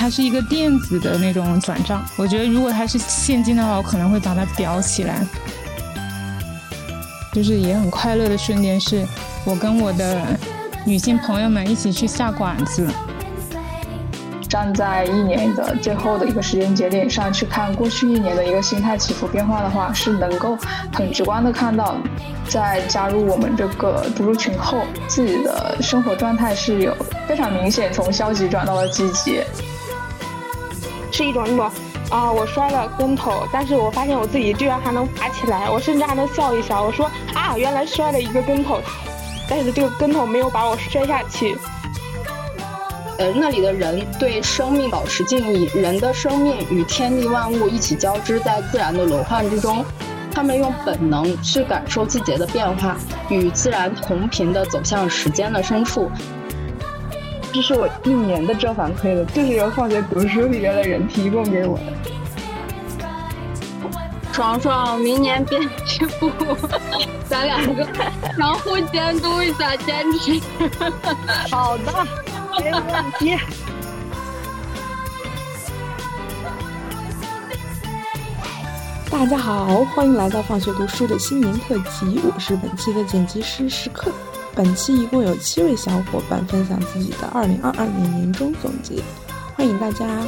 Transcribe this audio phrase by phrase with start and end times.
[0.00, 2.02] 它是一个电子的那种转账。
[2.16, 5.22] 我觉得如果它是现金的话，我可能会把它裱起来。
[7.34, 9.06] 就是也很快乐的瞬间，是
[9.44, 10.22] 我跟我的
[10.86, 12.88] 女性朋友们一起去下馆子。
[14.48, 20.56] 站在一年的最后的一个时间节点上去看过去一年的一个心态起伏变化的话，是能够
[20.94, 21.94] 很直观的看到，
[22.48, 26.96] 在加入我们这个读书群后，自己的生活状态是有
[27.28, 29.42] 非常明显从消极转到了积极，
[31.20, 31.70] 是一种那种
[32.08, 38.80] 啊，我摔了跟头，但是我发现我自己居然还能爬起来，我甚至还能笑一笑，我说啊，原来摔了一个跟头，
[39.46, 41.58] 但是这个跟头没有把我摔下去。
[43.18, 49.84] 呃，那里的人对生命保持敬意，人的生命与天地万物一起交织在自然的轮换之中，
[50.32, 52.96] 他们用本能去感受季节的变化，
[53.28, 56.10] 与自然同频的走向时间的深处。
[57.52, 61.84] 这是我一年的正反馈了，就是由放学读书里面的人提供给我的。
[64.32, 66.30] 爽爽，明年编织部，
[67.28, 67.84] 咱两个
[68.36, 70.40] 相互监督一下，坚持。
[71.50, 72.06] 好的。
[72.58, 72.82] 没问
[73.18, 73.36] 题。
[79.10, 84.12] 大家好，欢迎来到放学读书的新年特辑，我是本期的剪辑师时刻。
[84.54, 88.96] 本期一共有七位小伙伴分享自己的二零二二年年终总结，
[89.54, 90.26] 欢迎大家。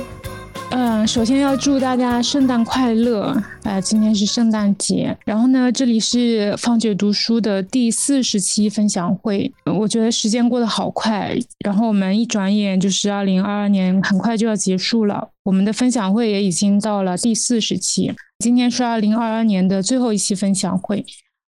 [0.71, 3.37] 嗯，首先要祝大家圣诞快乐！
[3.65, 9.53] 呃，今天是圣诞节，然后呢，这里是放学读书的第四十期分享会。
[9.67, 15.29] 我觉得时间过得好快，然后我们一转眼就是二零二二年，很快就要结束了。
[15.43, 21.05] 我们的分享会也已经到了第四十期，今天是二零二二年的最后一期分享会。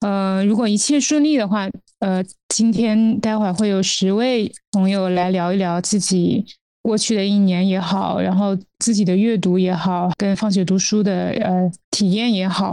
[0.00, 1.66] 呃，如果一切顺利的话，
[2.00, 6.44] 呃，今天待会儿会有十位朋友来聊一聊自己。
[6.82, 12.72] 过去的一年也好，然后自己的阅读也好，跟放学读书的呃体验也好，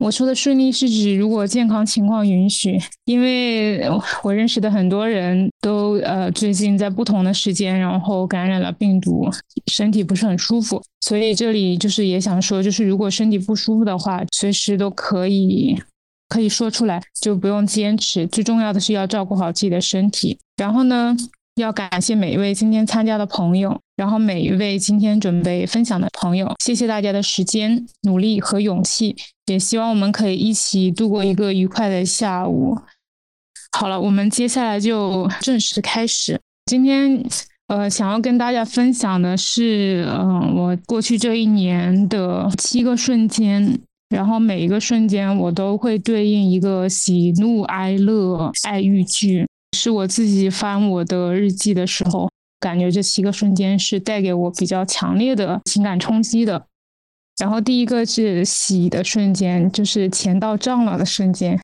[0.00, 3.88] 我说的顺利是指如果健康情况允许，因为
[4.24, 9.30] 我认识的很多人都呃最近在不同的时间，然后感染了病毒，
[9.70, 15.80] 身体不是很舒服，所以这里就是也想说，就是如果身体不舒服的话，随时都可以
[16.32, 21.14] 可以说出来，就不用坚持，最重要的是要照顾好自己的身体，然后呢。
[21.56, 32.78] 要感谢每一位今天参加的朋友，然后每一位今天准备分享的朋友，谢谢大家的时间、努力和勇气，也希望我们可以一起度过一个愉快的下午。
[33.76, 36.40] 好了，我们接下来就正式开始。
[36.64, 37.22] 今天，
[37.66, 43.78] 呃，想要跟大家分享的是，嗯，我过去这一年的七个瞬间，
[44.12, 49.46] 然后每一个瞬间我都会对应一个喜怒哀乐爱欲句。
[49.74, 52.28] 是我自己翻我的日记的时候，
[52.60, 56.66] 感觉这七个瞬间是带给我比较强烈的情感冲击的。
[57.40, 61.58] 然后第一个是喜的瞬间，就是钱到账了的瞬间。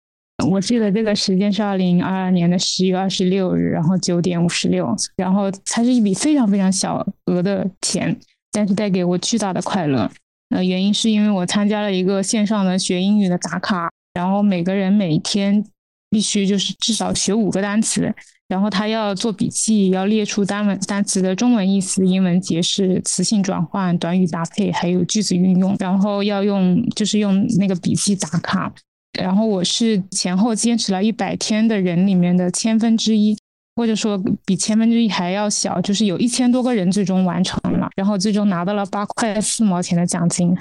[0.51, 8.19] 我记得这个时间是二零二二年的十月二十六日，然后九点五十六，然后它是一笔非常非常小额的钱，
[8.51, 10.11] 但是带给我巨大的快乐。
[10.51, 15.65] 呃，原因是因为我参加了一个线上的学英语的打卡，然后每个人每天。
[16.11, 18.11] 必须就是至少学五个单词，
[18.49, 28.73] 然后他要做笔记，要列出单文单词的中文意思、英文解释、词性转换、短语搭配，还有句子运用，然后要用就是用那个笔记打卡。
[29.19, 33.37] 然后我是前后坚持了一百天的人里面的千分之一，
[33.78, 40.53] 或者说比千分之一还要小，就是有一千多个人最终完成了，然后最终拿到了八块四毛钱的奖金，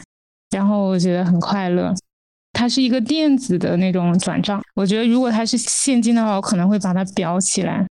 [0.51, 1.91] 然后我觉得很快乐。
[2.53, 7.87] 它是一个电子的那种转账，我觉得如果它是现金的话，我可能会把它裱起来。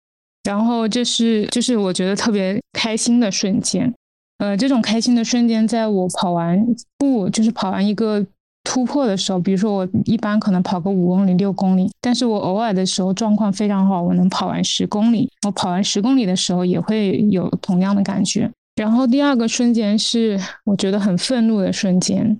[0.44, 3.94] 然后这是就是我觉得特别开心的瞬间，
[4.40, 6.60] 呃，这种开心的瞬间，在我跑完
[6.98, 8.26] 步，就是跑完一个
[8.64, 15.30] 突破的时候，比如说我一般可能跑个五公里、六公里，但是我偶尔的时候状况非常好，我能跑完十公里。
[15.46, 18.50] 我跑完十公里的时候也会有同样的感觉。
[18.76, 22.40] 然后第二个瞬间是我觉得很愤怒的瞬间。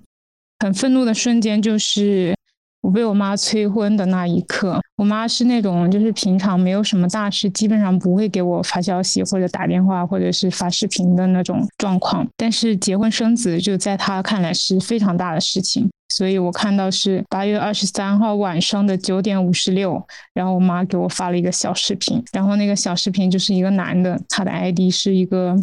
[0.60, 2.34] 很愤怒的瞬间就是
[2.82, 4.80] 我被我妈催婚的那一刻。
[4.96, 12.26] 我妈是那种就是平常没有什么大事，基本上不会给我发消息或者打电话或者是发视频的那种状况。
[12.36, 20.04] 但是结婚生子就在她看来是非常大的事情，所以我看到是八月二十三号晚上的九点五十六，
[20.34, 25.56] 然后我妈给我发了一个小视频，然后那个小视频就是一个男的，他的 ID 是一个。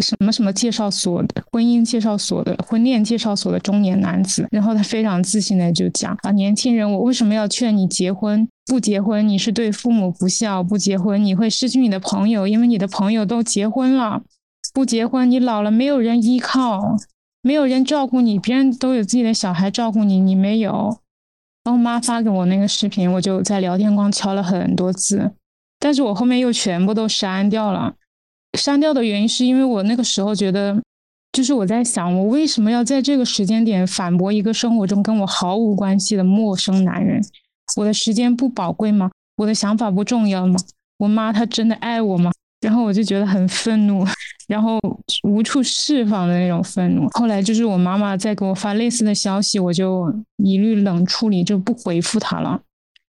[0.00, 8.48] 什么什么介绍所的婚姻介绍所的婚恋介绍所的中年男子，然后他非常自信的就讲啊，年轻人，我为什么要劝你结婚？
[8.66, 14.22] 不结婚你是对父母不孝，不结婚你会失去你的朋友，因为你的朋友都结婚了。
[14.72, 16.96] 不结婚，你老了没有人依靠，
[17.42, 20.98] 没有人照顾你，别人都有自己的小孩照顾你，你没有。
[21.64, 25.32] 然后妈发给我那个视频，我就在聊天框敲了很多字，
[25.78, 27.94] 但是我后面又全部都删掉了。
[28.58, 30.82] 删掉的原因是因为我那个时候觉得，
[31.32, 37.22] 就是我在想，我为什么要在这个时间点反驳一个生活中跟我毫无关系的陌生男人？
[37.76, 39.10] 我的时间不宝贵吗？
[39.36, 40.56] 我的想法不重要吗？
[40.96, 42.32] 我妈她真的爱我吗？
[42.60, 44.04] 然后我就觉得很愤怒，
[44.48, 44.78] 然后
[45.22, 47.08] 无处释放的那种愤怒。
[47.10, 52.60] 后来就是我妈妈再给我发类似的消息，我就一律冷处理，就不回复她了，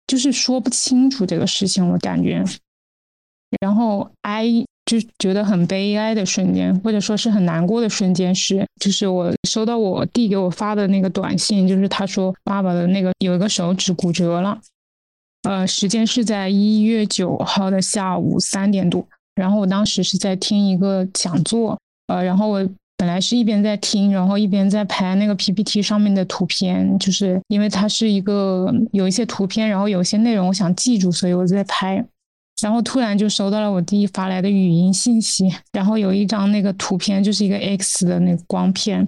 [0.06, 2.44] 就是说不清楚这个事情，我感觉。
[3.60, 4.46] 然后哀
[4.86, 14.60] 就觉得很悲哀的瞬间，或者说是很难过的瞬间是，就是我收到我弟给我发的那个短信，就是他说爸爸的那个有一个手指骨折了，
[15.50, 19.08] 呃，时间是在一月九号的下午三点多。
[19.40, 32.06] 然后我当时是在听一个讲座，呃，然后我本来是一边在听，然后一边在拍那个 PPT 上面的图片，就是因为它是一个有一些图片，然后有些内容我想记住，所以我在拍。
[32.62, 39.08] 然后突然就收到了我弟发来的语音信息，然后有一张那个图片就是一个 X 的那个光片，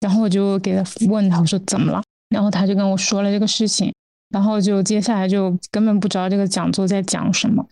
[0.00, 3.92] 然后我就给他问他我说怎么了，然后他就跟我说了这个事情，
[4.30, 7.62] 然后就接下来就根本不知道这个讲座在讲什么。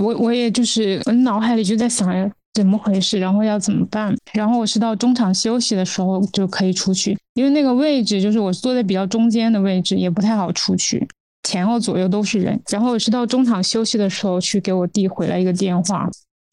[0.00, 2.08] 我我也就是我脑海里就在想
[2.54, 4.14] 怎么回事，然后要怎么办。
[4.32, 11.06] 然后我是到中场休息的时候就可以出去，因为那个位置就是我坐在比较中间的位置，也不太好出去，
[11.42, 12.60] 前后左右都是人。
[12.70, 16.08] 然后我是到中场休息的时候去给我弟回了一个电话，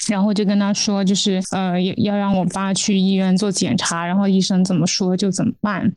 [0.09, 5.91] 然后就跟他说，就是呃要要让我爸去医院做检查，然后医生怎么说就怎么办。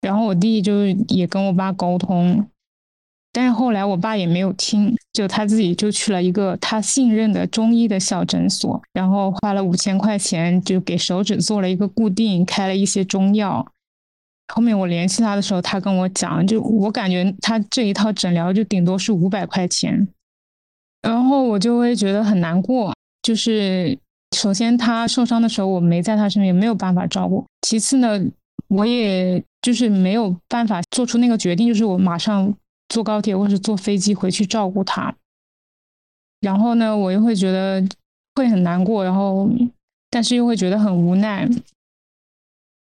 [0.00, 2.46] 然后我弟就也跟我爸沟通。
[3.30, 13.64] 但是后来我爸也没有听，就他自己就去了一个他信任的中医的小诊所，然后花了五千块钱就给手指做了一个固定，开了一些中药。
[14.52, 20.08] 后面我联系他的时候，他跟我讲，就我感觉他这一套诊疗就顶多是五百块钱，
[21.02, 22.94] 然后我就会觉得很难过。
[23.22, 23.96] 就是
[24.34, 28.18] 首先他受伤的时候我没在他身边，没有办法照顾；其次呢，
[28.68, 32.52] 我也就是没有办法做出那个决定，就是我马上。
[32.88, 35.14] 坐高铁或者坐飞机回去照顾他，
[36.40, 37.86] 然后呢，我又会觉得
[38.34, 39.48] 会很难过，然后
[40.10, 41.46] 但是又会觉得很无奈，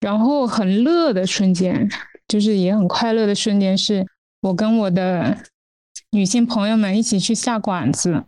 [0.00, 1.88] 然后很乐的瞬间，
[2.28, 4.06] 就是也很快乐的瞬间，是
[4.42, 5.36] 我跟我的
[6.12, 8.24] 女性朋友们一起去下馆子，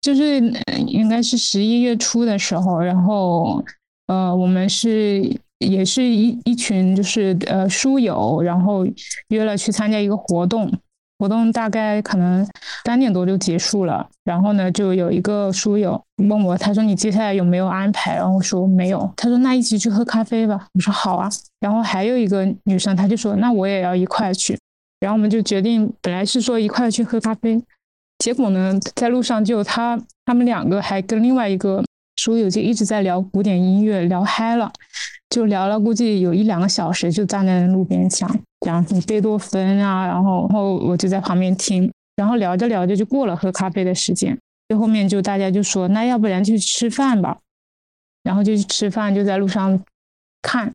[0.00, 0.38] 就是
[0.86, 3.62] 应该是十一月初的时候，然后
[4.06, 8.86] 呃，我们是也是一一群就是呃书友，然后
[9.28, 10.72] 约了去参加一个活动。
[11.20, 12.48] 活动大概可能
[12.86, 18.16] 三点多就结束了，然后呢，就有一个书友问我，他说你接下来有没有安排？
[18.16, 19.12] 然后我说没有。
[19.18, 20.66] 他说那一起去喝咖啡吧。
[20.72, 21.28] 我说好啊。
[21.60, 24.58] 然后还有一个女生，她就说那我也要一块去。
[24.98, 27.62] 然后我们就决定，本来是说一块去喝咖啡，
[28.18, 31.84] 结果呢，在路上就他他们两个还跟另外一个
[32.16, 34.72] 书友就一直在聊古典音乐，聊嗨了，
[35.30, 38.28] 就聊了估计有一两个小时，就站在路边讲。
[38.66, 44.38] 讲什么贝多芬啊，然后，然后我就在旁边听，然后聊着聊着就过了喝咖啡的时间。
[44.68, 47.38] 最后面就大家就说，那要不然就去吃饭吧，
[48.22, 49.82] 然后就去吃饭，就在路上
[50.42, 50.70] 看，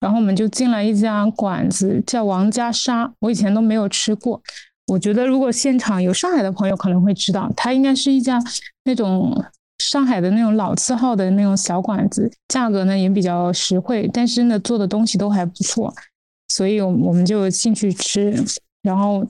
[0.00, 4.42] 然后我们就进了一家馆子，叫王家沙，我以前都没有吃过。
[4.88, 8.42] 我觉得如果现场有上海的朋友可能会知道，它应该是一家
[8.82, 9.44] 那种
[9.78, 15.94] 上海的那种老字号的那种小馆子，价格呢也比较实惠，但是呢做的东西都还不错。
[16.48, 18.34] 所以，我们就进去吃，
[18.82, 19.22] 然后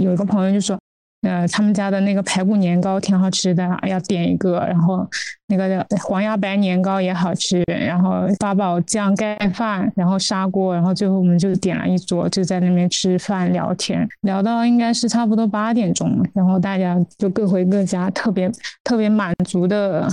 [0.00, 0.78] 有一个朋友就说，
[1.22, 4.58] 呃，他们家的那个排骨年糕挺好吃的，要点一个。
[4.60, 5.04] 然后
[5.48, 18.48] 那个黄芽白年糕也好吃，然后八宝酱盖饭，然后砂锅，然后最后我们就点了一桌，就在那边吃饭聊天，聊到应该是差不多八点钟，然后大家就各回各家，特别
[18.84, 20.06] 特别满足的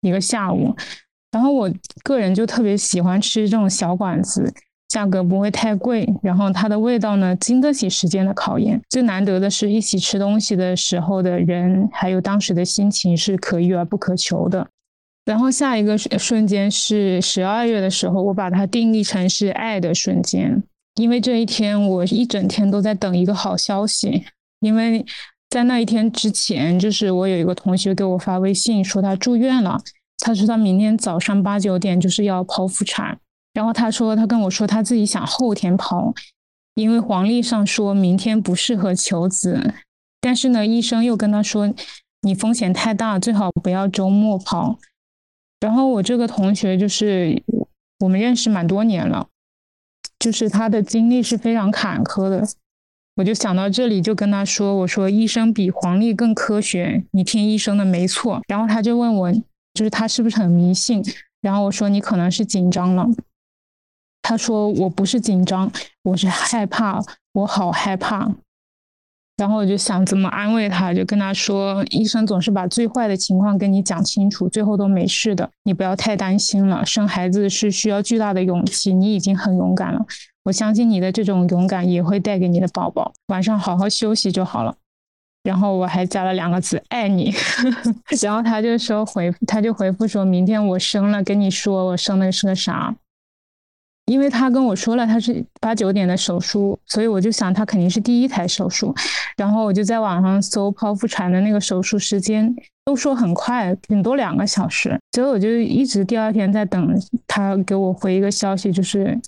[0.00, 0.74] 一个下午。
[1.30, 1.70] 然后我
[2.02, 4.52] 个人就特别喜欢吃这种小馆子。
[4.92, 8.78] 价格不会太贵，然后它的味道呢经得起时间的考验。
[8.90, 14.68] 最难得的是一起吃东西的时候的人，还有当时的心情是可遇而不可求的。
[15.24, 20.62] 然后下一个瞬间是十二月的时候，我把它定义成是爱的瞬间，
[20.96, 24.24] 因为这一天我一整天都在等一个好消息。
[24.60, 25.06] 因为
[25.48, 29.80] 在那一天之前，就是我有一个同学给我发微信说他住院了，
[30.18, 33.16] 他说他明天早上八九点就是要剖腹产。
[33.54, 36.14] 然后他说，他跟我说他自己想后天剖，
[36.74, 39.74] 因为黄历上说明天不适合求子，
[40.20, 41.72] 但是呢，医生又跟他说，
[42.22, 44.76] 你风险太大，最好不要周末剖。
[45.60, 47.42] 然后我这个同学就是
[48.00, 49.28] 我们认识蛮多年了，
[50.18, 52.46] 就是他的经历是非常坎坷的。
[53.16, 59.32] 我就想到这里，就跟他说：“我说医生比黄历更科学，你听医生的没错。”然后他就问我，
[59.74, 61.04] 就是他是不是很迷信？
[61.42, 63.06] 然后我说：“你可能是紧张了。”
[64.22, 65.70] 他说：“我不是紧张，
[66.04, 67.02] 我是害怕，
[67.32, 68.32] 我好害怕。”
[69.36, 76.86] 然后我就想怎么安慰他，就跟他说：“医生总是把最坏的情况跟你讲清楚，最后都没事的，你不要太担心了。
[76.86, 80.06] 生孩子是需要巨大的勇气，你已经很勇敢了。
[80.44, 83.12] 我相信你的这种勇敢也会带给你的宝宝。
[83.28, 84.76] 晚上好好休息就好了。”
[85.42, 87.34] 然后我还加了两个字：“爱你。
[88.22, 92.94] ”然后他就说回，他就回复说：“明天我生了，跟你说我生的是个啥。”
[94.06, 98.94] 因为他跟我说了他是八九点的手术，所以我就想他肯定是第一台手术。
[99.36, 102.54] 然后我就在网上搜剖腹产的那个手术时间，
[102.84, 104.98] 都说很快，顶多两个小时。
[105.12, 109.18] 所以我就一直第二天在等他给我回一个消息，就是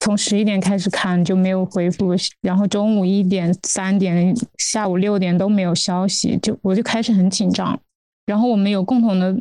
[0.00, 7.78] 从十一点开始看就没有回复，然后中午一点、三点、下午六点都没有消息，就我就开始很紧张。
[8.26, 9.36] 然后我们有共同的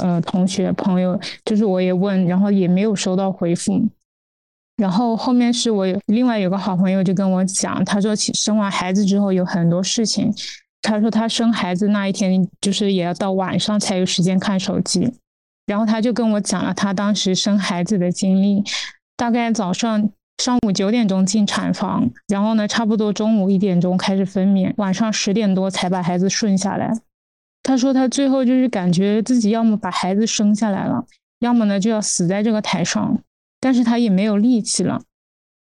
[0.00, 3.82] 呃同学朋友，就是我也问，然后也没有收到回复。
[4.76, 10.32] 然后后面是我有另外有个好朋友就跟我讲，他说生完孩子之后有很多事情，
[10.80, 15.12] 他说他生孩子那一天就是也要到晚上才有时间看手机，
[15.66, 18.64] 然后他就跟我讲了他当时生孩子的经历，
[19.16, 26.92] 大概早上上午九点钟进产房，然后呢差不多中午一点钟开始分娩，晚上十点多才把孩子顺下来。
[27.62, 31.04] 他说他最后就是感觉自己要么把孩子生下来了，
[31.38, 33.20] 要么呢就要死在这个台上。
[33.62, 35.00] 但是他也没有力气了，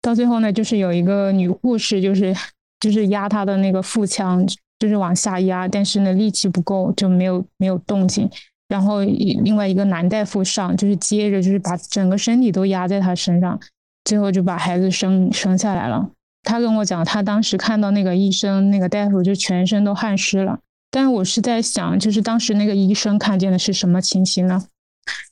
[0.02, 2.36] 到最后呢，就是有一个女护士，就是
[2.82, 4.46] 就是压他的那个腹腔，
[4.78, 8.30] 就是往下压，但是呢力气不够，就没有没有动静。
[8.68, 13.58] 然后另外一个男大夫上，就是接着就是把整个身体都压在他身上，
[14.04, 16.10] 最后就把孩子生生下来了。
[16.44, 20.60] 他跟我讲，他当时看到那个医生那个大夫就全身都汗湿了。
[20.92, 24.66] 但我是在想，就是当时那个医生看见的是什么情形呢？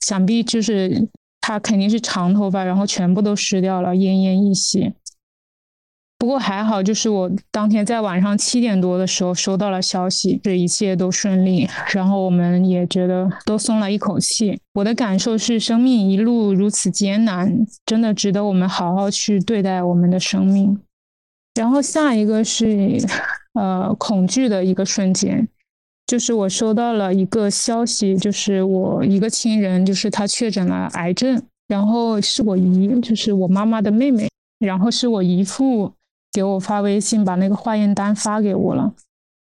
[0.00, 1.06] 想必就是。
[1.46, 4.92] 他肯定是长头发，然后全部都湿掉了，奄奄一息。
[6.18, 14.58] 不过还好，就是我当天在晚上七点多的时候收到了消息，这一切都顺利，然后我们也觉得都松了一口气。
[14.74, 20.76] 我的感受是，生命一路如此艰难，真的值得我们好好去对待我们的生命。
[21.54, 22.98] 然后下一个是，
[23.54, 25.46] 呃，恐惧的一个瞬间。
[26.06, 34.28] 就是我收到了一个消息，就是我一个亲人，就是他确诊了癌症，然后是我姨，就是我妈妈的妹妹，
[34.60, 35.92] 然后是我姨父
[36.32, 38.94] 给我发微信把那个化验单发给我了。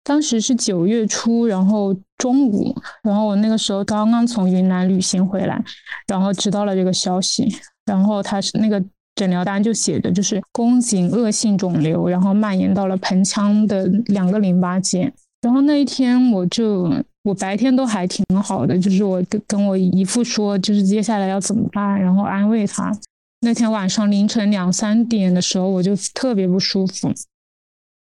[0.06, 5.62] 当时是九月初，然后中午，然后我那个时候刚刚从云南旅行回来，
[6.08, 7.48] 然后知道了这个消息，
[7.86, 8.82] 然后他是那个
[9.16, 15.12] 诊疗单就写着就是宫颈恶性肿瘤，然后蔓延到了盆腔的两个淋巴结。
[15.44, 16.90] 然后那一天，我就
[17.24, 22.98] 我白天都还挺好的，就是我跟跟我姨父说，就是接下来要怎么办，然后安慰他。
[23.42, 27.14] 那天晚上凌晨两三点的时候，我就特别不舒服，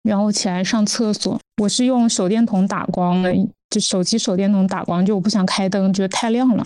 [0.02, 3.32] 然后起来上厕所，我是用手电筒打光的，
[3.70, 6.66] 就手机手电筒打光，就我不想开灯，觉得太亮了。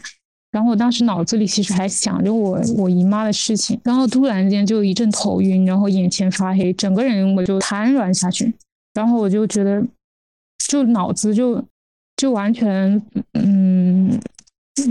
[0.52, 8.54] 然后我当时脑子里其实还想着我我姨妈的事情，然后突然间就一阵头晕，然后眼前发黑，整个人我就瘫软下去，
[8.94, 9.86] 然后我就觉得。
[10.68, 11.64] 就脑子就
[12.18, 13.02] 就完全
[13.34, 14.20] 嗯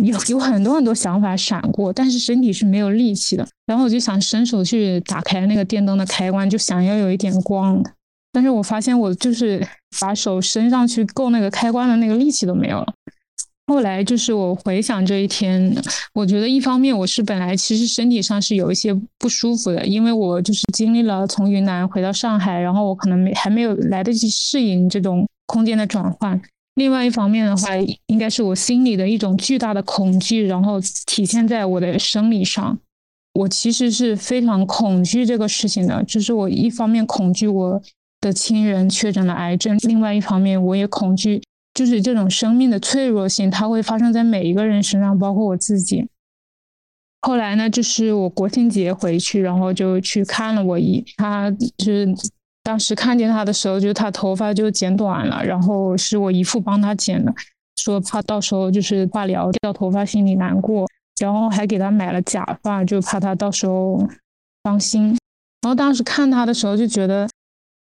[0.04, 3.46] 有有很多很多想法闪过，但是身体是没有力气的。
[3.66, 7.82] 然后我就想伸手去打开那个电灯的开关，就想要有一点光。
[8.32, 9.66] 但是我发现我就是
[10.00, 12.94] 把手伸上去够那个开关的那个力气都没有了。
[13.70, 15.74] 后来就是我回想这一天，
[16.12, 25.24] 我觉得一方面我是本来其实身体上是有一些不舒服的，因为我就是经历了从云南回到上海，然后我可能没还没有来得及适应这种。
[25.46, 26.40] 空间的转换，
[26.76, 27.70] 另外一方面的话，
[28.06, 32.78] 应该是我心里的一种巨大的恐惧，然后体现在我的生理上。
[33.32, 37.82] 我其实是非常恐惧这个事情的，就是我一方面恐惧我
[38.20, 41.42] 的亲人确诊了癌症，另外一方面我也恐惧，
[41.74, 46.08] 就是这种生命的脆弱性，它会发生在每一个人身上，包括我自己。
[47.22, 52.08] 后来呢，就是我国庆节回去，然后就去看了我姨，她就是。
[52.62, 57.32] 当时看见他的时候，就他头发就剪短了，然后是我姨父帮他剪的，
[57.76, 60.86] 说怕到时候就是化疗掉头发，心里难过，
[61.18, 64.06] 然后还给他买了假发，就怕他到时候
[64.64, 65.16] 伤心。
[65.62, 67.26] 然后当时看他的时候就觉得，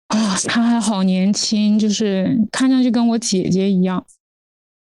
[0.07, 4.05] 啊，他还好年轻，就是看上去跟我姐姐一样。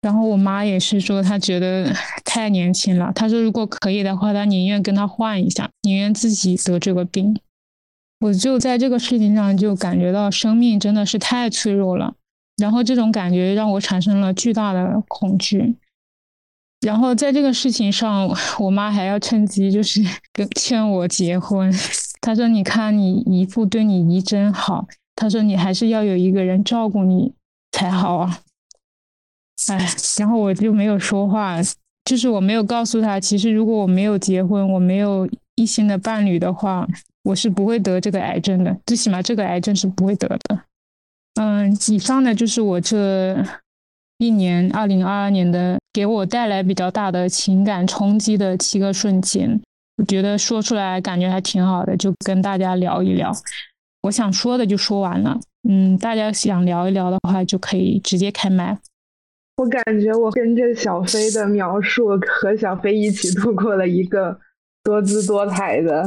[0.01, 3.09] 然后我妈也是说，她觉得太年轻了。
[3.13, 7.39] 她说，如果可以的话，她宁愿跟他换一下，宁愿自己得这个病。
[8.19, 12.15] 我就在这个事情上就感觉到生命真的是太脆弱了，
[12.57, 15.77] 然后这种感觉让我产生了巨大的恐惧。
[16.81, 18.29] 然后在这个事情上，
[18.59, 20.01] 我妈还要趁机就是
[20.33, 21.73] 跟 劝我结婚。
[22.19, 27.33] 她说：“你看你姨父对你姨真好。”他说：“你还是要有一个人照顾你
[27.71, 28.39] 才好啊。”
[29.69, 29.87] 哎，
[30.19, 31.57] 然后我就没有说话，
[32.03, 36.85] 就是我没有告诉他，其实如果我没有结婚，我没有一心的伴侣的话，
[37.23, 40.59] 我是不会得这个癌症的，最起码这个癌症是不会得的。
[41.35, 43.41] 嗯，以上呢就是我这
[44.17, 49.61] 一年，二零二二年的给我带来比较大的情感冲击的七个瞬间，
[49.97, 53.31] 我觉得说出来感觉还挺好的，就跟大家聊一聊。
[54.03, 58.77] 我想说的就说完了，嗯，大家想聊一聊的话，就可以直接开麦。
[59.55, 64.37] 我感觉我跟着小飞的描述，和小飞一起度过了一个
[64.83, 66.03] 多姿多彩的、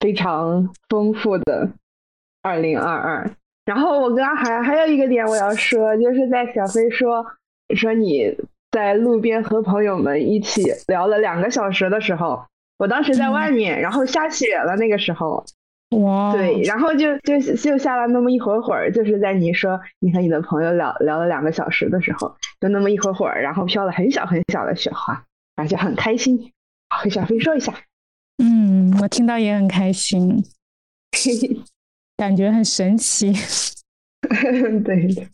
[0.00, 1.68] 非常丰富的
[2.40, 3.30] 二零二二。
[3.66, 7.26] 然后我刚还还有一个点我要说，就是在小飞说
[7.76, 8.34] 说你
[8.70, 12.42] 在路边和朋友们一起聊了两个小时的时候，
[12.78, 15.44] 我当时在外面，然后下雪了，那个时候。
[16.02, 25.24] 哇，对，然后就就就下了那么一会儿会儿，就是在你说你和你的朋友聊聊了两个小时的时候，就那么一会儿会儿，然后飘了很小很小的雪花，
[25.56, 26.50] 而且很开心。
[26.96, 27.74] 和小飞说一下，
[28.38, 30.44] 嗯，我听到也很开心，
[32.16, 33.32] 感觉很神奇。
[34.84, 35.28] 对。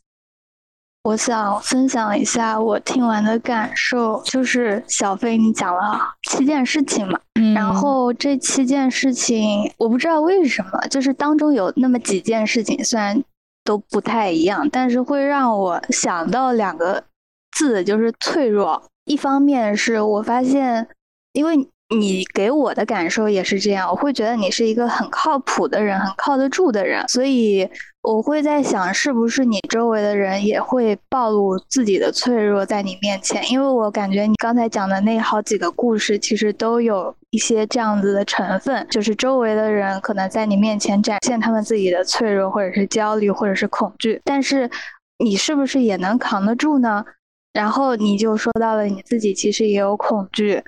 [1.04, 7.18] 我想分享一下我听完的感受，就是小飞你讲了七件事情嘛，
[7.54, 13.22] 然后这七件事情我不知道为什么，就是当中有那么几件事情，虽然
[13.64, 17.02] 都不太一样，但是会让我想到两个
[17.56, 18.82] 字，就是脆弱。
[19.06, 20.86] 一方面是我发现，
[21.32, 21.68] 因为。
[21.96, 27.68] 你给我的感受也是这样，我会觉得你是一个很靠谱的人，很靠得住的人，所以
[28.02, 33.42] 我会在想，是不是你周围的人也会暴露自己的脆弱在你面前？
[33.50, 44.70] 因为我感觉你刚才讲的那好几个故事，其实都有一些这样子的成分，就是周围的人可能在你面前展现他们自己的脆弱，或者是焦虑，或者是恐惧，但是
[45.18, 47.04] 你是不是也能扛得住呢？
[47.52, 50.62] 然后你就说到了你自己其实也有恐惧。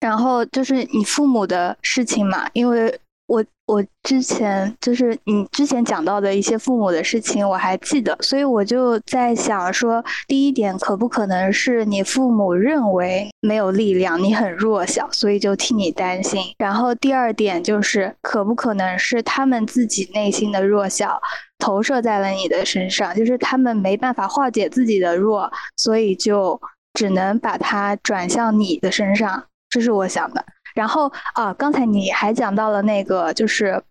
[0.00, 16.40] 然后就是你父母的事情嘛，因为我我之前就是你之前讲到的一些父母的事情，我还记得，所以我就在想说，第一点可不可能是你父母认为没有力量，你很弱小，所以就替你担心。
[16.56, 21.20] 然后第二点就是可不可能是他们自己内心的弱小
[21.58, 26.58] 投射在了你的身上，就是他们没办法化解自己的弱，所以就
[26.94, 29.44] 只能把它转向你的身上。
[29.70, 33.82] 这是我想的，然后啊，刚才你还讲到了那个就是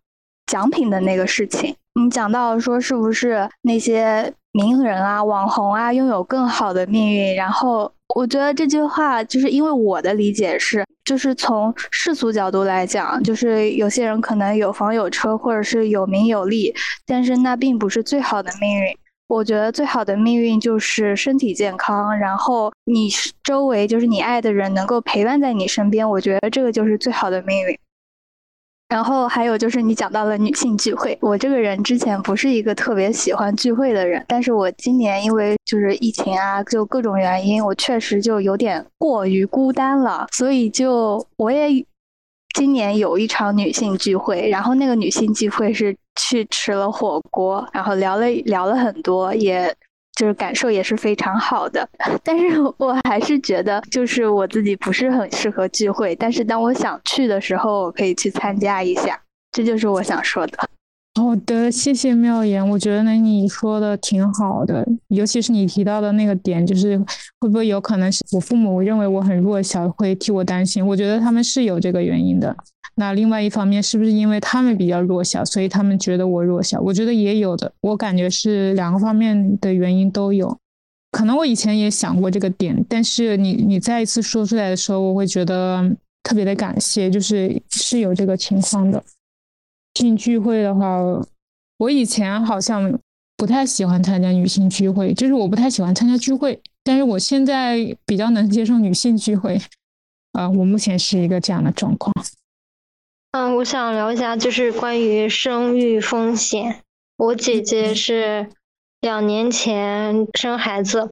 [0.48, 7.36] 奖品的那个事情，你讲到说是不是那些名人啊、网红啊拥有更好的命运？
[7.36, 16.74] 然后我觉得这句话就是因为我的理解是，就是从世俗角度来讲，就是有些人可能有房有车或者是有名有利，
[17.06, 18.98] 但是那并不是最好的命运。
[19.28, 23.10] 我觉得最好的命运就是身体健康，然后你
[23.44, 27.78] 周围就是你爱的人能够陪伴在你身边，我觉得这个就是最好的命运。
[28.88, 41.86] 然后还有就是你讲到了女性聚会，我这个人之前不是一个特别喜欢聚会的人，但是我今年因为就是疫情啊，就各种原因，我确实就有点过于孤单了，所以就我也
[42.56, 45.94] 今年有一场女性聚会，然后那个女性聚会是。
[46.18, 49.74] 去吃了火锅，然后聊了聊了很多，也
[50.16, 51.88] 就是感受也是非常好的。
[52.24, 56.16] 但是我还是觉得，就是我自己不是很适合聚会。
[56.16, 59.20] 但是当我想去的时候，我可以去参加一下。
[59.52, 60.58] 这就是我想说的。
[61.20, 62.68] 好的，谢谢妙言。
[62.70, 66.96] 我觉得呢，你说的挺好的，尤其是你提到的那个点，就是
[67.40, 70.86] 会不会有可能是我父母认为我很弱小，会替我担心。
[70.86, 72.56] 我觉得他们是有这个原因的。
[73.00, 76.82] 那另外一方面，是不是因为他们比较弱小，所以他们觉得我弱小？
[76.82, 80.58] 我觉得也有的，我感觉是两个方面的原因都有。
[81.12, 89.04] 可能我以前也想过这个点，但是你你再一次说出来的时候，我会觉得特别的感谢，就是是有这个情况的。
[89.94, 91.00] 性聚会的话，
[91.78, 93.00] 我以前好像
[93.36, 99.62] 不太喜欢参加女性聚会，就是我不太喜欢参加聚会，但是我现在比较能接受女性聚会。
[100.34, 102.14] 啊，我目前是一个这样的状况。
[103.40, 106.82] 嗯，我想聊一下，就是关于生育风险。
[107.18, 108.50] 我姐姐是
[109.00, 111.12] 两年前生孩子，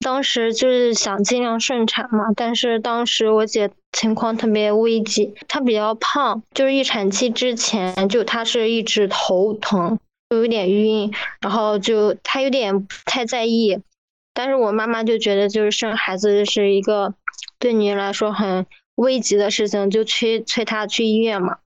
[0.00, 9.98] 当时就是想尽量顺产嘛，但是当时我姐情况特别危急，她比较胖，就是预产期之前就她是一直头疼，
[10.30, 11.12] 就有点晕，
[11.42, 13.78] 然后就她有点不太在意，
[14.32, 17.12] 但是我妈妈就觉得就是生孩子是一个
[17.58, 21.58] 对女人来说很危急的事情，就催催她去医院嘛，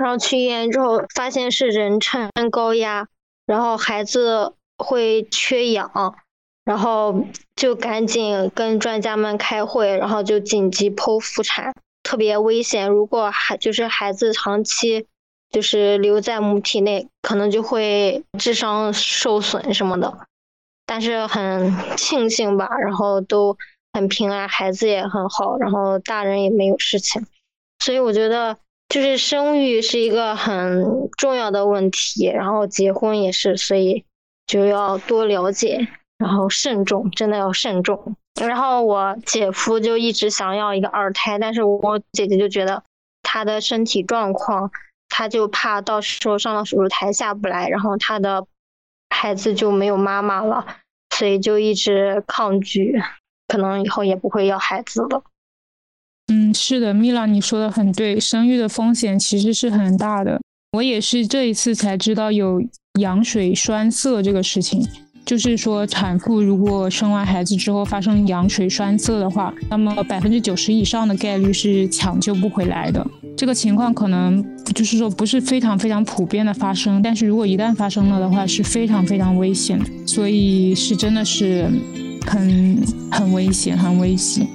[0.00, 3.06] 然后去医院之后发现是妊娠高压，
[3.46, 6.14] 然后孩子会缺氧。
[6.66, 12.88] 然后就赶紧跟专家们开会，然后就紧急剖腹产，特别危险。
[12.88, 15.06] 如果孩就是孩子长期
[15.52, 20.26] 就是留在母体内，可能就会智商受损什么的。
[20.86, 23.56] 但是很庆幸吧，然后都
[23.92, 27.24] 很平安，孩子也很好，然后大人也没有事情。
[27.78, 28.56] 所以我觉得
[28.88, 34.04] 就是生育是一个很重要的问题，然后结婚也是，所以
[34.46, 35.88] 就要多了解。
[36.18, 38.16] 然后慎重，真的要慎重。
[38.40, 42.82] 然后我姐夫就一直想要一个二胎，但是我姐姐就觉得
[43.22, 44.70] 他的身体状况，
[45.10, 48.46] 他就怕到时候上了手术台下不来，然后他的
[49.10, 50.64] 孩子就没有妈妈了，
[51.14, 52.98] 所以就一直抗拒，
[53.48, 55.22] 可能以后也不会要孩子了。
[56.28, 60.40] 嗯，是的，米拉，你说的很对，生育的风险其实是很大的。
[60.72, 62.60] 我也是这一次才知道有
[63.00, 64.86] 羊水栓塞这个事情。
[65.24, 73.04] 就是说，产妇如果生完孩子之后发生羊水栓塞的话，那么百分之九十以上的概率是抢救不回来的。
[73.36, 79.80] 这个情况可能就是说不是非常非常普遍的发生，但是如果一旦发生了的话，是非常非常危险。
[80.06, 81.68] 所以是真的是
[82.24, 84.46] 很很危险，很危险。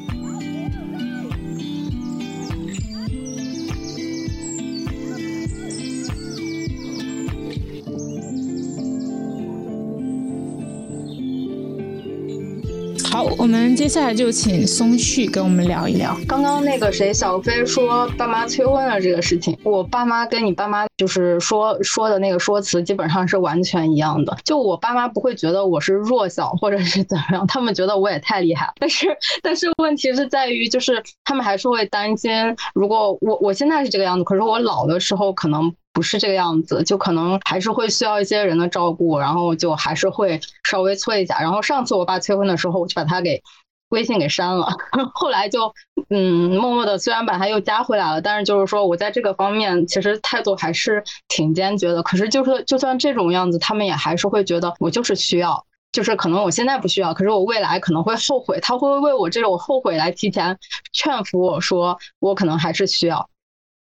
[13.51, 16.17] 我们接下来就请松旭跟我们聊一聊。
[16.25, 24.37] 刚刚那个谁，小飞说爸妈催婚了这个事情，我爸妈跟你爸妈就是说说的那个说辞基本上是完全一样的。
[24.45, 28.71] 就我爸妈不会觉得我是弱小或者是怎么样，他们觉得我也太厉害。
[28.79, 29.07] 但是
[29.41, 32.31] 但是问题是在于，就是他们还是会担心，
[32.75, 35.73] 如果我我现在是这个样子，可是我老的时候可能。
[35.93, 41.41] 不是这个样子，就可能还是会需要一些人的照顾，然后就还是会稍微催一下。
[41.41, 43.43] 然后上次我爸催婚的时候，我就把他给
[43.91, 44.67] 微信给删了。
[45.13, 45.73] 后来就
[46.09, 52.03] 嗯，默默的虽然把他又加回来了，但是就是说我在这个方面其实态度还是挺坚决的。
[52.03, 60.57] 可是就是就算这种样子，他们也还是会觉得我就是需要，就是可能我现在不需要，可是我未来可能会后悔，他会为我这种后悔来提前
[60.91, 63.29] 劝服我说我可能还是需要。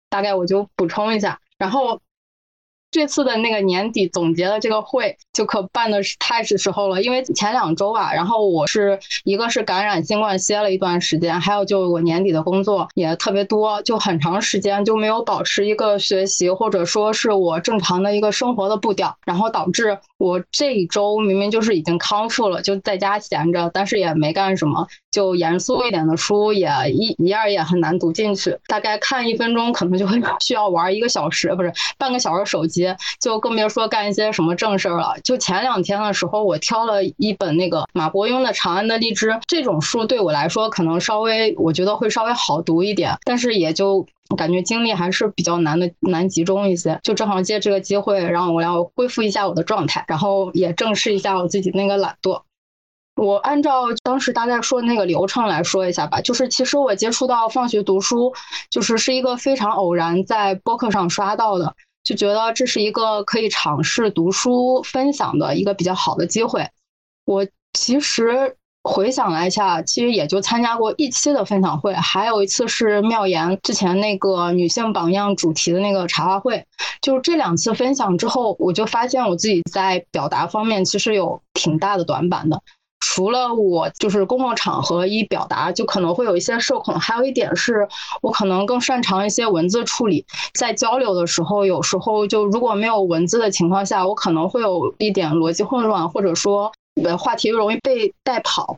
[0.09, 1.41] 大概我就补充一下。
[1.57, 2.01] 然后，
[2.91, 24.89] 这次的那个年底总结的这个会就可办的是太是时候了，因为前两周吧，然后我是一个是感染新冠歇了一段时间，还有就我年底的工作也特别多，就很长时间就没有保持一个学习或者说是我正常的一个生活的步调，然后导致我这一周明明就是已经康复了，就在家闲着，但是也没干什么。
[25.11, 32.80] 就严肃一点的书也一一页也很难读进去，大概看一分钟可能就会 需要玩一个小时，不是半个小时手机，
[33.21, 35.15] 就更别说干一些什么正事儿了。
[35.23, 46.99] 就前两天的时候，我挑了一本那个马伯庸的《长安的荔枝》这种书，对我来说可能稍微我觉得会稍微好读一点，但是也就感觉精力还是比较难的难集中一些。
[47.03, 52.43] 就正好借这个机会，让我要恢复一下我的状态，然后也正视一下我自己那个懒惰。
[53.17, 58.33] 我按照当时大概说的那个流程来说一下吧，就是其实我接触到放学读书，
[58.71, 66.69] 就是是一个非常偶然，在播客上刷到的，就觉得这是一个可以尝试读书分享的一个比较好的机会。
[67.25, 76.65] 我其实回想了一下，其实也就参加过一期的分享会，还有一次是妙言之前那个女性榜样主题的那个茶话会。
[77.03, 82.63] 就这两次分享之后，我就发现我自己在表达方面其实有挺大的短板的。
[83.01, 87.89] 除了我就是公共场合一表达就可能会有一些社恐，还有一点是
[88.23, 96.71] 我可能更擅长一些文字处理，在交流的时候，有时候就如果没有文字的情况下，我可能会有一点逻辑混乱，或者说
[97.19, 98.77] 话题容易被带跑。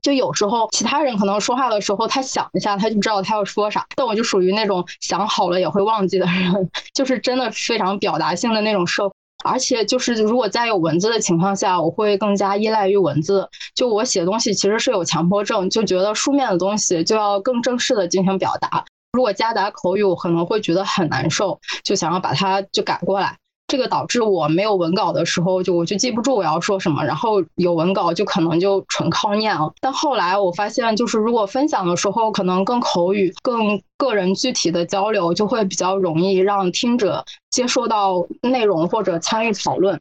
[0.00, 9.10] 就有时候其他人可能说话的时候，他想一下他就知道他要说啥，但我就属于那种想好了也会忘记的人， 就是真的非常表达性的那种社。
[9.44, 13.46] 而且就是，如果在有文字的情况下，我会更加依赖于文字。
[13.74, 18.84] 就我写东西其实是有强迫症，就觉得书面的东西就要更正式的进行表达。
[19.12, 23.36] 如果夹杂口语，我可能会觉得很难受，就想要把它就改过来。
[23.66, 29.72] 这个导致我没有文稿的时候，就我就记不住我要说什么，然后有文稿就可能就纯靠念了。
[29.80, 40.00] 但后来我发现，就是如果分享的时候，可能更口语、更个人具体的交流，就会比较容易让听者接受到内容或者参与讨论。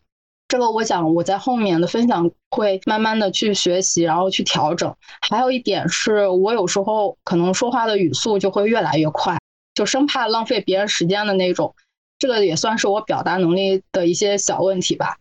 [0.50, 4.94] 这个我想我在后面的分享会慢慢的去学习，然后去调整。
[5.22, 9.40] 还有一点是我有时候可能说话的语速就会越来越快，
[9.74, 11.74] 就生怕浪费别人时间的那种。
[12.24, 15.18] 这个也算是我表达能力的一些小问题吧。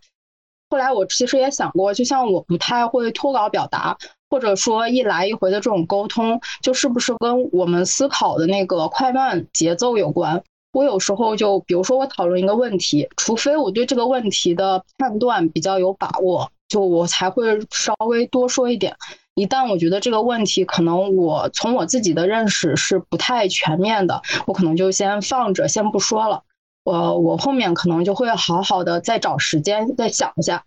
[0.71, 3.99] 后来我其实也想过，就像我不太会脱稿表达，
[4.31, 10.45] 或者说一来一回的这种沟通，就是不是跟我们思考的那个快慢节奏有关？
[10.73, 18.95] 我有时候就，比如说我讨论一个问题，除非我对这个问题的判断比较有把握，就我才会稍微多说一点。
[19.35, 26.45] 一旦我觉得这个问题可能我从我自己的认识是不太全面的，我可能就先放着，先不说了。
[26.85, 30.64] 我我后面可能就会好好的再找时间再想一下。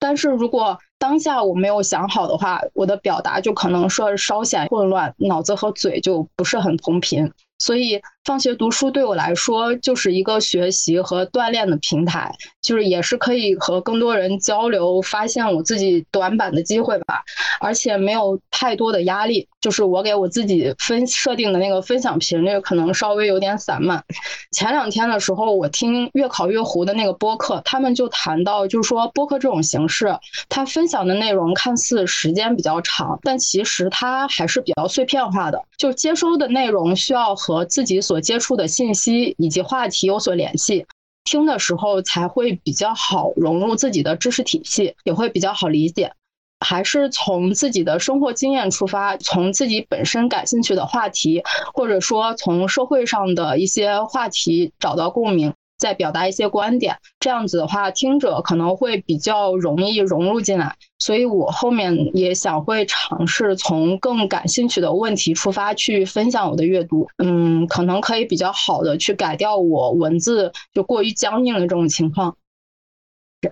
[0.00, 7.32] 但是如果当下我没有想好的话，我的表达就可能说稍显混乱，脑子和嘴就不是很同频。
[7.58, 17.22] 所以放学读书对我来说就是一个学习和锻炼的平台，就是也是可以和更多人交流、发现我自己短板的机会吧。
[17.58, 24.04] 而且没有太多的压力，就是我给我自己分设定的那个分享频率可能稍微有点散漫。
[24.52, 30.14] 前两天的时候，我听越考越糊的那个播客，他们就谈到，就是说播客这种形式，
[30.50, 40.86] 它分享的内容看似时间比较长，但其实它还是比较碎片化的，就接收的内容需要和自己所接触的信息以及话题有所联系，
[41.24, 46.12] 听的时候才会比较好融入自己的知识体系，也会比较好理解。
[46.60, 51.40] 还是从自己的生活经验出发，从自己本身感兴趣的话题，
[51.72, 56.98] 或者说从社会上的一些话题找到共鸣，再表达一些观点。
[57.20, 60.76] 这样子的话，听者可能会比较容易融入进来。
[60.98, 67.06] 所以我后面也想会尝试从更感兴趣的问题出发去分享我的阅读。
[67.18, 72.36] 嗯，可能可以比较好的去改掉我文字就过于僵硬的这种情况。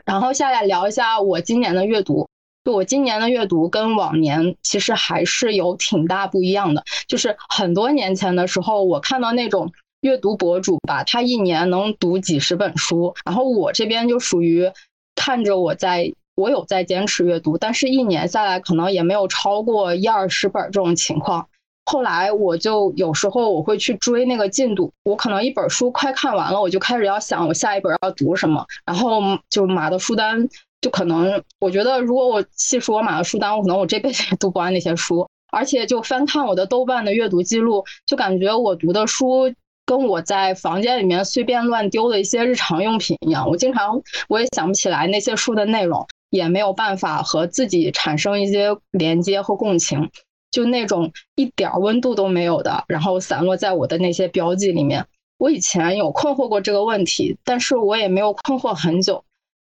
[0.04, 2.28] 然后下来聊一下我今年的阅读。
[2.64, 6.82] 就我今年的阅读跟往年其实还是有挺大不一样的。
[7.06, 9.70] 就是很多年前的时候，我看到那种
[10.06, 14.70] 阅读博主吧，他一年能读几十本书，然后我这边就属于
[15.16, 21.48] 看着我在，我有在坚持阅读，但是一年下来可能也没有超过一二十本这种情况。
[21.84, 30.48] 后来我就有时候我会去追那个进度，我可能一本书快看完了，我就开始要想我下一本要读什么，然后就码的书单。
[30.82, 35.26] 就可能，我觉得如果我细数我码的书单，我可能我这辈子也读不完那些书。
[35.50, 39.52] 而且就翻看我的豆瓣的阅读记录，就感觉我读的书
[39.86, 43.48] 跟我在房间里面随便乱丢的一些日常用品一样。
[43.48, 50.10] 我经常我也想不起来那些书的内容，也没有办法和自己产生一些连接和共情，
[50.50, 55.06] 就那种一点温度都没有的，然后散落在我的那些标记里面。
[55.38, 59.24] 我以前有困惑过这个问题，但是我也没有困惑很久，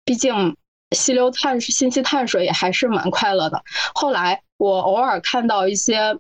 [0.05, 0.57] 毕竟。
[0.93, 3.61] 溪流探信息碳水也还是蛮快乐的。
[3.93, 6.17] 后来我偶尔看到一些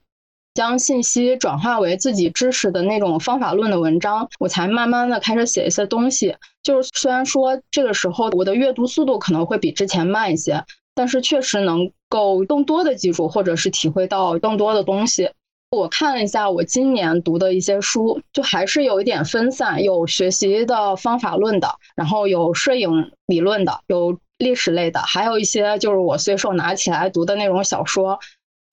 [0.56, 6.34] 将信息转化为自己知识的那种方法论的文章，我才慢慢的开始写一些东西。
[6.64, 10.64] 就是虽然说这个时候我的阅读速度可能会比之前慢一些，
[10.94, 15.30] 但是确实能够更多的记住或者是体会到更多的东西。
[15.70, 24.18] 我看了一下我今年读的一些书，就还是有一点分散，有学习的方法论的，然后有摄影理论的，有。
[24.38, 28.18] 历史类的，还有一些就是我随手拿起来读的那种小说。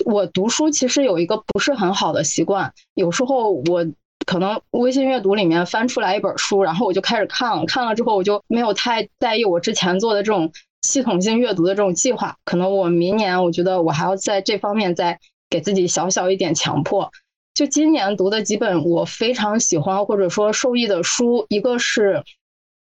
[0.05, 3.85] 我读书其实有一个不是很好的习惯，有时候我
[4.25, 12.35] 可能微信阅读里面翻出来一本书，然后我就开始看了，看了之后我就没有太在意我之前做的这种系统性阅读的这种计划。
[12.45, 17.11] 可能我明年我觉得我还要在这方面再给自己小小一点强迫。
[17.53, 22.23] 就今年读的几本我非常喜欢或者说受益的书，一个是。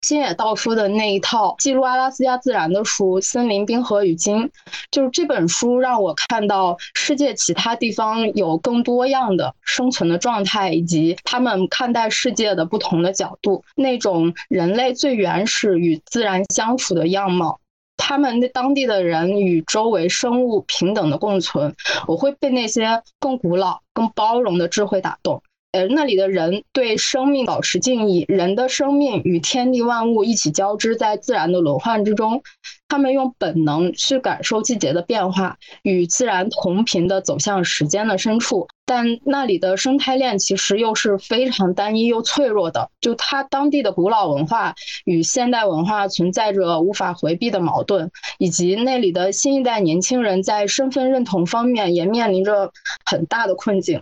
[0.02, 4.44] 新野道夫的那一套记录阿拉斯加自然的书《森林冰河与鲸》，
[4.92, 17.58] 就是这本书让我看到世界其他地方有更多样的生存的状态，以及他们看待世界的不同的角度，那种人类最原始与自然相处的样貌，
[17.96, 21.74] 他们那当地的人与周围生物平等的共存，
[22.06, 25.42] 我会被那些更古老、更包容的智慧打动。
[25.72, 32.42] 呃，那里的人对生命保持敬意，人的生命与天地万物一起交织在自然的轮换之中，
[32.88, 38.66] 他们用本能去感受季节的变化，与自然同频的走向时间的深处。
[38.86, 52.72] 但那里的生态链其实又是非常单一又脆弱的，就它当地的古老文化与现代文化存在着无法回避的矛盾，以及那里的新一代年轻人在身份认同方面也面临着
[53.04, 54.00] 很大的困境。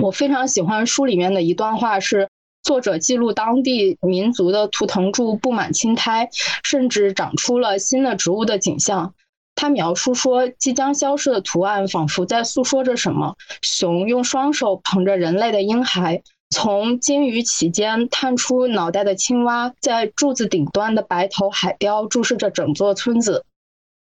[0.00, 2.28] 我非常喜欢书里面的一段话，是
[2.62, 6.28] 作者记录当地民族的图腾柱布满青苔，
[6.62, 9.14] 甚至长出了新的植物的景象。
[9.56, 13.34] 他描述说，即将消失的图案仿佛在诉说着什么。
[13.60, 23.44] 熊用双手捧着人类的婴孩，从鲸鱼鳍间探出脑袋的青蛙，在柱子顶端的白头海雕注视着整座村子。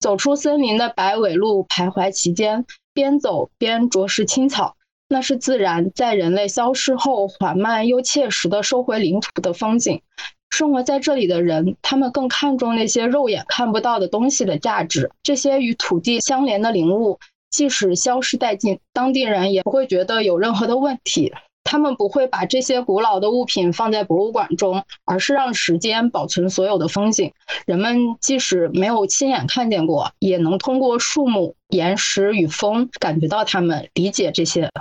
[0.02, 4.76] 走出森林的白尾鹿徘徊其间，边走边啄食青草。
[5.08, 10.02] 那是自然在人类消失后缓慢又切实地收回领土的风景。
[10.50, 15.12] 生活在这里的人，他们更看重那些肉眼看不到的东西的价值。
[15.22, 17.20] 这些与土地相连的灵物，
[17.52, 21.34] 即使消失殆尽，当地人也不会觉得有任何的问题。
[21.64, 27.34] 他们不会把这些古老的物品放在博物馆中，而是让时间保存所有的风景。
[27.66, 34.72] 人们即使没有亲眼看见过，也能通过树木、岩石与风感觉到它们，理解这些。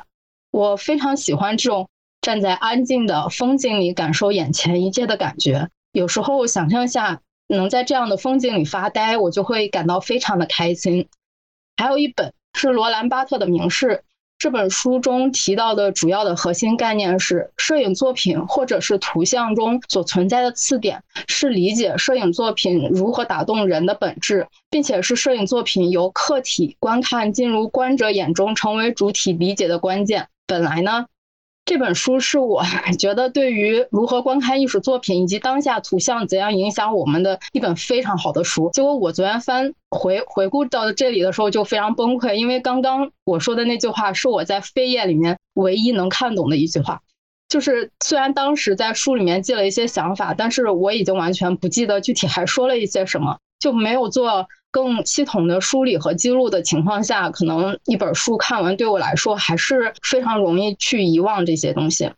[0.55, 1.89] 我非常喜欢这种
[2.21, 5.69] 站在安静的风景里感受眼前一切的感觉。
[5.91, 11.09] 有时候想象下能在这样的风景里发呆，我就会感到非常的开心。
[11.77, 13.89] 还有一本是罗兰巴特的《名士》，
[14.39, 30.29] 这本书中提到的主要的核心概念是：摄影作品或者是图像中所存在的次点，是理解摄影作品如何打动人的本质，并且是摄影作品由客体观看进入观者眼中成为主体理解的关键。
[30.47, 31.07] 本来呢，
[31.65, 32.63] 这本书是我
[32.99, 38.71] 觉得对于如何观看艺术作品以及当下图像怎样影响我们的一本非常好的书。
[38.73, 47.01] 结果我昨天翻回回顾到这里的时候就非常崩溃，因为刚刚我说的那句话是我在扉页里面唯一能看懂的一句话。
[47.49, 54.49] 就是虽然当时在书里面记了一些想法，但是我已经完全不记得具体还说了一些什么，就没有做。
[54.75, 62.11] 更系统的梳理和记录的情况下，可能一本书看完对我来说还是非常容易去遗忘这些东西。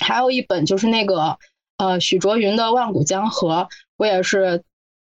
[0.00, 1.36] 还有一本就是那个
[1.76, 4.62] 呃许卓云的《万古江河》，我也是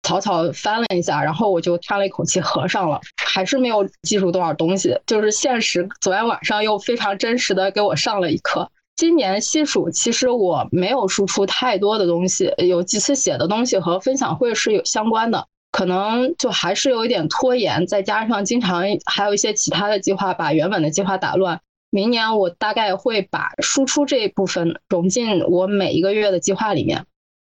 [0.02, 5.00] 草草翻了一下，然后我就叹了一口气合上了，还是没有记住多少东西。
[5.06, 8.70] 就是现实，昨天晚上又非常真实的给我上了一课。
[8.96, 15.46] 今年细数，其实我没有输出太多的东西，有几次写的东西和分享会是有相关的。
[15.72, 21.60] 可能就还是有一点拖延，再加上经常还有一些其他的计划把原本的计划打乱。
[21.90, 27.06] 明年我大概会把输出这一部分融进我每一个月的计划里面。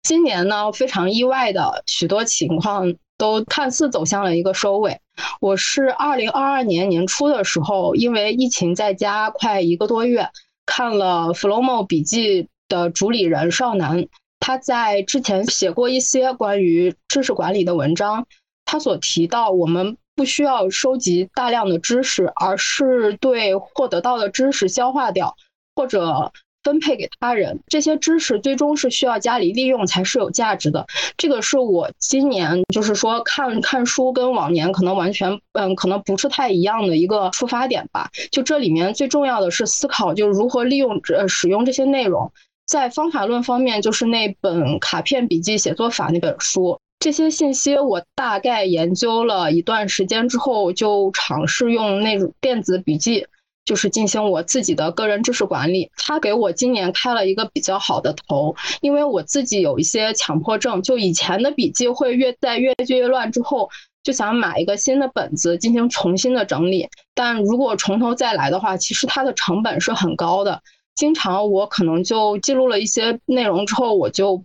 [0.03, 5.00] 今年呢，非常意外的许多情况都看似走向了一个收尾。
[5.40, 10.29] 我是二零二二年年初的时候，因为疫情在家快一个多月，
[10.66, 14.07] 看了《Flomo 笔记》的主理人少南。
[14.40, 18.27] 他在之前写过一些关于知识管理的文章，
[18.64, 25.35] 他所提到，我们不需要收集大量的知识，而是对获得到的知识消化掉，
[25.75, 26.31] 或者
[26.62, 27.61] 分配给他人。
[27.66, 30.87] 这些知识最终是需要加以利用才是有价值的。
[31.16, 38.11] 这个是我今年就是说看看书跟往年可能完全嗯可能不是太一样的一个出发点吧。
[38.31, 42.33] 就这里面最重要的是思考，就是如何利用呃使用这些内容。
[42.66, 53.27] 在方法论方面，就是那本卡片笔记写作法那本书，这些信息我大概研究了一段时间之后，就尝试用那种电子笔记，
[53.66, 55.90] 就是进行我自己的个人知识管理。
[55.96, 63.68] 它给我今年开了一个比较好的头，因为我自己有一些强迫症，就以前的笔记会越在越记越乱之后，
[64.03, 66.88] 就想买一个新的本子进行重新的整理。
[67.14, 70.62] 但如果从头再来的话，其实它的成本是很高的。
[70.95, 74.45] 经常我可能就记录了一些内容之后，我就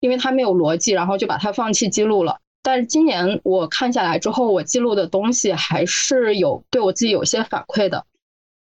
[0.00, 2.38] 因为它没有逻辑，然后就把它放弃记录了。
[2.62, 8.06] 但是今年我看下来之后，我记录的东西还是有对我自己有些反馈的。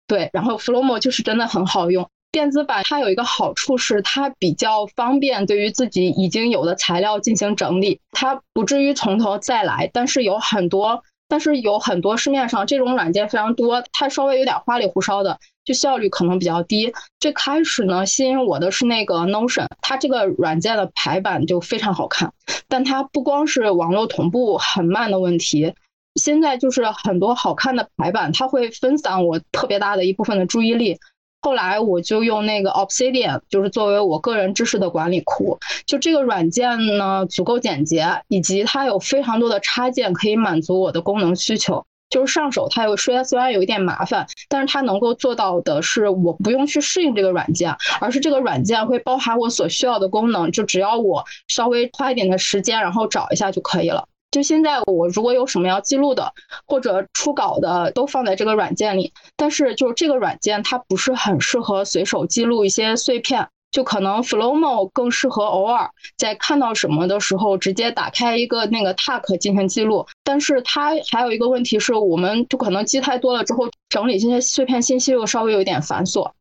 [0.06, 9.90] 对，然后 Flomo 就是真的很好用，电子版它有一个好处是它比较方便，对于自己已经有的材料进行整理，它不至于从头再来。
[9.92, 15.40] 但是有很多，但是有很多市面上这种软件非常多，它稍微有点花里胡哨的。
[15.66, 16.94] 就效率可能比较低。
[17.20, 22.32] 最开始呢，吸引我的是那个 Notion，它这个软件的排版就非常好看。
[22.68, 25.74] 但它不光是网络同步很慢的问题，
[26.16, 30.98] 现在就是很多好看的排版，它会分散我特别大的一部分的注意力。
[31.42, 35.60] 后来我就用那个 Obsidian，就是作为我个人知识的管理库。
[35.86, 41.86] 就这个软件呢，足够简洁，以及它有非常多的插件可以满足我的功能需求。
[42.10, 54.08] 就是上手它有虽然虽然有一点麻烦，但是它能够做到的是，我不用去适应这个软件，而是这个软件会包含我所需要的功能，就只要我稍微花一点的时间，然后找一下就可以了。
[54.32, 56.34] 就现在，我如果有什么要记录的
[56.68, 59.14] 或者初稿的，都放在这个软件里。
[59.38, 70.08] 但是，就是这个软件它不是很适合随手记录一些碎片，就可能 Flowmo 更适合偶尔在看到什么的时候直接打开一个那个 Tag 进行记录。
[70.24, 76.32] 但是它还有一个问题是，我们就可能记太多了之后，整理这些碎片信息又稍微有点繁琐。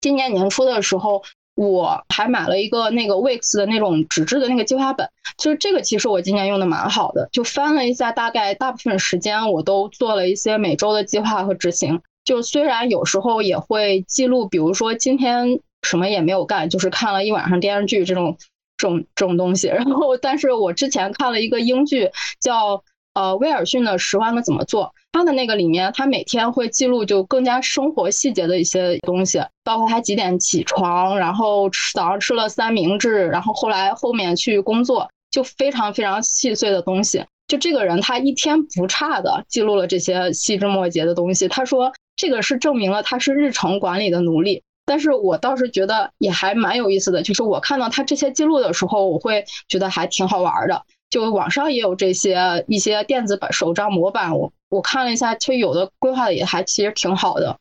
[0.00, 1.22] 今年年初的时候。
[1.60, 12.00] 我还买了一个那个 Wix 的那种纸质的那个计划本，就是这个其实我今年用的蛮好的，就翻了一下，大概大部分时间我都做了一些每周的计划和执行。
[12.24, 18.36] 就虽然有时候也会记录，比如说今天什么也没有干，就是看了一晚上电视剧这种
[18.76, 19.68] 这种这种东西。
[19.68, 22.10] 然后，但是我之前看了一个英剧，
[22.40, 22.82] 叫
[23.14, 24.84] 呃威尔逊的《十万个怎么做》。
[25.10, 37.24] 他的那个里面，他每天会记录就更加生活细节的一些东西，包括他几点起床，然后吃早上吃了三明治，然后后来后面去工作，就非常非常细碎的东西。
[37.48, 41.48] 就这个人，他一天不差的记录了这些细枝末节的东西。
[41.48, 44.62] 他说这个是证明了他是日程管理的奴隶。
[44.88, 50.82] 但是我倒是觉得也还蛮有意思的，就是我看到他这些记录的时候，我会觉得还挺好玩的。
[51.10, 54.50] 就网上也有这些一些电子版手账模板，我。
[54.70, 57.58] 我看了一下，其实有的规划的也还其实挺好的，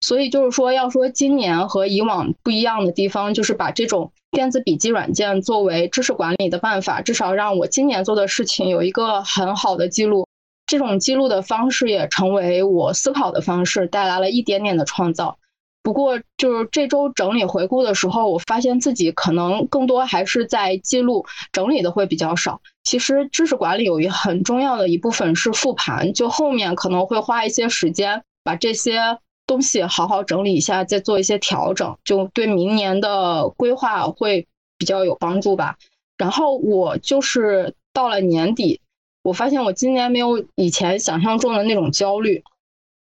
[0.00, 10.26] 所以就是说，要说今年和以往不一样的地方，就是把这种电子笔记软件作为知识管理的办法，至少让我今年做的事情有一个很好的记录。
[10.66, 15.38] 这种记录的方式也成为我思考的方式，带来了一点点的创造。
[15.82, 22.60] 不过，就是这周整理回顾的时候，我发现自己可能更多还是在记录，整理的会比较少。
[22.82, 35.76] 其实，知识管理有一很重要的一部分是复盘，就后面可能会花一些时间把这些东西好好整理一下，再做一些调整，就对明年的规划会比较有帮助吧。
[36.18, 38.82] 然后我就是到了年底，
[39.22, 42.44] 我发现我今年没有以前想象中的那种焦虑。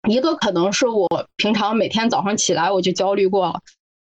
[0.07, 3.61] 一个可能是我平常每天早上起来我就焦虑过了，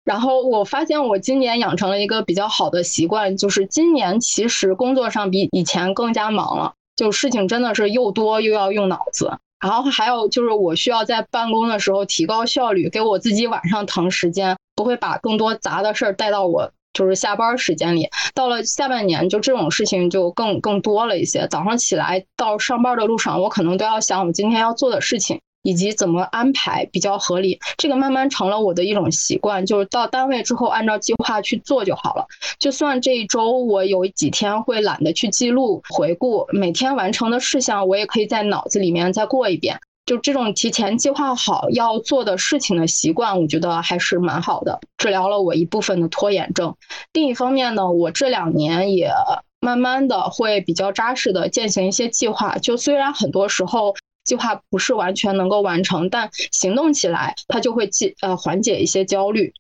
[0.04, 18.08] 然后我发现我今年养成了一个比较好的习惯，就是今年其实工作上比以前更加忙了，就事情真的是又多又要用脑子，然后还有就是我需要在办公的时候提高效率，给我自己晚上腾时间，不会把更多杂的事儿带到我就是下班时间里。
[18.34, 25.40] 到了下半年，就这种事情就更更多了一些，早上起来到上班的路上，我可能都要想我今天要做的事情。
[25.66, 32.24] 以及怎么安排比较合理，这个慢慢成了我的一种习惯，就是到单位之后按照计划去做就好了。
[32.60, 39.80] 就算这一周我有几天会懒得去记录回顾每天完成的事项，我也可以在脑子里面再过一遍。
[40.06, 46.76] 就这种提前计划好要做的事情的习惯，我觉得还是蛮好的，治疗了我一部分的拖延症。
[47.12, 49.10] 另一方面呢，我这两年也
[49.58, 53.96] 慢慢的会比较扎实的践行一些计划，就虽然很多时候。
[54.26, 59.54] 计划不是完全能够完成，但行动起来，它就会记呃缓解一些焦虑。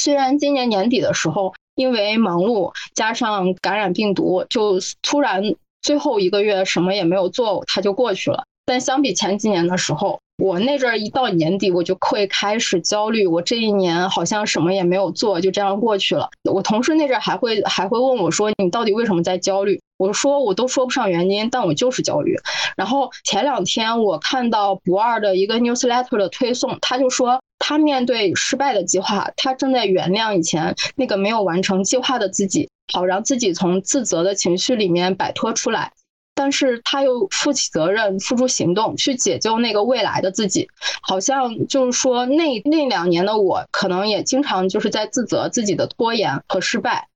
[0.00, 5.42] 虽然今年年底的时候，因为忙碌加上感染病毒，就突然
[5.82, 8.44] 最后一个月什么也没有做，它就过去了。
[8.64, 13.26] 但相比前几年的时候，我那阵儿一到年底，我就会开始焦虑。
[13.26, 16.28] 我这一年好像什么也没有做，就这样过去了。
[16.50, 22.34] 我同事那阵儿还会还会问我说：“你到底为什么在焦虑？”我说：“我都说不上原因，但我就是焦虑。”
[22.76, 35.92] 然后前两天我看到不二的一个 newsletter 的推送，他就说他面对失败的计划，他正在原谅以前那个没有完成计划的自己，好让自己从自责的情绪里面摆脱出来。
[36.34, 40.68] 但是他又负起责任，付出行动去解救那个未来的自己，
[41.02, 47.08] 好像就是说那那两年的我，可能也经常就是在自责自己的拖延和失败，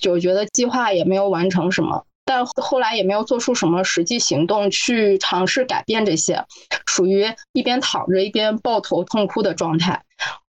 [0.00, 6.44] 就觉得计划也没有完成什么，但后来也没有做出什么实际行动去尝试改变这些，
[6.84, 10.02] 属于一边躺着一边抱头痛哭的状态。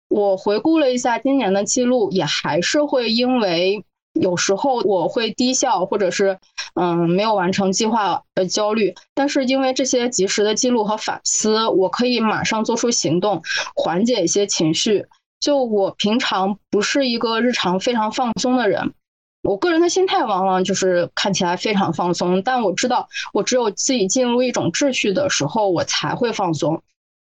[0.08, 3.84] 我回顾了一下今年的记录，也还是会因为。
[4.20, 6.38] 有时候我会低效，或者是
[6.74, 13.42] 嗯没有完成计划的焦虑，但是因为这些及时的记录和反思，我可以马上做出行动，
[13.74, 15.06] 缓解一些情绪。
[15.40, 18.94] 就我平常不是一个日常非常放松的人，
[19.42, 26.82] 我个人的心态往往就是看起来非常放松，但我知道我只有自己进入一种秩序的时候，我才会放松。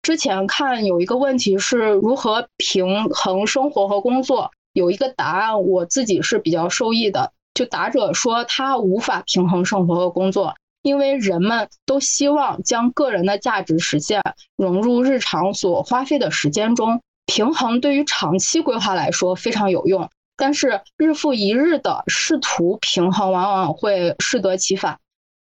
[0.00, 7.32] 之前看有一个问题是如何平衡生活和工作，有一个答案我自己是比较受益的。
[7.58, 14.22] 就答者说他无法平衡生活和工作，因为人们都希望将个人的价值实现
[14.56, 17.02] 融入日常所花费的时间中。
[17.26, 25.00] 平衡对于长期规划来说非常有用，但是日复一日的试图平衡，往往会适得其反，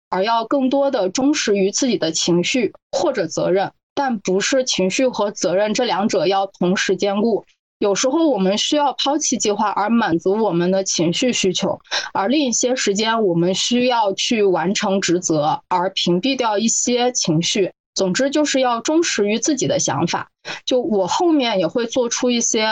[0.10, 7.46] 而要更多的忠实于自己的情绪或者责任，但不是情绪和责任这两者要同时兼顾。
[7.82, 11.80] 有时候我们需要抛弃计划而满足我们的情绪需求，
[12.14, 17.72] 而另一些时间我们需要去完成职责而屏蔽掉一些情绪。
[17.96, 20.30] 总之就是要忠实于自己的想法。
[20.64, 22.68] 就我后面也会做出一些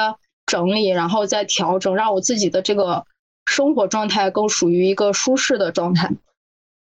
[0.46, 3.04] 整理，然后再调整，让我自己的这个
[3.48, 6.12] 生活状态更属于一个舒适的状态。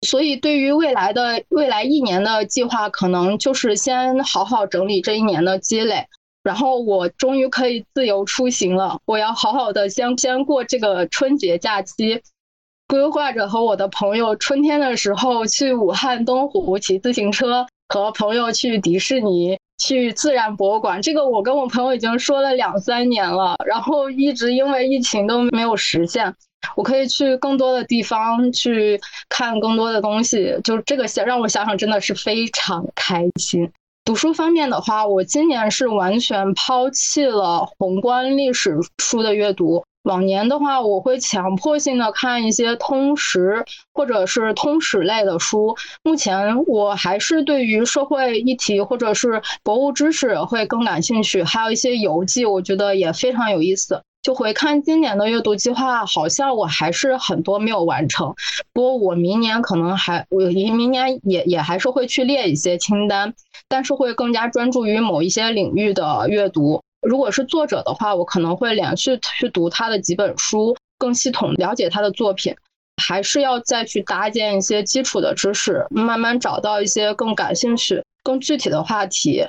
[0.06, 6.08] 所以对于未来的未来一年的计划，可能就是先好好整理这一年的积累，
[6.50, 8.98] 然后我终于可以自由出行了。
[9.06, 12.24] 我要好好的先先过这个春节假期，
[12.88, 17.68] 规划着和我的朋友春天的时候去武汉东湖骑自行车。
[17.92, 26.36] 和朋友去迪士尼、去自然博物馆，这个我跟我朋友已经说了两三年了，然后一直因为疫情都没有实现。
[26.76, 33.72] 我可以去更多的地方去看更多的东西，就这个想让我想想，真的是非常开心。
[34.10, 39.84] 读书方面的话，我今年是完全抛弃了宏观历史书的阅读。
[40.02, 45.78] 往年的话，我会强迫性的看一些通识或者是通史类的书。
[46.02, 54.02] 目前我还是对于社会议题或者是博物知识会更感兴趣，还有一些游记，我觉得也非常有意思。
[54.22, 58.34] 就回看今年的阅读计划，好像我还是很多没有完成。
[58.74, 63.34] 不过我明年可能还，我明年也也还是会去列一些清单，
[63.68, 66.82] 但是会更加专注于某一些领域的阅读。
[67.02, 72.56] 如果是作者的话，我可能会连续去读他的几本书，更系统了解他的作品。
[73.02, 79.42] 还是要再去搭建一些基础的知识，慢慢找到一些更感兴趣、更具体的话题，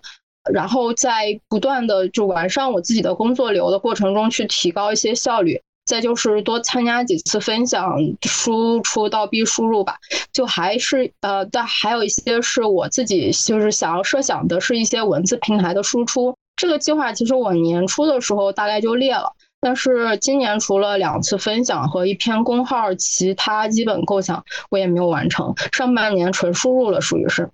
[0.52, 5.60] 然后在不断的就完善我自己的工作流的过程中去提高一些效率。
[5.86, 9.96] 再就是多参加几次分享，输出倒逼输入吧。
[10.32, 16.36] 就还是呃，但还有一些是我自己就是想要设想的，是一些文字平台的输出。
[16.54, 25.52] 这个计划其实我年初的时候大概就列了，但是今年除了两次分享和一篇公号，其他基本构想我也没有完成。
[25.72, 27.50] 上半年纯输入了，属于是。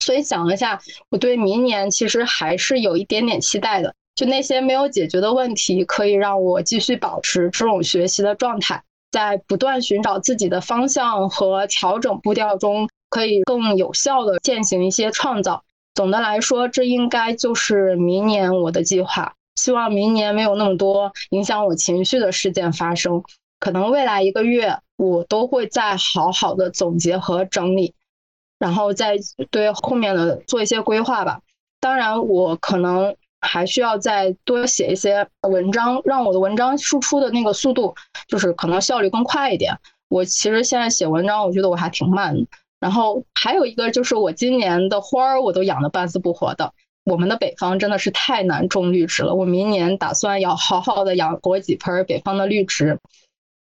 [0.00, 0.80] 所以想了一下，
[1.10, 3.94] 我对明年其实还是有一点点期待的。
[4.16, 15.62] 就那些没有解决的问题，可以让我继续保持这种学习的状态，在不断寻找自己的方向和调整步调中，可以更有效的践行一些创造。
[15.94, 19.34] 总的来说，这应该就是明年我的计划。
[19.56, 23.22] 希望明年没有那么多影响我情绪的事件发生。
[23.58, 27.94] 可能未来一个月，我都会再好好的总结和整理，
[28.60, 29.16] 然后再
[29.50, 31.40] 对后面的做一些规划吧。
[31.80, 37.94] 当然，我可能还需要再多写一些文章，让我的文章输出的那个速度，
[38.28, 39.76] 就是可能效率更快一点。
[40.08, 42.46] 我其实现在写文章，我觉得我还挺慢的。
[42.78, 46.72] 然后还有一个就是我今年的花儿我都养的半死不活的。
[47.04, 49.34] 我们的北方真的是太难种绿植了。
[49.34, 52.98] 我明年打算要好好的养活几盆北方的绿植，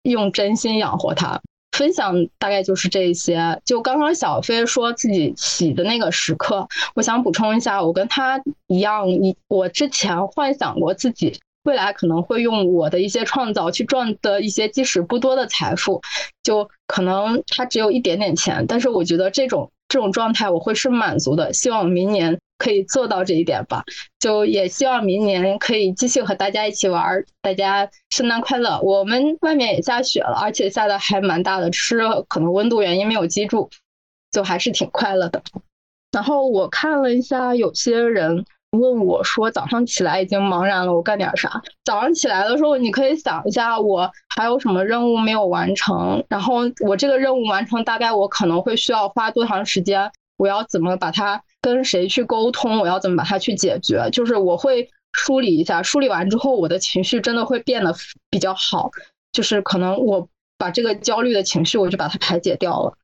[0.02, 1.40] 用真心养活它。
[1.74, 3.60] 分享大概就是这些。
[3.64, 9.06] 就刚刚小飞说自己起的那个时刻，我想补充一下，我跟他一样，
[9.48, 11.38] 我之前幻想过自己。
[11.64, 16.02] 未来可能会用我的一些创造去赚的一些即使不多的财富，
[16.42, 21.52] 就可能他只有一点点钱，但是我觉得这种这种状态我会是满足的。
[21.52, 23.84] 希望明年可以做到这一点吧。
[24.18, 27.24] 就也希望明年可以继续和大家一起玩。
[27.42, 28.80] 大家圣诞快乐！
[28.80, 33.70] 我们外面也下雪了，而且下的还蛮大的，是可能温度原因没有记住，
[34.30, 35.42] 就还是挺快乐的。
[36.12, 38.44] 然后我看了一下，有些人。
[38.78, 46.24] 问我说：“早上起来已经茫然了，我干点啥？”早上起来的时候，你可以想一下，我还有什么任务没有完成？
[46.28, 50.10] 然后我这个任务完成，大概我可能会需要花多长时间？
[50.36, 52.78] 我要怎么把它跟谁去沟通？
[52.78, 54.08] 我要怎么把它去解决？
[54.10, 57.94] 就是我会梳理一下，梳理完之后，我的情绪真的会变得
[58.30, 58.90] 比较好。
[59.32, 62.96] 就是可能我把这个焦虑的情绪，我就把它排解掉了。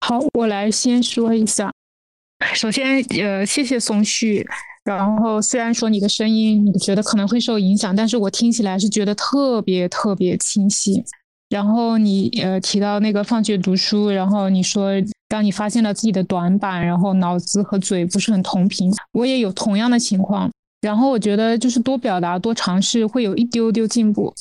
[0.00, 1.72] 好，我来先说一下。
[2.54, 4.46] 首先，呃，谢谢松旭。
[4.84, 11.04] 然后虽然说你的声音你觉得可能会受影响，但是我听起来是觉得特别特别清晰。
[11.50, 14.92] 然后你呃提到那个放学读书，然后你说
[15.28, 20.50] 当你发现了自己的短板，然后脑子和嘴不是很同频，我也有同样的情况。
[20.80, 24.32] 然后我觉得就是多表达、多尝试，会有一丢丢进步。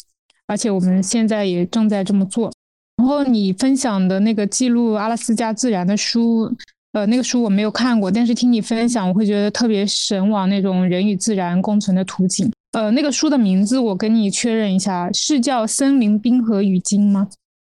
[0.47, 2.51] 而且我们现在也正在这么做。
[2.97, 6.51] 然后你分享的那个记录阿拉斯加自然的书，
[6.93, 12.51] 呃，那个书我没有看过，但是听你分享，我会觉得特别神往那种人与自然共存的图景。
[12.71, 17.27] 呃，那个书的名字我跟你确认一下，是叫《森林冰河与鲸》吗？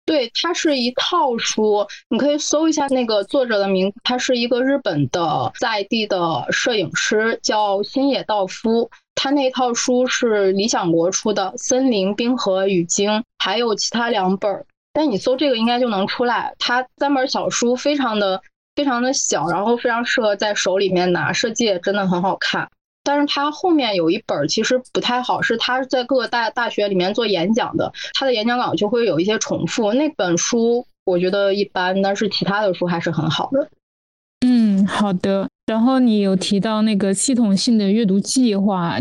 [0.06, 8.90] 对，它是一套书，你可以搜一下那个作者的名字，他是一个日本的在地的摄影师，叫新野道夫。
[9.16, 16.54] 他那套书是理想国出的《森林冰河与鲸》，还有其他两本儿，但你搜这个应该就能出来。
[16.60, 18.42] 它三本小书非常的
[18.76, 22.70] 非常的小，然后非常适合在手里面拿，设计也真的很好看。
[23.04, 29.92] 但是它后面有一本其实不太好，是他在各个大大学里面做演讲的，他的演讲稿就会有一些重复。
[29.94, 33.68] 那本书我觉得一般，但是其他的书还是很好的。
[34.46, 35.50] 嗯，好的。
[35.66, 38.98] 然后你有提到那个系统性的阅读计划，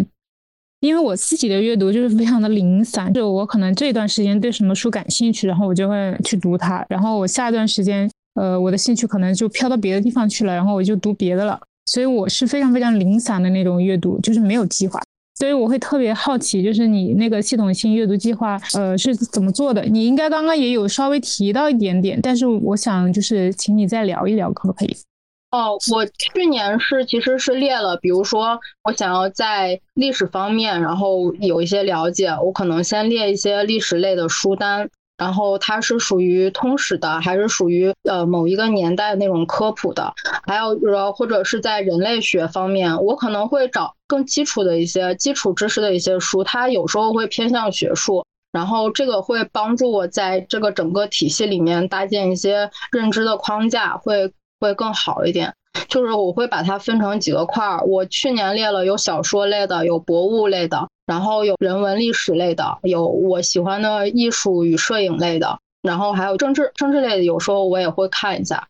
[0.81, 11.61] 因为我自己的阅读就是非常的零散，就我可能这段时间对什么书感兴趣，然后我就会去读它，然后我下一段时间，呃，我的兴趣可能就飘到别的地方去了，然后我就读别的了。
[11.87, 15.01] 所以我是非常非常零散的那种阅读，就是没有计划。
[15.35, 19.83] 所以我会特别好奇，就是你那个系统性阅读计划，呃，是怎么做的？
[19.85, 24.97] 你应该刚刚也有稍微提到一点点，但是我想就是请你再聊一聊，可不可以？
[25.51, 34.89] 哦，我去年是其实是列了，比如说我想要在历史方面，然后有一些了解，我可能先列一些历史类的书单。
[35.23, 40.13] 然后它是属于通史的，还是属于呃某一个年代那种科普的？
[40.49, 55.55] 还有呃或者是在人类学方面，我可能会找更基础的一些基础知识的一些书，它有时候会偏向学术，然后这个会帮助我在这个整个体系里面搭建一些认知的框架，会会更好一点。
[55.89, 60.89] 就是我会把它分成几个块儿，我去年列了有小说类的，有博物类的。
[61.13, 68.67] 然后有人文历史类的，有我喜欢的艺术与摄影类的，然后还有政治政治类的，有时候我也会看一下。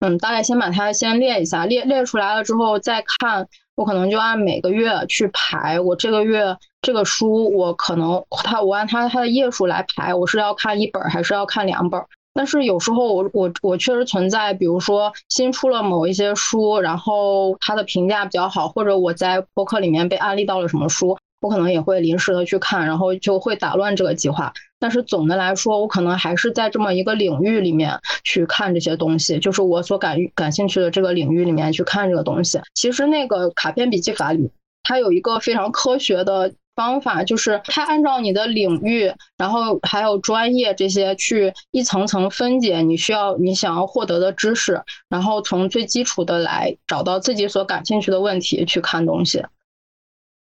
[0.00, 5.80] 嗯，大概先把它先列一下，列列出来了之后再看，我可能就按每个月去排。
[5.80, 11.98] 我这个月这个书，我可能它我按它它的页数来排，我是要看一本还是要看两本？
[12.34, 21.16] 但是有时候我我我确实存在，比如说新出了某一些书，然后它的评价比较好，或者我在博客里面被安利到了什么书。
[21.40, 24.52] 我可能也会临时的去看，然后就会打乱这个计划。
[24.80, 32.60] 但是总的来说，我可能还是在这么一个领域里面去看这些东西，就是我所感感兴趣的这个领域里面去看这个东西。
[32.74, 34.50] 其实那个卡片笔记法里，
[34.82, 49.44] 它有一个非常科学的方法，就是它按照你的领域，然后还有专业这些去一层层分解你需要你想要获得的知识，然后从最基础的来找到自己所感兴趣的问题去看东西。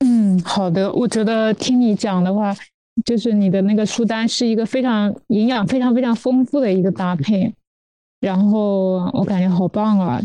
[0.04, 0.92] 嗯，好的。
[0.94, 2.56] 我觉得听你讲的话，
[3.06, 7.54] 就是你的那个书单是一个非常营养、非常非常丰富的一个搭配，
[8.20, 10.20] 然后我感觉好棒啊。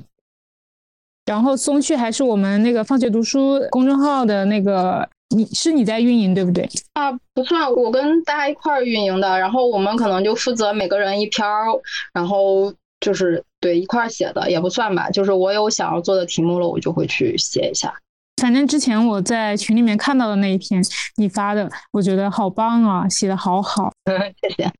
[1.26, 6.66] 然后松旭还是我们那个放学读书公众号的那个，你是你在运营对不对？
[6.94, 9.38] 啊，不算，我跟大家一块儿运营的。
[9.38, 11.66] 然后我们可能就负责每个人一篇儿，
[12.14, 15.10] 然后就是对一块儿写的，也不算吧。
[15.10, 17.92] 就是我有想要做的题目了，我就会去写一下。
[18.40, 20.82] 反正之前我在群里面看到的那一篇
[21.16, 23.90] 你发的，我觉得好棒啊，写的好好。
[24.40, 24.70] 谢谢。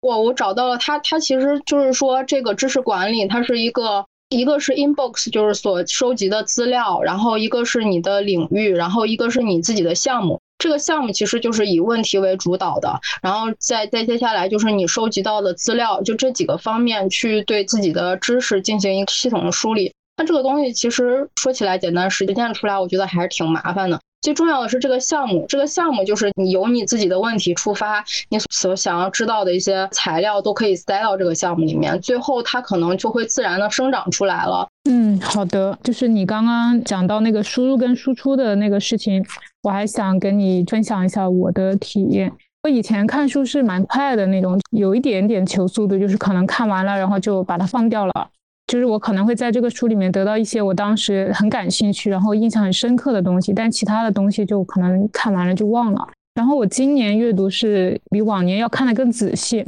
[0.00, 10.40] 我我找到了它，它其实就是说这个知识管理，它是一个一个是 inbox，就是所收集的资料，然后一个是你的领域，然后一个是你自己的项目。
[10.58, 19.92] 这个项目其实就是以问题为主导的，然后再再接下来就是你收集到的资料，就这几个方面去对自己的知识进行一个系统的梳理。
[20.18, 23.98] 那这个东西其实说起来简单，实践出来我觉得还是挺麻烦的。
[24.20, 34.68] 最重要的是这个项目，这个项目就是你由你自己的问题出发，你所想要知道的一些材料都可以塞到这个项目里面，最后它可能就会自然的生长出来了。
[34.90, 39.24] 嗯，好的，就是你刚刚讲到那个输入跟输出的那个事情，
[39.62, 42.32] 我还想跟你分享一下我的体验。
[42.64, 48.28] 我以前看书是蛮快的那种，有一点点求速度，就是可能看完了然后就把它放掉了。
[48.68, 56.08] 就是我可能会在这个书里面得到一些我当时很感兴趣，然后印象很深刻的东西，但其他的东西就可能看完了就忘了。
[56.34, 59.66] 然后我今年阅读是比往年要看的更仔细，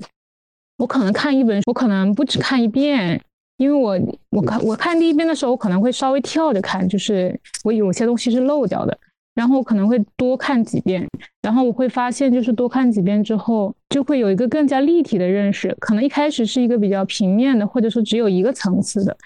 [0.76, 3.20] 我可能看一本书，我可能不止看一遍，
[3.56, 3.98] 因为我
[4.30, 7.34] 我看我看第一遍的时候，我可能会稍微跳着看，就是
[7.64, 8.96] 我有些东西是漏掉的。
[9.34, 11.06] 然后我可能会多看几遍，
[11.42, 15.74] 然后我会发现，就是多看几遍之后，就会有一个更加立体的认识。
[15.80, 19.16] 可能一开始是一个比较平面的，或者说只有一个层次的，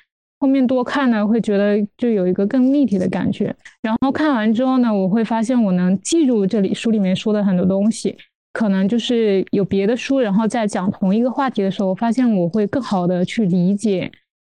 [0.40, 3.54] 后面多看呢，会觉得就有一个更立体的感觉。
[3.82, 8.16] 然后看完之后呢，我会发现我能记住这里书里面说的很多东西。
[8.52, 14.08] 可能就是有别的书，然后在讲同一个话题的时候，我发现我会更好的去理解，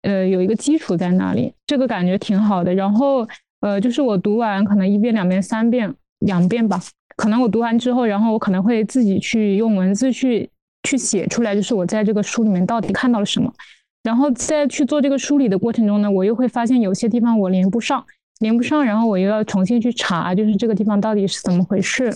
[0.01, 2.75] 呃，有一个基础在那里，这个感觉挺好的。
[2.75, 3.25] 然后，
[3.65, 6.79] 呃，就是我读完可能一遍、两遍、三遍、两遍吧，
[7.17, 10.47] 可能我读完之后，然后我可能会自己去用文字去
[10.83, 13.51] 去写出来，就是我在这个书里面到底看到了什么。
[14.03, 18.05] 然后在去做这个梳理的过程中呢，我又会发现有些地方我连不上，
[18.39, 22.15] 连不上，然后我又要重新去查，就是这个地方到底是怎么回事。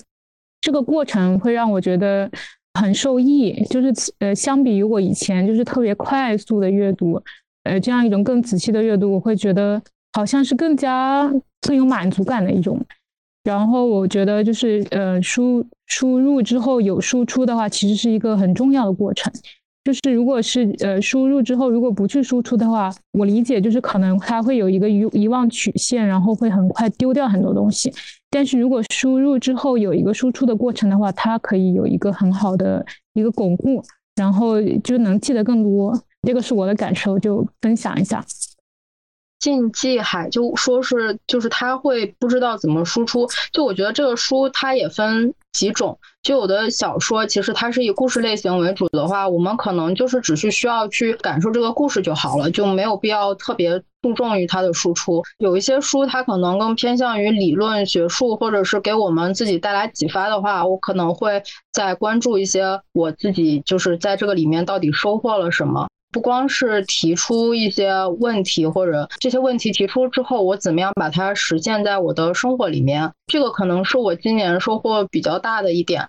[0.61, 2.29] 这个过程会让我觉得
[2.79, 7.19] 很受益，就是呃，相比于我以前就是特别快速的阅读，
[7.63, 9.81] 呃，这样一种更仔细的阅读，我会觉得
[10.13, 11.31] 好像是更加
[11.61, 12.79] 更有满足感的一种。
[13.43, 19.31] 然后我觉得就是呃，输输入之后有输出的话，其实是一个很重要的过程。
[19.85, 27.91] 就是如果是呃输入之后如果不去输出的话，我理解就是可能它会有一个遗遗忘曲线，然后会很快丢掉很多东西。
[28.29, 33.81] 但是如果输入之后有一个输出的过程的话，它可以有一个很好的一个巩固，
[34.15, 35.97] 然后就能记得更多。
[36.27, 38.23] 这个是我的感受，就分享一下。
[39.39, 55.23] 禁忌海就说是就是他会不知道怎么输出，就我觉得这个书它也分几种，就有的小说其实它是以故事类型为主的话，我们可能就是只是需要去感受这个故事就好了，就没有必要特别注重于它的输出。
[55.37, 65.87] 有一些书它可能更偏向于理论学术，或者是给我们自己带来启发的话，我可能会再关注一些我自己就是在这个里面到底收获了什么。
[66.11, 73.11] 不光是提出一些问题，或者这些问题提出之后，我怎么样把它实现在我的生活里面？
[73.27, 76.07] 这个可能是我今年收获比较大的一点。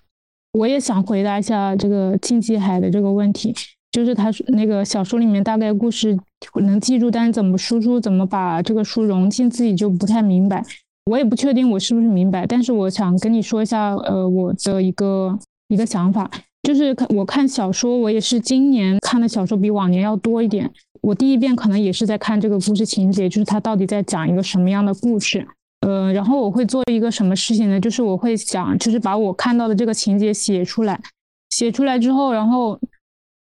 [0.53, 3.53] 我也想回答一下这个禁忌海的这个问题，
[3.91, 6.17] 就是他那个小说里面大概故事
[6.55, 10.63] 能记住，但是怎么输出，怎么把这个书融进自己就不太明白。
[11.05, 15.37] 我也不确定我是不是明白，但是我想跟你说一下，呃，我的一个
[15.67, 16.29] 一个想法。
[16.63, 20.71] 就是看我看小说，我也是今年看的小说比往年要多一点。
[21.01, 25.45] 我第一遍可能也是在看这个故事情节，就是他到底在讲一个什么样的故事。
[25.81, 27.79] 呃，然后我会做一个什么事情呢？
[27.79, 31.01] 就是我会想，就是把我看到的这个情节写出来。
[31.49, 32.79] 写出来之后，然后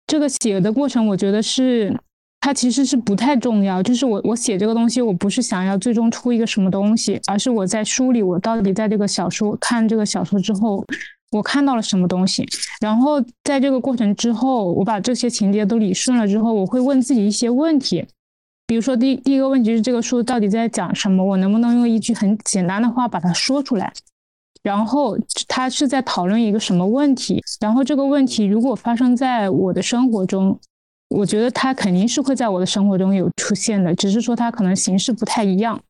[0.07, 1.93] 这个写的过程，我觉得是
[2.39, 3.83] 它其实是不太重要。
[3.83, 10.85] 就是我我写这个东西，我不是想要最终出一个什么东西，而是我在梳理我到底在这个小说看这个小说之后。
[11.31, 12.47] 我看到了什么东西，
[12.79, 18.05] 然后在这个过程之后，我把这些情节都理顺了之后，我会问自己一些问题，
[18.67, 23.91] 比如说第第一个问题是这个书到底在讲什么，我能不能用一句很简单的话把它说出来？
[24.61, 25.17] 然后
[25.47, 27.41] 他是在讨论一个什么问题？
[27.59, 30.59] 然后这个问题如果发生在我的生活中，
[31.09, 35.81] 我觉得它肯定是会在我的生活中有出现的，只是说它可能形式不太一样。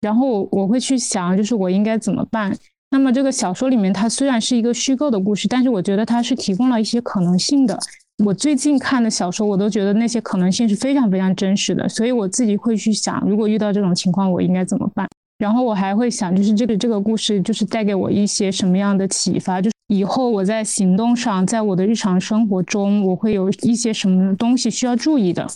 [0.00, 2.56] 然后我会去想，就是我应该怎么办？
[2.90, 7.78] 那么这个小说里面，它虽然是一个虚构的故事，但是我觉得它是提供了一些可能性的。
[8.24, 15.06] 我最近看的小说，我都觉得那些可能性是非常非常真实的，所以我自己会去想，如果遇到这种情况，我应该怎么办？
[15.38, 19.60] 然后我还会想，就是这个这个故事就是带给我一些什么样的启发？
[19.60, 25.46] 就是以后我在行动上，在我的日常生活中，我会有一些什么东西需要注意的。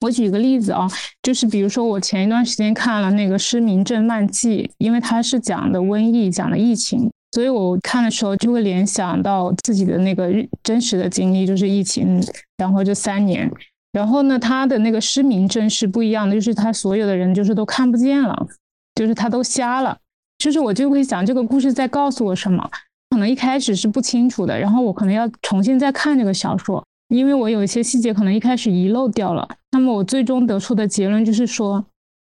[0.00, 0.88] 我举个例子啊，
[1.22, 10.32] 就是比如说我前一段时间看了那个《失明症漫记》，因为它是讲的瘟疫，讲的疫情，所以我看的时候就会联想到自己的那个
[10.62, 12.18] 真实的经历，就是疫情，
[12.56, 13.50] 然后这三年，
[13.92, 18.46] 然后呢，他的那个失明症是不一样的，就是他所有的人就是都看不见了，
[18.94, 19.98] 就是他都瞎了，
[20.38, 22.66] 就是我就会想这个故事在告诉我什么，
[23.10, 26.82] 可能一开始是不清楚的，然后我可能要重新再看这个小说。
[27.10, 31.84] 因为我有一些细节可能一开始遗漏掉了，那么我最终得出的结论就是说，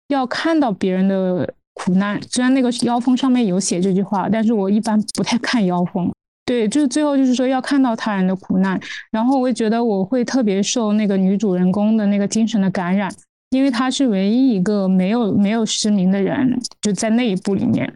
[0.09, 2.21] 要看到别人的苦难。
[2.31, 6.13] 虽然那个腰封上面有写这句话，但是我一般不太看腰封。
[6.45, 8.79] 对，就是最后就是说要看到他人的苦难。
[9.11, 13.11] 然后我也觉得我会特别受那个女主人公的那个精神的感染，
[13.51, 17.91] 因为她是唯一一个没有没有失明的人，就在那一部里面。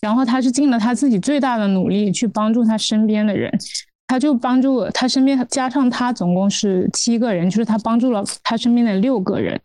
[0.00, 3.52] 然后她是尽了她自己最大的努力去帮助她身边的人。
[4.10, 9.60] 他就帮助他身边加上他总共是七个人，就是他帮助了他身边的六个人，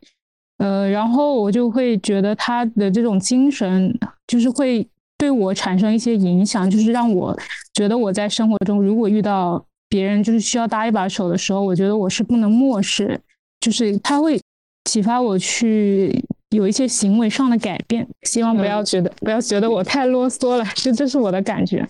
[0.59, 3.91] 呃，然后我就会觉得他的这种精神
[4.27, 4.87] 就是会
[5.17, 7.35] 对我产生一些影响，就是让我
[7.73, 13.19] 觉得我在生活中如果遇到别人就是需要搭一把手的时候，我觉得我是不能漠视，
[13.59, 14.39] 就是他会
[14.87, 18.07] 启发我去有一些行为上的改变。
[18.21, 21.83] 希望不要觉得不要觉得我太啰嗦了，就这是我的感觉。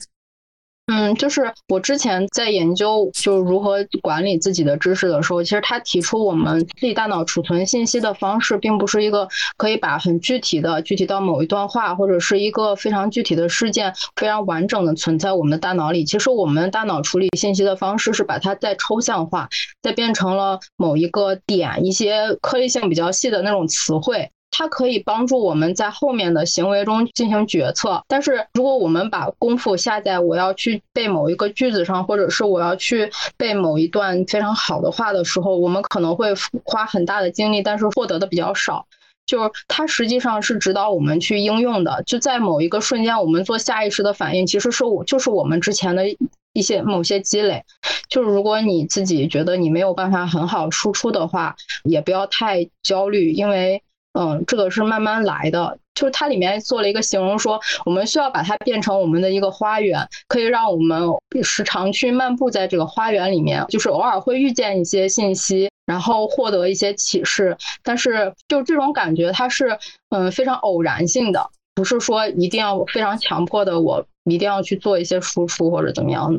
[0.88, 9.28] 嗯，就是我之前在研究就是如何管理自己的知识的时候，其实他提出我们自己大脑储存信息的方式，并不是一个
[9.58, 16.06] 可以把很具体的具体到某一段话或者是一个非常具体的事件非常完整的存在我们的大脑里。
[16.06, 19.50] 其实我们大脑处理信息的方式是把它再抽象化，
[19.82, 24.30] 再变成了某一个点，一些颗粒性比较细的那种词汇。
[24.58, 36.34] 它可以帮助我们在后面的行为中进行决策，但是如果我们把功夫下在我要去背某一个句子上，或者是我要去背某一段非常好的话的时候，我们可能会
[36.64, 38.88] 花很大的精力，但是获得的比较少。
[39.26, 46.06] 就是它实际上是指导我们去应用的，就在某一个瞬间，我们做下意识的反应，其实是我就是我们之前的
[46.54, 47.66] 一些某些积累。
[48.08, 53.84] 就是如果你自己觉得你没有办法很好输出的话，也不要太焦虑，因为。
[54.18, 61.02] 嗯，这个是慢慢来的，就是它里面做了一个形容，说我们需要把它变成我们的一个花园，可以让我们
[61.44, 69.78] 时常去漫步在这个花园里面，就是偶尔会遇见一些信息，然后获得一些启示，但是就这种感觉，它是
[70.10, 76.34] 嗯非常偶然性的，不是说一定要非常强迫的，我一定要去做一些输出或者怎么样。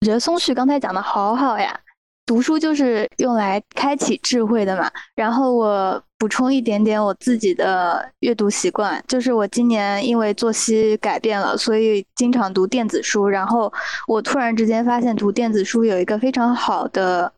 [0.00, 1.78] 我觉得松旭刚才讲的好好呀。
[2.26, 4.90] 读书就是用来开启智慧的嘛。
[5.14, 13.28] 然后我补充一点点我自己的阅读习惯，就是我今年因为作息改变了，所以经常读电子书。
[13.28, 13.72] 然后
[14.08, 17.32] 我突然之间发现，读电子书有一个非常好的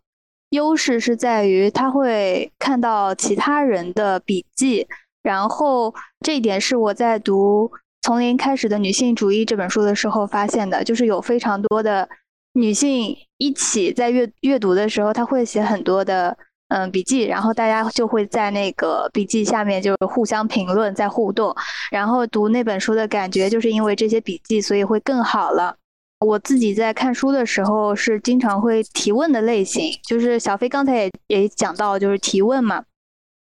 [0.51, 4.87] 优势，是在于它会看到其他人的笔记。
[5.23, 5.93] 然后
[6.25, 7.69] 这一点是我在读
[8.03, 12.09] 《从零开始的女性主义》这本书的时候发现的，就是有非常多的。
[12.55, 16.37] 女性一起在阅阅读的时候，她会写很多的
[16.69, 21.55] 嗯笔记，然后大家就会在那个笔记下面就互相评论，在互动。
[21.91, 25.77] 然后读那本书的感觉，就是因为这些笔记，所以会更好了。
[26.21, 32.85] 我自己在看书的时候是经常会提问的类型，就是小飞刚才也也讲到，就是提问嘛。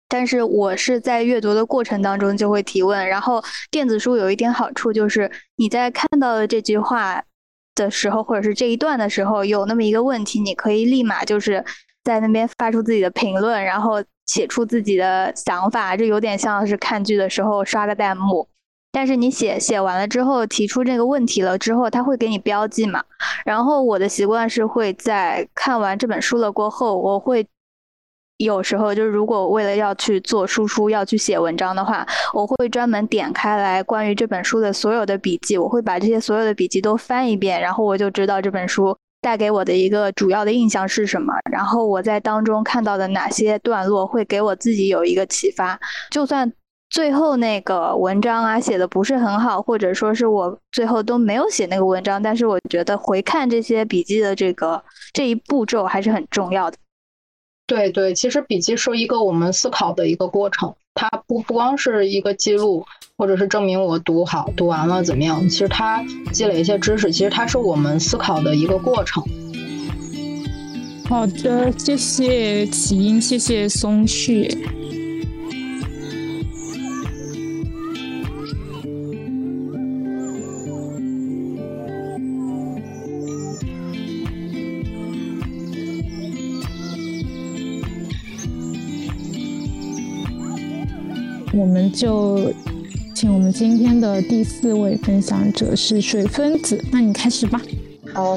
[0.08, 7.22] 但是我是在阅读的过程当中就会提问，然后电子书有一点好处就是你在看到的这句话。
[7.76, 11.64] 的时候，或者是这一段的时候，有那么一个问题，你可以立马就是
[12.04, 18.48] 在那边发出自己的评论，然后写出自己的想法，这有点像是看剧的时候刷个弹幕。
[18.92, 23.02] 但是你写写完了之后，提出这个问题了之后，他会给你标记嘛？
[23.44, 27.46] 然后我的习惯是会在看完这本书了过后，我会。
[28.38, 38.94] 有时候就是，如果为了要去做输出、要去写文章的话，我会专门点开来关于这本书的所有的笔记，我会把这些所有的笔记都翻一遍，然后我就知道这本书
[39.24, 45.80] 带给我的一个主要的印象是什么，然后我在当中看到的哪些段落会给我自己有一个启发。
[46.10, 46.52] 就算
[46.90, 56.76] 最后那个文章啊写的不是很好，或者说是我最后都没有写那个文章，但是我觉得回看这些笔记的这个这一步骤还是很重要的。
[57.66, 62.86] 对对，其实笔记是一个我们思考的一个过程，它不不光是一个记录，
[63.16, 69.22] 或者是证明我读好读完了怎么样，其实它积累一些知识，其实它是我们思考的一个过程。
[71.06, 74.48] 好的，谢谢起因，谢谢松旭。
[91.56, 92.52] 我们就
[93.14, 97.60] 请我们今天的第四位分享者是水分子，那你开始吧。
[98.12, 98.36] 好，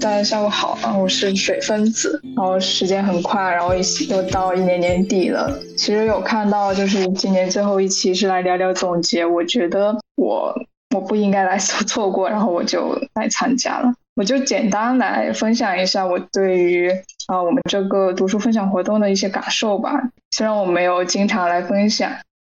[0.00, 2.20] 大家下午好啊，我是水分子。
[2.36, 5.56] 然后时间很快，然后一又到一年年底了。
[5.78, 9.24] 其实有看到，就是今年最后一期是来聊聊总结。
[9.24, 10.52] 我觉得我
[10.96, 13.92] 我不应该来错错过，然后我就来参加了。
[14.16, 16.90] 我就简单来分享一下我对于
[17.28, 19.92] 啊我们这个读书分享活动的一些感受吧。
[20.32, 22.10] 虽然我没有经常来分享。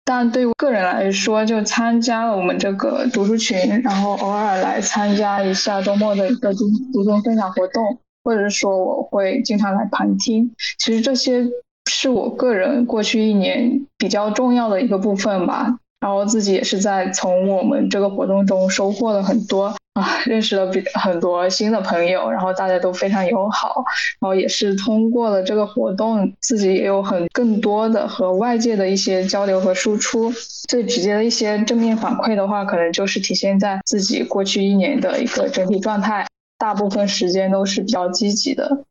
[0.10, 10.51] 但对于个人来说，就参加了我们这个读书群，然后偶尔来参加一下周末的一个读读书分享活动，或者是说我会经常来旁听。
[10.80, 11.45] 其实这些
[11.91, 15.78] 是我个人过去一年比较重要的一个部分吧。
[16.00, 23.84] 然后自己也是在从我们这个活动中收获了很多啊，认识了比很多新的朋友，然后大家都非常友好，
[24.22, 30.32] 然后也是通过了这个活动，自己也有很更多的和外界的一些交流和输出。
[30.70, 36.26] 最直接的一些正面反馈的话，可能就是体现在自己过去一年的一个整体状态，
[36.58, 38.86] 大部分时间都是比较积极的。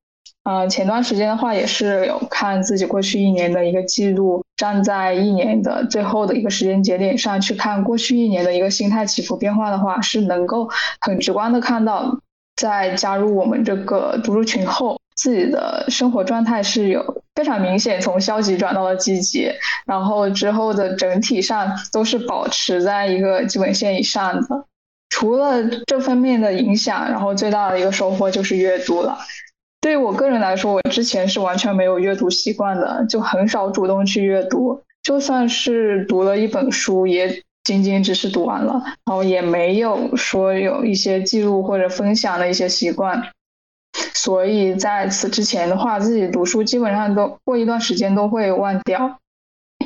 [0.48, 10.66] 呃，前段时间的话也是有看自己过去一年的一个记录，站在一年的最后的一个时间节点上去看过去一年的一个心态起伏变化的话，是能够
[11.02, 12.18] 很直观的看到，
[12.56, 19.50] 在加入我们这个读书群后，自己的生活状态是有非常明显从消极转到了积极，
[19.84, 24.64] 然后之后的整体上都是保持在一个基本线以上的。
[25.10, 29.18] 除了这方面的影响，然后最大的一个收获就是阅读了。
[29.88, 34.78] 对于我个人来说，我之前是完全没有阅读习惯的，就很少主动去阅读。
[35.02, 43.30] 就算是读了一本书，也仅仅只是读完了，然后也没有说有一些记录或者分享的一些习惯。
[44.12, 49.16] 所以在此之前的话，自己读书基本上都过一段时间都会忘掉。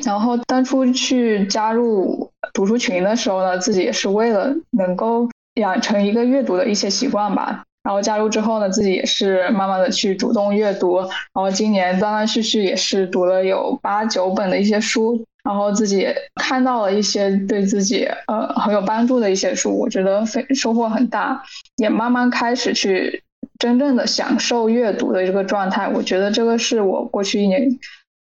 [0.03, 7.63] 然后当初去加入读书群的时候呢，自己也是为了能够养成一个阅读的一些习惯吧。
[7.83, 21.43] 然后加入之后呢，自己也是慢慢的去主动阅读，然后今年断断续续也是读了有八九本的一些书，然后自己也看到了一些对自己呃很有帮助的一些书，我觉得非收获很大，
[21.75, 23.21] 也慢慢开始去
[23.59, 27.67] 真正的享受阅读的这个状态，我觉得这个是我过去一年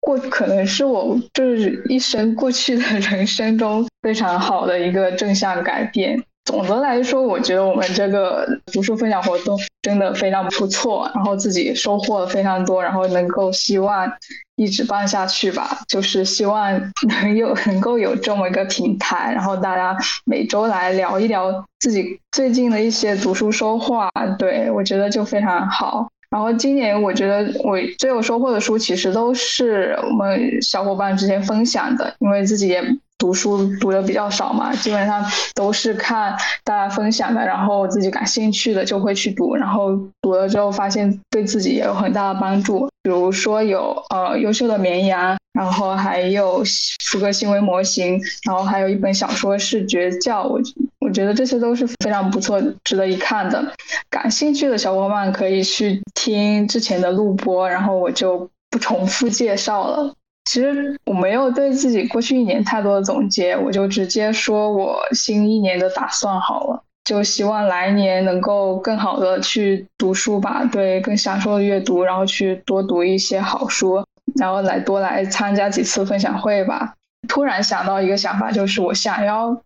[0.01, 1.57] 过可能是我这
[1.89, 6.21] 一生过去的人生中非常好的一个正向改变。
[6.45, 14.12] 总的来说，我觉得我们这个读书分享活动真的非常不错，然后自己收获了非常多，然后能够希望
[14.57, 15.78] 一直办下去吧。
[15.86, 16.72] 就是希望
[17.09, 26.09] 能有能够有这么一个平台，然后大家每周来聊一聊自己最近的一些读书收获，对我觉得就非常好。
[26.28, 32.82] 然后今年我觉得我最有收获的书，其实都是我们小伙伴之间分享的，因为自己也。
[33.23, 42.89] 读书读的比较少嘛，基本上都是看大家分享的，然后自己感兴趣的就会去读，然后读了之后发现对自己也有很大的帮助。
[43.05, 46.64] 比如说有呃优秀的绵羊，然后还有
[47.05, 50.61] 福格行为模型，然后还有一本小说是绝教，我
[50.99, 53.73] 我觉得这些都是非常不错、值得一看的。
[54.11, 60.12] 感兴趣的小伙伴可以去听之前的录播，然后我就不重复介绍了。
[60.45, 66.82] 其实我没有对自己过去一年太多的总结，我就直接说我新一年的打算好了。
[67.05, 74.05] 就希望来年能够更好的去读书吧，对，更享受阅读，然后去多读一些好书，
[74.36, 76.95] 然后来多来参加几次分享会吧。
[77.26, 79.61] 突然想到一个想法，就是我想要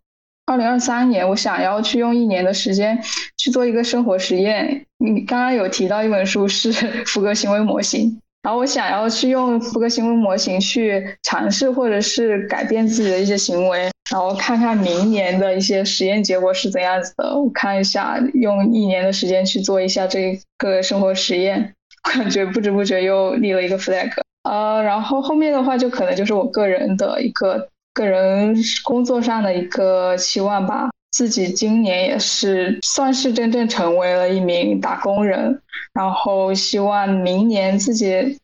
[0.46, 2.98] 二零二三年，我想要去用一年的时间
[3.36, 4.86] 去做一个生活实验。
[4.96, 6.72] 你刚刚有提到一本书是
[7.04, 8.18] 福格行为模型。
[8.46, 17.36] 然后我想要去用福格行为模型去尝试或者是改变自己的一些行为，然后看看明年的一些实验结果是怎样子的。
[17.36, 21.74] 我看一下，用一年的时间去做一下这个生活实验，
[22.14, 24.12] 感觉不知不觉又立了一个 flag。
[24.48, 30.88] 呃，然后后面的话就可能就是我个人的一个个人工作上的一个期望吧。
[31.16, 35.58] 自己今年也是算是真正成为了一名打工人，
[35.94, 38.38] 然后希望明年自己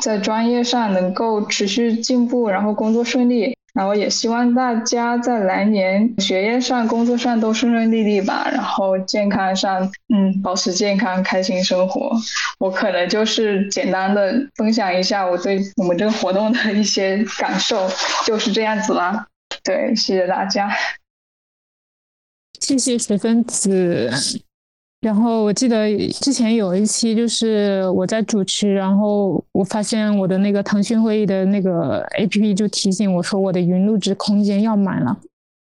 [0.00, 12.12] 在专业上能够持续进步，然后工作顺利，然后也希望大家在来年学业上、工作上都顺顺利利吧，然后健康上，嗯，保持健康，开心生活。
[12.60, 17.88] 我可能就是简单的分享一下我对我们这个活动的一些感受，
[18.24, 19.26] 就是这样子啦。
[19.64, 20.70] 对，谢谢大家。
[22.72, 24.10] 谢谢水分子。
[25.02, 35.14] 然后我记得之前有一期就是我在主持，然后我发现我的那个腾讯会议的那个 APP 就提醒我说我的云录制空间要满了。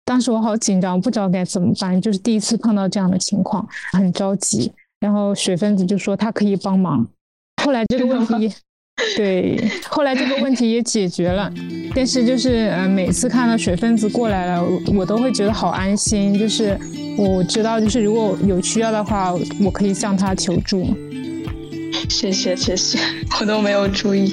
[0.06, 4.72] 当时我好紧张，不知道该怎么办，就是第一次碰到这样的情况，很着急。
[5.00, 7.08] 然后水分子就说他可以帮忙。
[7.64, 8.54] 后来这个问题。
[9.16, 11.52] 对，后来这个问题也解决了，
[11.96, 16.78] 但是就是呃，每次看到水分子过来了，我都会觉得好安心，就是
[17.18, 20.96] 我知道，就是如果有需要的话，我可以向他求助。
[22.10, 23.00] 谢谢谢谢，
[23.40, 24.32] 我都没有注意。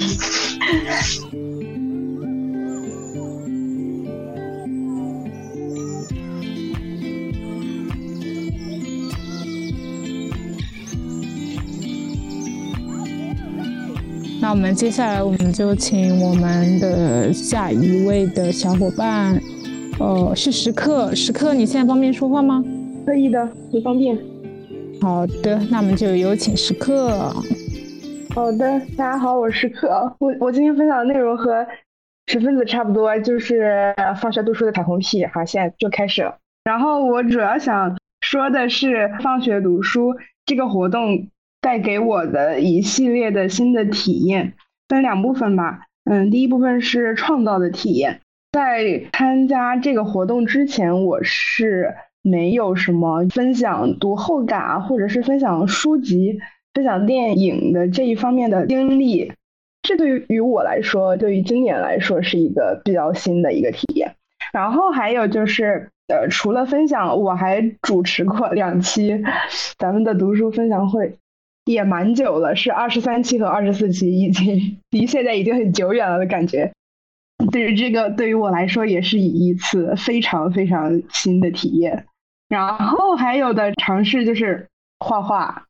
[14.47, 19.37] 那我们接下来，我们就请我们的下一位的小伙伴，
[19.99, 22.63] 呃，是时刻，时刻，你现在方便说话吗？
[23.05, 24.17] 可以的，很方便。
[25.01, 27.29] 好的，那我们就有请时刻。
[28.33, 30.15] 好的，大家好，我是时刻。
[30.17, 31.67] 我我今天分享的内容和
[32.27, 35.25] 十分子差不多，就是放学读书的彩虹屁。
[35.25, 36.31] 好，现在就开始。
[36.63, 41.27] 然后我主要想说的是，放学读书这个活动。
[41.67, 44.53] 带给我的一系列的新的体验，
[44.87, 45.81] 分两部分吧。
[46.09, 48.21] 嗯，第一部分是创造的体验，
[48.53, 56.39] 在参加这个活动之前，我是没有什么分享读后感啊，或者是分享书籍、
[56.73, 59.33] 分享电影的这一方面的经历。
[59.81, 64.15] 这对于我来说，对于今年来说是一个比较新的一个体验。
[64.53, 69.21] 然后还有就是，呃，除了分享，我还主持过两期
[69.77, 71.17] 咱们的读书分享会。
[71.71, 76.71] 也蛮久了，是二十三期和二十四期，已经离现在已经很久远了的感觉。
[77.51, 82.05] 对于这个，对于我来说也是一次非常非常新的体验。
[82.49, 84.67] 然后还有的尝试就是
[84.99, 85.65] 画画，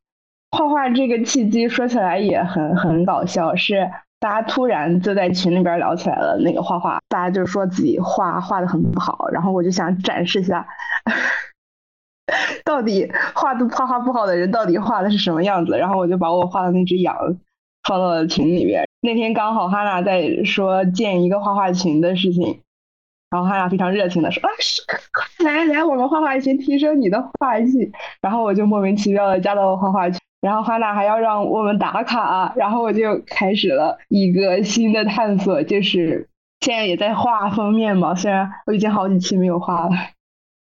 [0.52, 3.90] 画画这个契机说起来也很很搞笑，是
[4.20, 10.66] 大家突然就在群里边聊起来了那个画画，大家就说自己画画的很不好，然后我就想展示一下。
[12.66, 15.78] 到底画的画画不好的人到底画的是什么样子？
[15.78, 17.16] 然后我就把我画的那只羊
[17.88, 18.86] 放到了群里边。
[19.02, 22.60] 那天刚好哈娜在说建一个画画群的事情，
[23.30, 24.82] 然后哈娜非常热情的说：“啊，是，
[25.14, 30.20] 快来来，我们画画群提升你的画技。”然后我就莫名其妙的加到了画画群。
[30.42, 38.14] 然后哈娜还要让我们打卡，然后我就开始了一个新的探索，就是现在也在画封面嘛。
[38.14, 39.92] 虽然我已经好几期没有画了。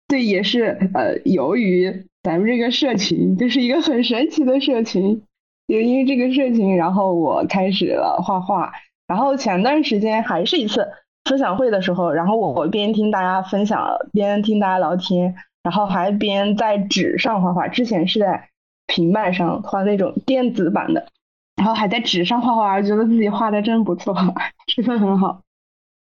[0.08, 5.22] 这也是呃，由于咱们这个社群就是一个很神奇的社群，
[5.68, 8.72] 就因为这个社群，然后我开始了画画。
[9.08, 10.88] 然后前段时间还是一次
[11.30, 17.68] 分享会的时候，然后我边听大家分享，边听大家聊天，然后还边在纸上画画。
[17.68, 18.50] 之前是在
[18.88, 21.08] 平板上画那种电子版的，
[21.56, 24.16] 然后还在纸上画画，觉得自己画的真不错，
[24.76, 25.42] 真的很好。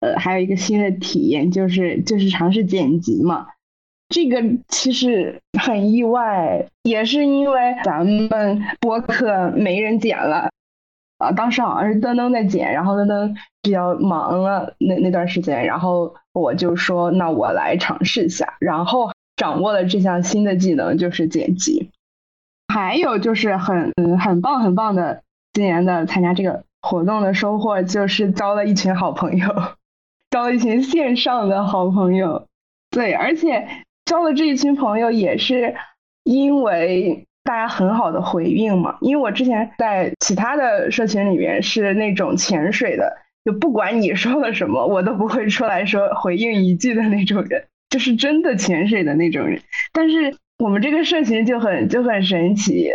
[0.01, 3.47] 呃，还有一个新的体验就是就是尝试剪辑嘛。
[4.09, 10.49] 这个其实很意外，也是因为咱们播客没人剪了
[11.17, 11.31] 啊。
[11.31, 21.89] 当时好像是噔噔在剪，然后噔噔比较忙了那那段时间，然后我就说那我来尝试一下，然后掌握了这项新的技能，就是剪辑。
[22.71, 25.23] 还有就是很嗯很棒很棒的，
[25.53, 29.47] 今年的参加这个活动的收获就是交了一群好朋友，
[30.29, 32.45] 交了一群线上的好朋友。
[32.91, 33.67] 对，而且。
[34.05, 35.75] 交的这一群朋友也是
[36.23, 49.61] 因为大家很好的回应嘛，因为我之前在其他的社群里面是那种潜水的，就不管你说了什么，我都不会出来说回应一句的那种人，就是真的潜水的那种人。
[49.91, 52.91] 但是我们这个社群就很就很神奇，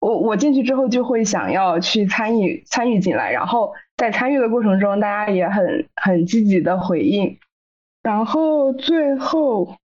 [0.00, 7.38] 我我进去之后就会想要去参与参与进来，然后在参与的过程中，大家也很很积极的回应，
[8.02, 9.76] 然后最后。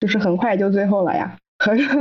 [0.00, 1.36] 就是很快就最后了呀，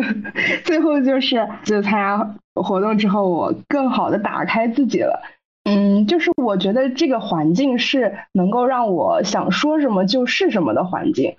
[0.64, 5.22] 最后就是就参加活动之后，我更好的打开自己了。
[5.66, 11.36] 嗯，就是我觉得这个环境是能够让我想说什么就是什么的环境。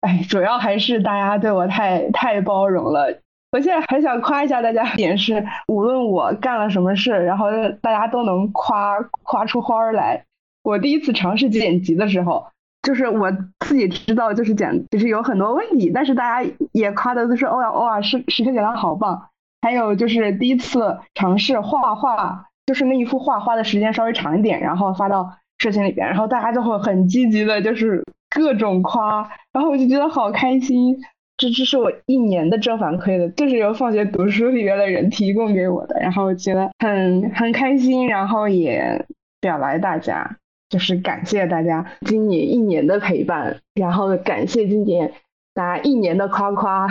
[0.00, 3.20] 哎，主要还是大家对我太太包容了。
[3.52, 7.46] 我现在很想夸一下大家，点是无论我干了什么事，然后
[7.80, 10.24] 大家都能夸夸出花来。
[10.64, 12.46] 我第一次尝试剪辑的时候。
[12.82, 13.30] 就是我
[13.70, 19.28] 自己知道，就是剪，就是有很多问题，但是大家也夸的都是哦呀哦啊，时时刻剪的好棒。
[19.62, 28.02] 还有就是第一次尝试画画，就是那一幅画花的时间稍微长一点，然后发到社群里边，然后大家就会很积极的，就是
[28.34, 30.96] 各种夸，然后我就觉得好开心。
[31.36, 39.06] 这这是我一年的正反馈的，就是由放学读书里边的人提供给我的，然后觉得很很开心，然后也
[39.40, 40.36] 表白大家。
[40.70, 45.12] 就是感谢大家今年一年的陪伴，然后感谢今年
[45.52, 46.86] 大家一年的夸夸，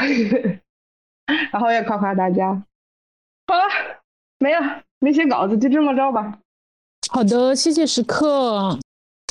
[1.52, 2.62] 然后也夸夸大家。
[3.48, 3.64] 好了，
[4.38, 6.38] 没了，没写稿子，就这么着吧。
[7.10, 8.78] 好的，谢谢时刻。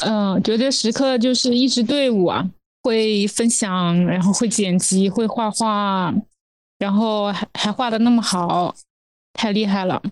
[0.05, 2.49] 嗯，觉得时刻就是一支队伍啊，
[2.82, 6.14] 会分享，然后会剪辑，会画画，
[6.78, 8.74] 然后还还画的那么好，
[9.34, 10.03] 太厉害了。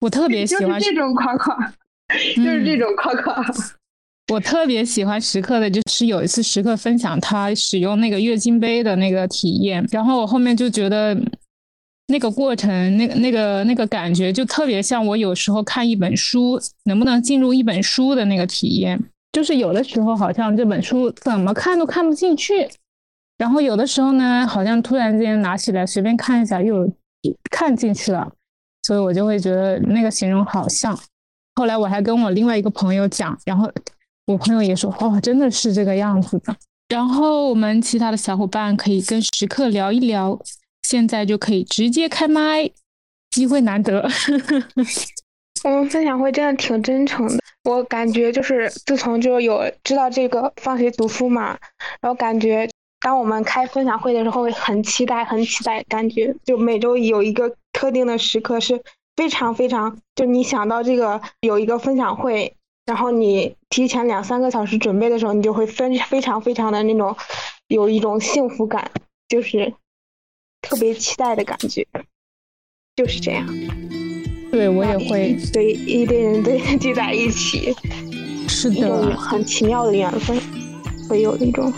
[0.00, 1.74] 我特别喜欢这种夸夸。
[2.36, 3.44] 就是这种夸夸，
[4.32, 11.16] 我特别喜欢时刻的，就是有一次时刻分享他使用那个月经杯的那个体验，然后我后面就觉得
[12.08, 19.00] 那个过程，那个那个那个感觉，就特别像我有时候看一本书，能不能进入一本书的那个体验，
[19.32, 22.68] 就是有的时候好像这本书怎么看都看不进去，
[23.38, 26.88] 然后有的时候呢，好像突然间拿起来随便看一下又
[27.50, 28.32] 看进去了，
[28.82, 30.98] 所以我就会觉得那个形容好像。
[31.60, 33.70] 后来我还跟我另外一个朋友讲，然后
[34.24, 36.56] 我朋友也说：“哦，真的是这个样子的。”
[36.88, 40.40] 然后我们其他的小伙伴可以跟时刻聊一聊，
[40.84, 42.70] 现在就可以直接开麦。
[43.30, 44.08] 机会难得。
[45.64, 51.58] 我们分享会真的挺真诚的，我感觉就是自从就有知道这个放学读书嘛，
[52.00, 52.66] 然后感觉
[53.02, 58.80] 当我们开分享会的时候会很期待，很期待，感觉就每周有一个特定的时刻是
[59.16, 62.56] 非常非常，就你想到这个有一个分享会，
[62.86, 67.16] 然后你提前两三个小时准备的时候，你就会非非常非常的那种
[67.68, 68.90] 有一种幸福感，
[69.28, 69.74] 就是
[70.62, 71.86] 特别期待的感觉，
[72.96, 73.46] 就是这样。
[74.50, 77.74] 对我也会，对一堆人堆聚在一起，
[78.48, 80.40] 是的，很奇妙的缘分，
[81.08, 81.72] 会有那种。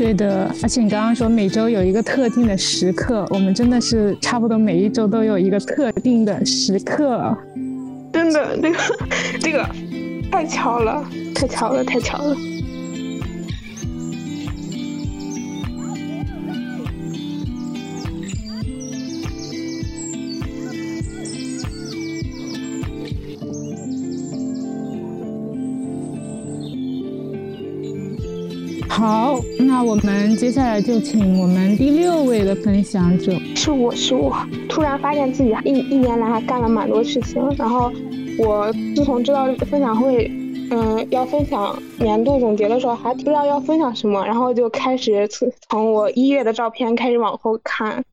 [0.00, 7.36] 对的，而且你刚刚说每周有一个特定的时刻，我们真的是差不多每一周都有一个特定的时刻。
[8.10, 8.78] 真的，这个
[9.38, 9.68] 这个
[10.32, 11.04] 太巧了，
[11.34, 12.34] 太巧了，太巧了。
[29.00, 33.32] 好，那我们接下来就请我们第六位的分享者。
[33.56, 34.36] 是我是我，
[34.68, 37.42] 突然发现自己一一年来还干了蛮多事情。
[37.56, 37.90] 然后
[38.38, 40.30] 我自从知道分享会，
[40.70, 48.04] 嗯，要分享年度总结的时候，还不知道要分享什么，然后就开始从从我一月的照片开始往后看。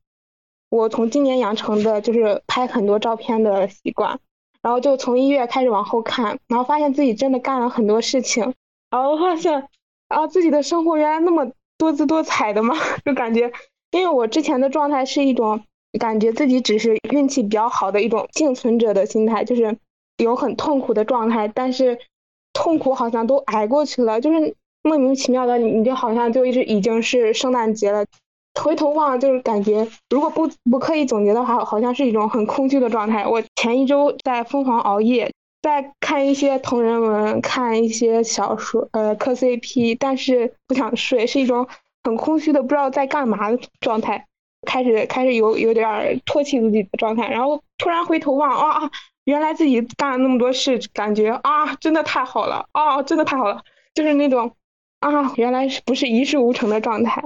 [0.70, 4.18] 我从今年养成的就是拍很多照片的习惯，
[4.62, 8.54] 然后就从一月开始往后看，然后发现自己真的干了很多事情，
[8.90, 9.68] 然后发现。
[10.08, 12.74] 啊，自己的生活原来那么多姿多彩的吗？
[13.04, 13.52] 就感觉，
[13.90, 15.62] 因为我之前的状态是一种
[16.00, 19.76] 感觉自己只是运气比较好的一种幸存者的心态，就是
[20.16, 21.98] 有很痛苦的状态，但是
[22.52, 28.04] 痛苦好像都挨过去了，就是莫名其妙的，你你就好像就一直已经是圣诞节了，
[28.62, 33.26] 回头望就是感觉，如果不不刻意总结的话，好像是一种很空虚的状态。
[33.26, 35.30] 我前一周在疯狂熬夜。
[35.68, 41.68] 在看一些同人文，看一些小说，呃，磕 CP，但是不想睡，是一种
[42.02, 44.24] 很空虚的不知道在干嘛的状态。
[44.66, 45.86] 开始开始有有点
[46.24, 48.90] 唾弃自己的状态，然后突然回头望，啊，
[49.24, 53.62] 原来自己干了那么多事，感觉啊，真的太好了，啊，真的太好了，
[53.94, 54.50] 就是那种
[55.00, 57.22] 啊，原来是不是一事无成的状态。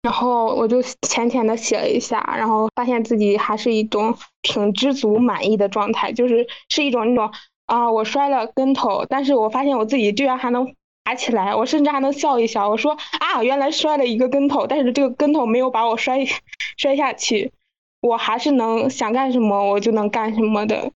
[0.00, 7.30] 然后我就浅浅的写了一下，然后发现自己还是一种挺知足满意的状态，就是是一种那种。
[7.66, 7.90] 啊！
[7.90, 10.74] 我摔了跟头，但是我发现我自己居然还能
[11.04, 12.68] 爬起来，我甚至还能笑一笑。
[12.68, 16.24] 我说啊，原来摔了一个跟头，但是这个跟头没有把我摔
[16.76, 17.52] 摔下去，
[18.00, 20.90] 我还是能想干什么我就能干什么的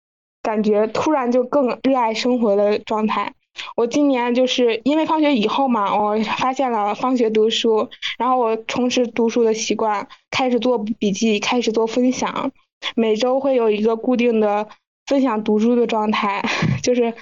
[0.42, 3.32] 感觉，突然就更热爱生活的状态。
[3.74, 7.88] 我今年就是因为放学以后嘛，我发现了放学读书，
[8.18, 12.52] 然后我重拾读书的习惯，开始做笔记，开始做分享，
[12.94, 14.68] 每周会有一个固定的。
[15.08, 16.42] 分享读书的状态，
[16.82, 17.14] 就是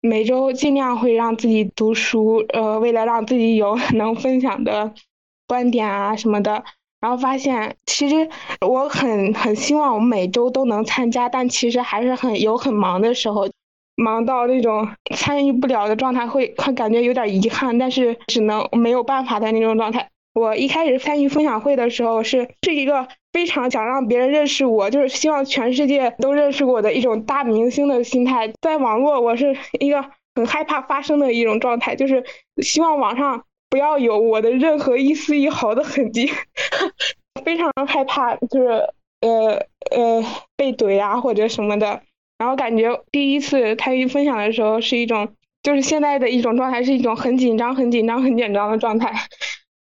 [0.00, 4.92] 每周尽量会让自己读书，呃，为了让自己有 能分享的
[5.46, 6.64] 观点啊什么的。
[7.00, 8.28] 然后发现，其实
[8.60, 13.48] 我很很希望我每周都能参加，但其实还是很有很忙的时候，
[13.96, 14.86] 忙到那种
[15.16, 20.10] 参与不了的状态，会会感觉有点遗憾，但是只能没有办法的那种状态。
[20.32, 28.52] 我一开始参与分享会的时候，是是一个非常想让别人认识我，就是希望全世界都认识我的一种大明星的心态。
[28.60, 30.04] 在网络，我是一个
[30.36, 32.24] 很害怕发生的一种状态，就是
[32.62, 36.30] 希望网上不要有我的任何一丝一毫的痕迹，
[37.44, 38.68] 非常害怕就是
[39.20, 40.24] 呃呃
[40.56, 42.02] 被怼啊或者什么的。
[42.38, 49.12] 然后感觉第一次参与分享的时候，是一种就是现在的一种状态，是一种很紧张、很紧张、很紧张的状态。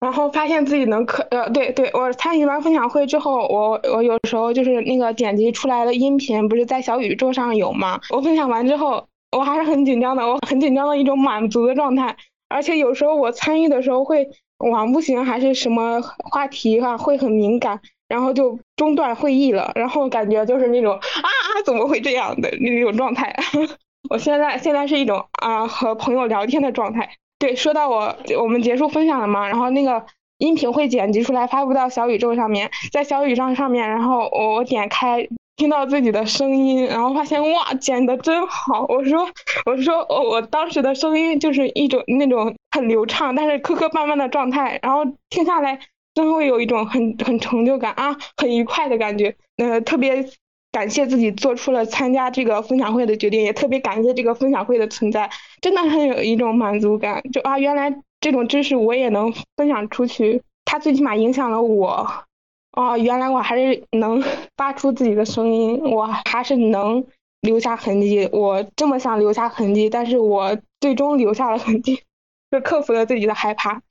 [0.04, 8.02] 然后发现自己能可呃对对，我参与完分享会之后，我我有时候就是那个剪辑出来的音频不是在小宇宙上有吗？
[8.10, 12.18] 我分享完之后，我还是很紧张的，我很紧张的一种满足的状态。
[12.50, 14.28] 而且有时候我参与的时候会
[14.58, 21.30] 网不行还是什么话题哈会很敏感，然后就中断会议了，然后感觉就是那种啊
[21.64, 23.34] 怎么会这样的那种状态。
[24.12, 27.10] 我现在现在是一种啊和朋友聊天的状态。
[27.44, 30.06] 对，说到我，我们结束分享了嘛，然后那个
[30.38, 38.86] 音频会剪辑出来发布到小宇宙上面，在小宇宙上面，然后我我点开听到自己的声音，然后发现哇，剪的真好。
[38.88, 39.28] 我说，
[39.66, 45.78] 我说，我我当时的声音就是一种那种很流畅，但是磕磕绊绊的状态，然后听下来
[46.14, 50.26] 真会有一种很很成就感啊，很愉快的感觉，呃，特别。
[50.74, 55.30] 感谢自己做出了参加这个分享会的决定，也特别感谢这个分享会的存在，
[55.62, 57.22] 真的很有一种满足感。
[57.32, 62.26] 就啊，原来这种知识我也能分享出去，它最起码影响了我，
[62.72, 64.24] 哦，原来我还是能
[64.58, 67.06] 发出自己的声音，我还是能
[67.42, 68.28] 留下痕迹。
[68.32, 72.02] 我这么想留下痕迹，但是我最终留下了痕迹，
[72.50, 73.84] 就克服了自己的害怕。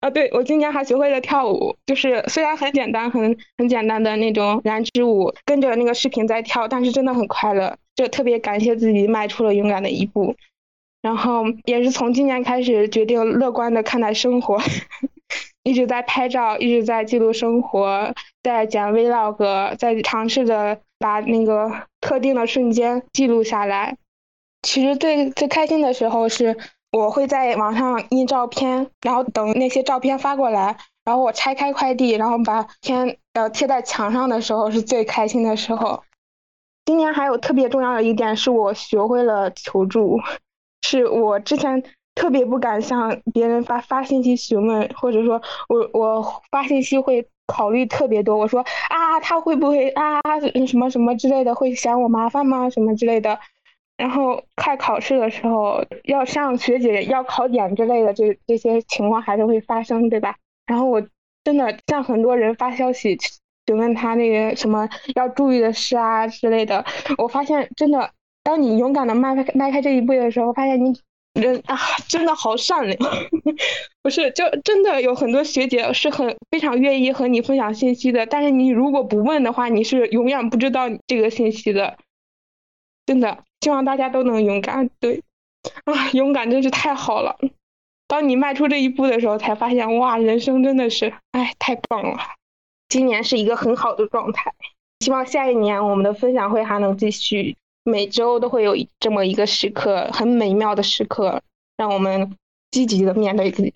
[0.00, 10.36] 啊，对，我今年还学会了跳舞，就是虽然很简单，很很简单的那种燃脂舞，跟着那个视频在跳，但是真的很快乐，就特别感谢自己迈出了勇敢的一步。
[11.02, 14.60] 然后也是从今年开始决定乐观的看待生活，
[15.64, 23.96] 一直在拍照，一直在记录生活，在剪 vlog，在尝试着把那个特定的瞬间记录下来。
[24.62, 26.56] 其实最最开心的时候是。
[26.90, 36.02] 我会在网上印照片，然后等那些照片发过来，然后我拆开快递，然后把贴呃贴在墙上的时候是最开心的时候。
[36.86, 40.18] 今年还有特别重要的一点是我学会了求助，
[40.80, 41.82] 是我之前
[42.14, 50.18] 特别不敢向别人发发信息询问，或者说我我发信息会考虑特别多，我说啊他会不会啊
[50.66, 53.38] 什么什么之类的会嫌我麻烦吗什么之类的。
[53.98, 60.36] 然后快考试的时候，要向学姐要考点之类的，这这些情况还是会发生，对吧？
[60.66, 61.02] 然后我
[61.42, 63.18] 真的向很多人发消息，
[63.66, 66.84] 询问他那个什么要注意的事啊之类的。
[67.18, 68.12] 我发现真的，
[68.44, 70.96] 当你勇敢的迈开迈开这一步的时候，发现你
[71.34, 71.76] 人啊
[72.06, 72.96] 真的好善良。
[74.00, 81.98] 不是，就真的有很多学姐是很非常愿意和你分享信息的，但是你如果不问的话，你是永远不知道这个信息的。
[83.04, 83.44] 真的。
[83.60, 85.22] 希望大家都能勇敢，对，
[85.84, 87.36] 啊，勇敢真是太好了。
[88.06, 92.18] 当你迈出这一步的时候，才发现哇，人生真的是，哎，太棒了。
[92.88, 94.54] 今年是一个很好的状态，
[95.00, 101.42] 希望下一年我们的分享会还能继续，每周都会有这么一个时刻，很美妙的时刻，
[101.76, 102.34] 让我们
[102.70, 103.72] 积极的面对自己。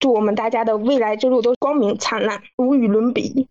[0.00, 3.46] 祝我们大家的未来之路都光明灿烂，无与伦比。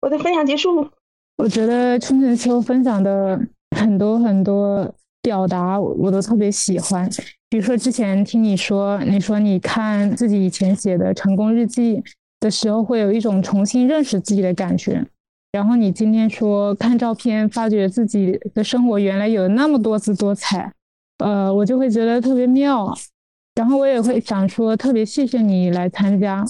[0.00, 0.88] 我的分享结束。
[1.36, 3.48] 我觉得春春秋分享的。
[3.74, 7.08] 很多很多表达我都特别喜欢，
[7.50, 12.02] 比如说之前听你说，你说你看自己以前写的成功日记
[12.40, 15.04] 的时候，会有一种重新认识自己的感觉。
[15.52, 20.72] 然后你今天说看照片，发觉自己的生活原来有那么多姿多彩，
[21.18, 22.92] 呃，我就会觉得特别妙。
[23.54, 26.44] 然后我也会想说，特别谢谢你来参加。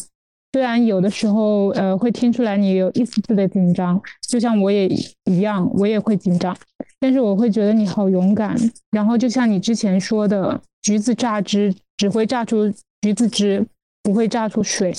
[0.55, 4.87] 虽然有的时候，呃，会听出来你有一丝丝的紧张，就像我也
[5.25, 6.57] 一样，我也会紧张，
[7.01, 8.55] 但是我会觉得你好勇敢。
[8.93, 12.73] 然后就像你之前说的，橘子榨汁只会榨出
[13.03, 13.67] 橘子汁，
[14.05, 14.95] 不会榨出水。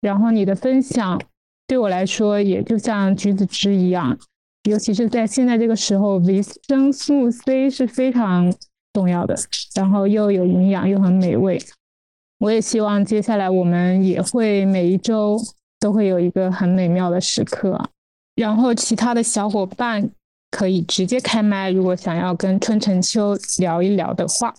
[0.00, 1.22] 然后你的分享
[1.68, 4.18] 对我来说也就像橘子汁一样，
[4.68, 8.52] 尤其是在现在这个时候，维生素 C 是非常
[8.92, 9.36] 重要的，
[9.76, 11.60] 然后又有营养又很美味。
[12.38, 15.40] 我也希望接下来我们也会每一周
[15.80, 17.88] 都会有一个很美妙的时刻，
[18.34, 20.10] 然后其他的小伙伴
[20.50, 24.54] 可以直接开麦，如果想要跟春晨秋聊一聊的话。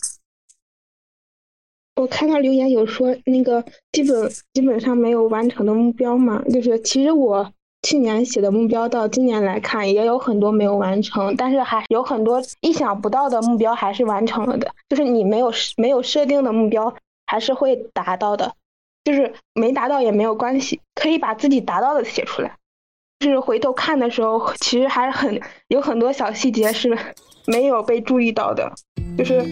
[1.95, 7.51] 我看到留言有说那个基本基本上没有完成的目标嘛，就是其实我
[7.81, 16.93] 去年写的目标到今年来看也有很多没有完成，但是还有很多意想不到的目标还是完成了的，就是你没有没有设定的目标。
[17.27, 18.53] 还是会达到的，
[19.03, 22.53] 就是没达到也没有关系，可以把自己达到的写出来。
[23.19, 26.97] 就是回头看的时候，其实还是很有很多小细节是
[27.45, 28.71] 没有被注意到的。
[29.17, 29.43] 就是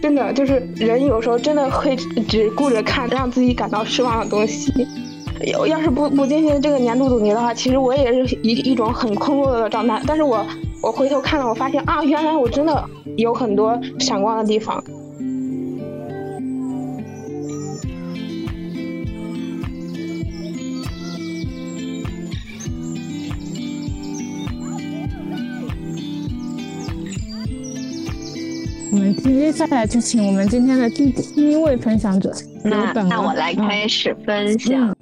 [0.00, 4.72] 真的，就是人有时候真的会只顾着看让自己感到失望的东西。
[5.46, 10.02] 要要是不不进行这个年度总结的话，其实我也是一一种很空落落的状态。
[10.06, 10.44] 但是我
[10.82, 12.82] 我回头看了，我发现啊，原来我真的
[13.16, 14.82] 有很多闪光的地方。
[28.90, 32.32] 我们接下来就请我们今天的第七位分享者。
[32.64, 34.96] 那那我来开始分享。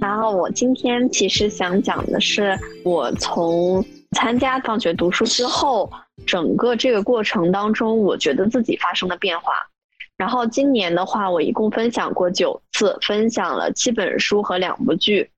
[0.00, 3.84] 然后我今天其实想讲的是，我从
[4.16, 5.90] 参加放学读书之后，
[6.26, 9.52] 整个这个过程当中，我觉得自己发生的变化。
[10.16, 15.30] 然后今年的话，我一共分享过九次，分享了七本书和两部剧。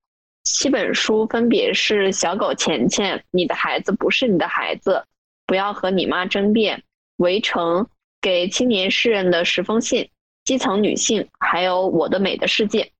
[0.44, 4.90] 七本书分别是《小狗钱钱》《你的孩子不是你的孩子》
[5.46, 6.78] 《不要和你妈争辩》。
[7.16, 7.86] 围城
[8.20, 10.08] 给青年诗人的十封信，
[10.44, 12.90] 基层女性，还有我的美的世界，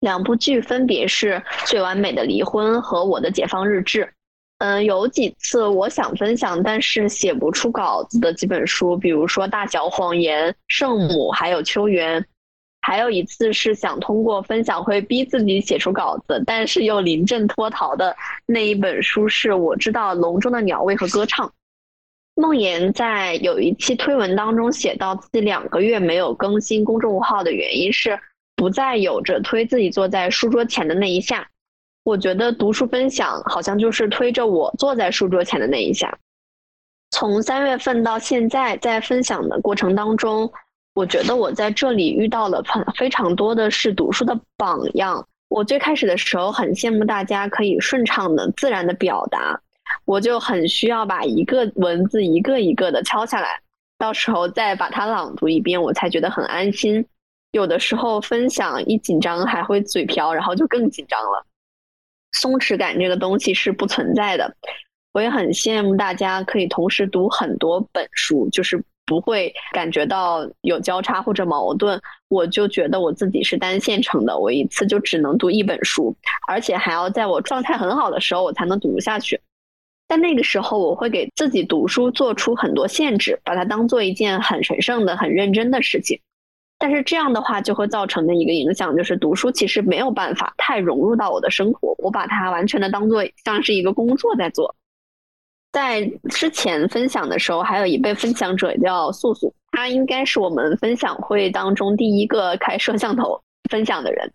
[0.00, 1.34] 两部剧分别是
[1.66, 4.04] 《最完美的离婚》和《我的解放日志》。
[4.58, 12.20] 嗯，有几次我想分享，但是写不出稿子的几本书，比如说《大小谎言》《圣母》，还有《秋园》，
[12.82, 21.50] 还有一次是想通过分享会逼自己写出稿子，但是又临阵脱逃的那一本书是我知道笼中的鸟为何歌唱。
[22.40, 28.18] 梦妍在有一期推文当中写到，自己两个月没有更新公众号的原因是
[28.56, 31.46] 不再有着推自己坐在书桌前的那一下。
[32.02, 36.18] 我觉得读书分享好像就是推着我坐在书桌前的那一下。
[37.10, 40.50] 从三月份到现在，在分享的过程当中，
[40.94, 45.26] 我觉得我在这里遇到了很非常多的是读书的榜样。
[45.48, 49.60] 我最开始的时候很羡慕大家可以顺畅的、自然的表达，
[50.04, 53.60] 我就很需要把一个文字一个一个的敲下来，
[53.98, 57.04] 到时候再把它朗读一遍，我才觉得很安心。
[57.52, 61.44] 有的时候分享一紧张还会嘴瓢，然后就更紧张了。
[62.32, 64.54] 松弛感这个东西是不存在的。
[65.12, 72.00] 我也很羡慕大家可以同时读很多本书，就是不会感觉到有交叉或者矛盾。
[72.28, 79.40] 我就觉得我自己是单线程的，我一次就只能读一本书，而且还要在我状态很好的时候我才能读下去。
[80.10, 86.20] 但那个时候，我会给自己读书做出很多限制，把它当做一件很神圣的、很认真的事情。
[86.80, 94.74] 但是这样的话，就会造成的一个影响就是，读书其实没有办法太融入到我的生活，我把它完全的当做像是一个工作在做。
[95.70, 104.32] 在之前分享的时候，还有一位分享者叫素素，他应该是我们分享会当中第一个开摄像头分享的人。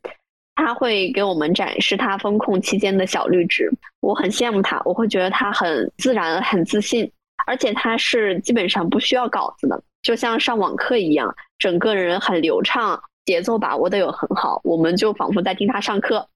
[0.56, 3.70] 他会给我们展示他风控期间的小绿植，
[4.00, 7.10] 我很羡慕他，我会觉得他很自然、很自信，
[7.46, 16.28] 而且他是基本上不需要稿子的，就像上网课一样，整个人很流畅，节奏把握的又很好，我们就仿佛在听他上课。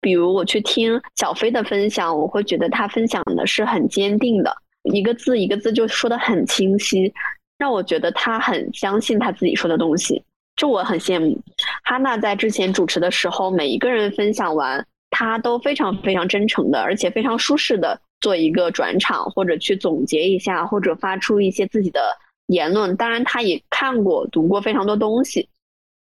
[0.00, 4.52] 比如我去听小飞的分享，我会觉得他分享的是很坚定的，
[4.82, 7.12] 一个字一个字就说的很清晰，
[7.56, 10.22] 让我觉得他很相信他自己说的东西，
[10.62, 11.36] 这我很羡慕。
[11.82, 22.00] 哈娜在之前主持的时候，每一个人分享完，他都非常非常真诚的，而且非常舒适的做一个转场，或者去总结一下，或者发出一些自己的
[22.46, 22.96] 言论。
[22.96, 25.48] 当然，他也看过读过非常多东西。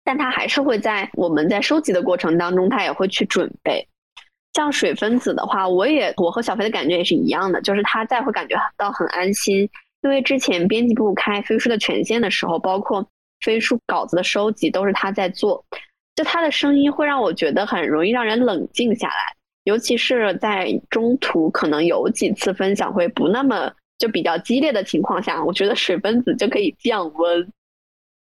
[0.02, 3.86] 但他还是会在我们在收集的过程当中，他也会去准备。
[4.54, 9.68] 像水分子的话，我也我和小飞的感觉也是一样的，就是他在会感觉到很安心，
[10.00, 13.06] 因为之前编辑部开飞书的权限的时候，包括
[13.40, 15.64] 飞书稿子的收集都是他在做，
[16.16, 27.52] 就他的声音会让我觉得很容易让人冷静下来，尤其是在中途可能有几次分享会不那么就比较激烈的情况下，我觉得水分子就可以降温。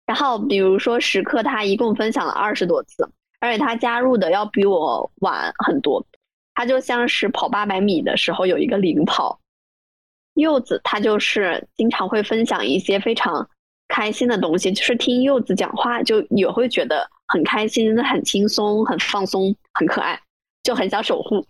[0.04, 3.08] 然后，比如说时刻，他一共分享了二十多次，
[3.38, 6.04] 而且他加入的要比我晚很多。
[6.54, 9.38] 他就像是跑八百米的时候有一个领跑。
[10.34, 13.48] 柚子他就是经常会分享一些非常
[13.94, 20.18] 开心的东西，就是听柚子讲话就也会觉得很开心、很轻松、很放松、很可爱，
[20.62, 21.46] 就很想守护。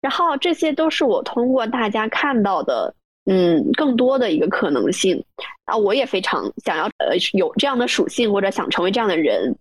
[0.00, 2.94] 然后这些都是我通过大家看到的。
[3.24, 5.24] 嗯，更多的一个可能性
[5.66, 9.56] 啊，我也非常想要呃有这样的属性或者想成为这样的人。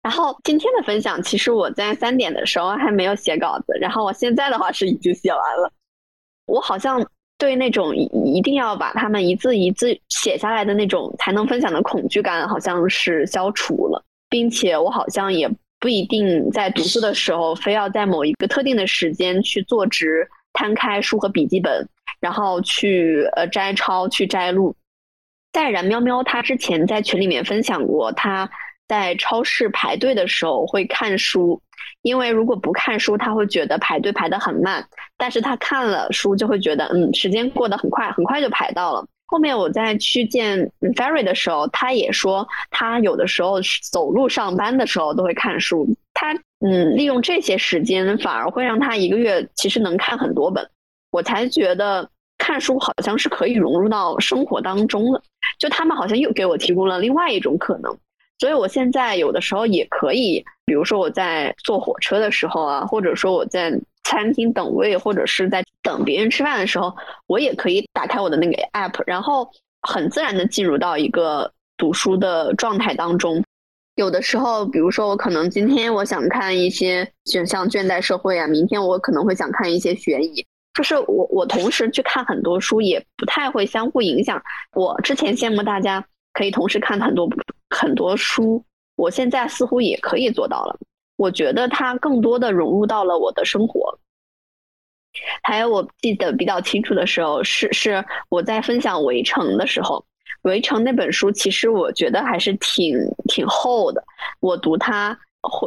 [0.00, 5.72] 然后今天的分享，其实我在三点的时候还没有写稿子，然后我现在的话是已经写完了。
[6.46, 7.04] 我好像
[7.38, 15.48] 对那种一定要把他们一字一字写下来的那种才能分享的恐惧感，好像是消除了，并且我好像也
[15.78, 21.88] 不一定在读书的时候非要在某一个特定的时间去坐直摊开书和笔记本。
[22.18, 24.74] 然后去呃摘抄去摘录，
[25.52, 28.50] 在然喵喵他之前在群里面分享过，他
[28.88, 31.60] 在超市排队的时候会看书，
[32.02, 34.86] 因为如果不看书，他会觉得排队排得很慢，
[35.16, 39.06] 但是他看了书就会觉得嗯时间过得很快，很快就排到了。
[39.28, 43.60] 后面我在去见 Ferry 的时候，他也说他有的时候
[43.90, 50.64] 走路上班的时候都会看书，他嗯利用这些时间反而会让他一个月其实能看很多本。
[51.10, 52.08] 我才觉得
[52.38, 55.20] 看书好像是可以融入到生活当中的，
[55.58, 57.98] 就他们好像又给我提供了另外一种可能，
[58.38, 63.72] 所以我现在有的时候也可以，比如说我在坐火车的时候啊，或者说我在
[64.04, 66.94] 餐厅等位，或者是在等别人吃饭的时候，
[67.26, 69.50] 我也可以打开我的那个 app，然后
[69.82, 73.42] 很自然的进入到一个读书的状态当中。
[73.96, 80.44] 有的时候，比如说我可能今天我想看一些，选项《倦怠社会》啊，明天我可能会想看一些悬疑。
[80.74, 84.42] 就是我，我同时去看很多书，也不太会相互影响。
[84.74, 86.04] 我之前羡慕大家
[86.34, 87.26] 可以同时看很多
[87.70, 88.64] 很多书，
[88.96, 90.78] 我现在似乎也可以做到了。
[91.16, 93.98] 我觉得它更多的融入到了我的生活。
[95.42, 99.98] 还有我记得比较清楚的时候，是是我在分享《围城》的时候，
[100.42, 102.94] 《围城》那本书，其实我觉得还是挺
[103.26, 104.04] 挺厚的。
[104.40, 105.18] 我读它，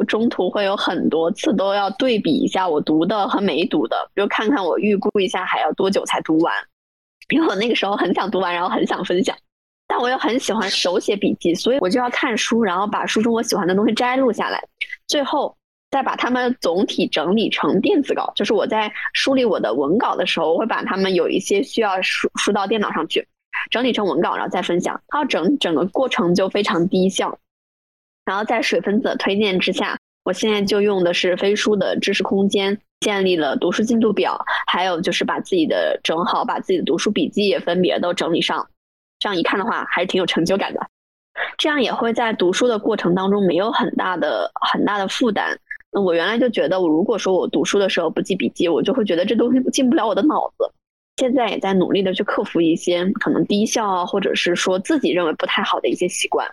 [0.07, 6.53] 中途会有很多次都要对比一下我读的和没读的，就看看我预估一下还要多久才读完。
[7.30, 9.35] 因为我那个时候很想读完，然后很想分享，
[9.89, 14.63] 但我又很喜欢手写笔记，所以我就要看书，然后把书中我喜欢的东西摘录下来，
[15.05, 15.53] 最后。
[15.91, 23.27] 再把它们总体整理成电子稿，就是我在梳理我的文稿的时候，我会把它们有一些需要输输到电脑上去，
[23.71, 25.01] 整理成文稿，然后再分享。
[25.07, 27.39] 它整整个过程就非常低效。
[28.23, 38.69] 然后在水分子的推荐之下，我现在就用的是飞书的知识空间，建立了读书进度表，还有就是把自己的整好，把自己的读书笔记也分别都整理上。
[39.19, 40.79] 这样一看的话，还是挺有成就感的。
[41.57, 45.57] 这样也会在读书的过程当中没有很大的很大的负担。
[45.91, 50.71] 那我原来就觉得，我如果说我读书的时候不记笔记，我就会觉得这东西进不了我的脑子。
[51.17, 56.47] 现在也在努力的去克服一些可能低效啊，或者是说自己认为不太好的一些习惯。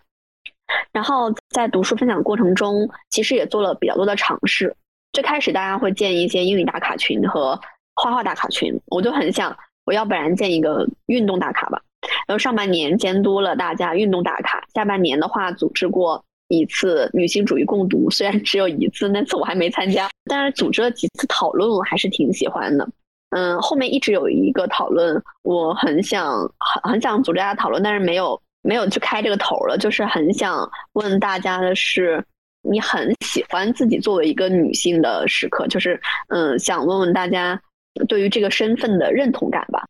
[0.90, 4.74] 然后在读书分享过程中，其实也做了比较多的尝试。
[5.12, 7.60] 最开始大家会建一些英语打卡群和
[7.94, 11.80] 画画打卡群，我就很想，我要不然建一个运动打卡吧。
[12.26, 16.22] 然后上半年监督了大家运动打卡，下半年的话组织过。
[16.48, 22.88] 一次女性主义共读，虽然只有一次，那次我还没参加，但是组织了几次讨论，我还是挺喜欢的。
[23.30, 29.76] 嗯，后面一直有一个讨论，我很想很很想组织大家讨论，但是没有没有去开这个头了。
[29.76, 32.24] 就是很想问大家的是，
[32.62, 37.60] 你很喜欢自己作为一个女性的时刻，就是嗯，想问问大家
[38.06, 39.84] 对于这个身份的认同感吧。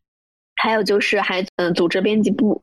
[0.56, 2.62] 还有就是还嗯，组织编辑部。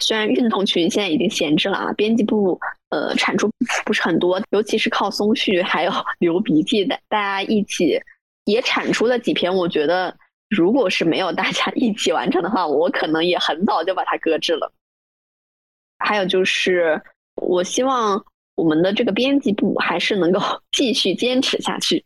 [0.00, 3.48] 虽然运动群现在已经闲置了啊，编辑部呃产出
[3.84, 8.00] 不是很多，尤其是靠松絮还有 流鼻涕的，大家一起
[8.44, 9.54] 也产出了几篇。
[9.54, 10.16] 我觉得
[10.48, 14.72] 如果是没有大家一起完成的话，我可能也很早就把它搁置了。
[15.98, 17.00] 还有就是，
[17.36, 18.24] 我希望
[18.56, 20.40] 我们的这个编辑部还是能够
[20.72, 22.04] 继续坚持下去。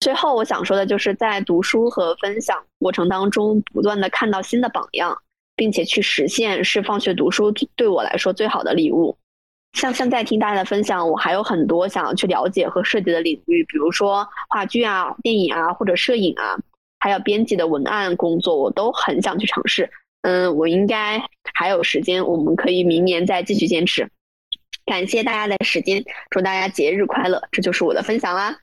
[0.00, 5.16] 最后我想说的就是，在读书和分享过程当中，不断的看到新的榜样。
[5.58, 9.18] 并且去实现是放学读书对我来说最好的礼物。
[9.72, 16.56] 像现在听大家的分享，我还有很多想要去了解和涉及的领域，比如说话剧啊、电影啊，或者摄影啊，
[17.00, 19.90] 还有编辑的文案工作，我都很想去尝试。
[20.22, 21.20] 嗯，我应该
[21.54, 24.08] 还有时间，我们可以明年再继续坚持。
[24.86, 27.42] 感谢大家的时间，祝大家节日快乐！
[27.50, 28.56] 这就是我的分享啦。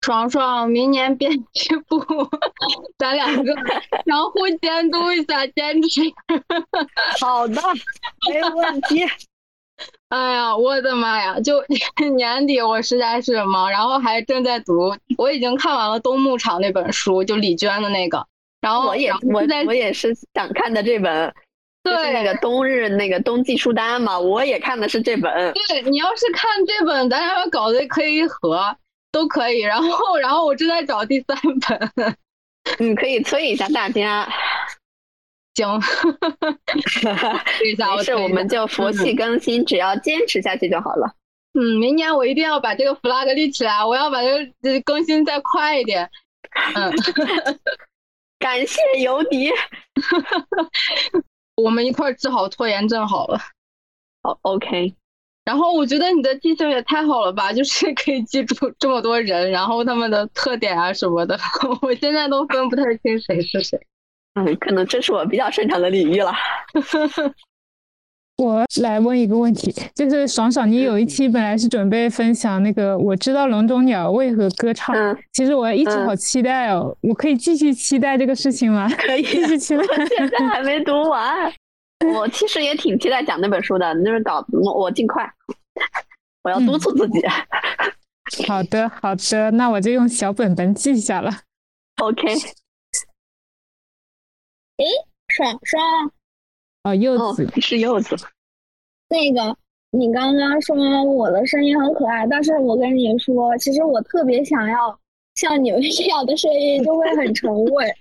[0.00, 1.98] 爽爽，明年编辑部，
[2.98, 3.54] 咱两个
[4.06, 6.00] 相互监督一下，坚持。
[7.20, 7.60] 好的，
[8.28, 9.04] 没问题。
[10.08, 11.38] 哎呀，我的妈呀！
[11.40, 11.62] 就
[12.16, 18.26] 年底我实在是忙，然后还正在读，我已经看完了东牧场那本书，就李娟的那个。
[18.60, 21.32] 然后我也我在我也是想看的这本，
[21.84, 25.52] 就是那个冬日那个冬季书单嘛，我也看的是这本。
[25.68, 28.76] 对你要是看这本，咱俩搞的可以一盒。
[29.18, 31.36] 都可以，然后，然后我正在找第三
[31.66, 32.16] 本，
[32.78, 34.28] 你可以催一下大家。
[35.56, 41.12] 行，催一下，没事，我们就佛系更新，只要坚持下去就好了。
[41.54, 44.22] 嗯，明年我一定要把这个 flag 立起来，我要把
[44.62, 46.08] 这个更新再快一点。
[46.76, 46.92] 嗯，
[48.38, 49.50] 感谢尤迪，
[51.56, 53.40] 我们一块治好拖延症好了。
[54.22, 54.94] 好，OK。
[55.48, 61.38] 然后我觉得你的记性也太好了吧，就是可以记住这么多人，然后他们的特点啊什么的，
[61.80, 63.80] 我现在都分不太清谁是谁。
[64.34, 66.30] 嗯，可能这是我比较擅长的领域了。
[68.36, 74.94] 我来问一个问题，就是爽爽，你有一期本来是准备分享那个我知道笼中鸟为何歌唱，
[75.32, 78.86] 其实我一直好期待哦，我可以继续期待这个事情吗？
[78.98, 79.82] 可以，继续期待。
[80.08, 81.50] 现在还没读完。
[82.14, 85.28] 我其实也挺期待讲那本书的，就是搞我我尽快，
[86.42, 87.20] 我要督促自己。
[88.46, 91.30] 好的，好的，那我就用小本本记下了。
[92.02, 92.26] OK。
[94.76, 94.84] 哎，
[95.28, 96.12] 爽爽。
[96.84, 98.16] 哦，柚子是柚子。
[99.08, 99.56] 那个，
[99.90, 105.00] 你刚刚说我的声音很可爱，但是我跟你说，其实我特别想要
[105.34, 107.94] 像你们这样的声音，就会很沉稳。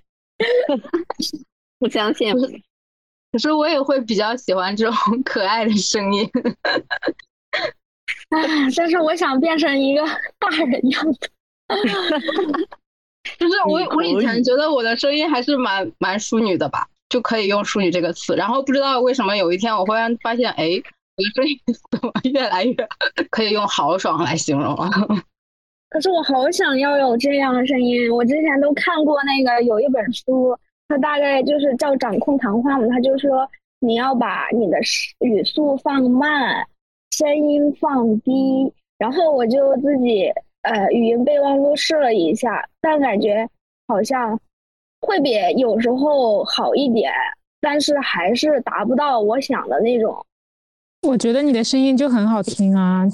[1.79, 2.31] 不相信。
[3.37, 6.27] 可是我也会比较喜欢这种 可爱的声音，
[8.31, 8.41] 哎！
[8.75, 10.03] 但是我想变成一个
[10.39, 11.29] 大人样子，
[13.37, 18.35] 就是我我以前觉得我的声音还是蛮蛮淑女的吧，就可以用淑女这个词。
[18.35, 20.81] 然后不知道为什么有一天我忽然发现，哎，
[21.15, 21.59] 我的声音
[21.91, 22.75] 怎么越来越
[23.29, 24.89] 可以用豪爽来形容了？
[25.89, 28.11] 可是我好想要有这样的声音。
[28.11, 30.57] 我之前都看过那个有一本书。
[30.89, 33.49] 他大概就是叫掌控谈话嘛，他就说
[33.79, 34.77] 你要把你的
[35.19, 36.65] 语速放慢，
[37.11, 38.71] 声音放低。
[38.97, 40.27] 然后我就自己
[40.63, 43.47] 呃语音备忘录试了一下，但感觉
[43.87, 44.39] 好像
[45.01, 47.11] 会比有时候好一点，
[47.61, 50.25] 但是还是达不到我想的那种。
[51.07, 53.05] 我觉得你的声音就很好听啊，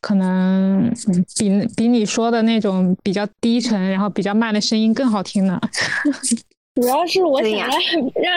[0.00, 0.88] 可能
[1.36, 5.60] 比比你说的那种比较低沉，然后比较慢的声音更好听呢。
[6.74, 7.70] 主要是我想让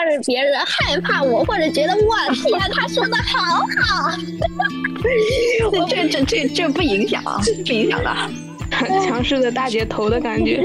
[0.05, 4.11] 让别人害怕我，或者觉得哇天，他说的好好。
[5.89, 8.15] 这这这这不影响啊，不影响的。
[9.03, 10.63] 强势的大姐头的感觉。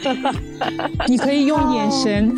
[1.06, 2.34] 你可以用眼神。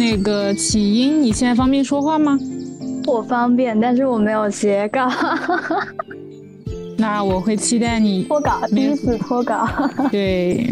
[0.00, 2.38] 那个起因，你现在方便说话吗？
[3.06, 5.10] 我方便，但是我没有写稿。
[6.96, 9.68] 那我会期待你脱稿，第一次脱稿。
[10.10, 10.66] 对，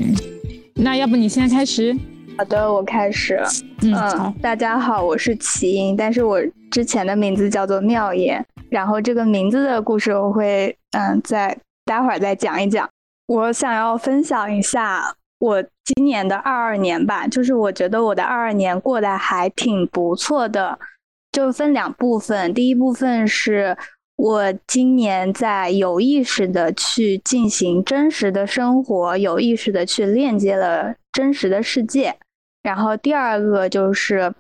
[0.75, 1.95] 那要不你现在开始？
[2.39, 3.39] 好的，我开始。
[3.83, 4.33] 嗯，好。
[4.41, 6.41] 大家好，我是起因，但是我
[6.71, 8.43] 之前的名字叫做妙言。
[8.71, 12.89] 然后这个名字的故事，我会嗯，再待会儿再讲一讲。
[13.27, 15.18] 我想要分享一下。
[15.39, 20.77] 我今年的二二年吧，就是我觉得我的二二年过得还挺不错的，
[21.31, 22.53] 就分两部分。
[22.53, 23.79] 第一部分是
[24.17, 32.17] 我今年在有意识的去进行真实的生活，有意识的去链接了真实的世界。
[32.61, 34.35] 然后第二个就是，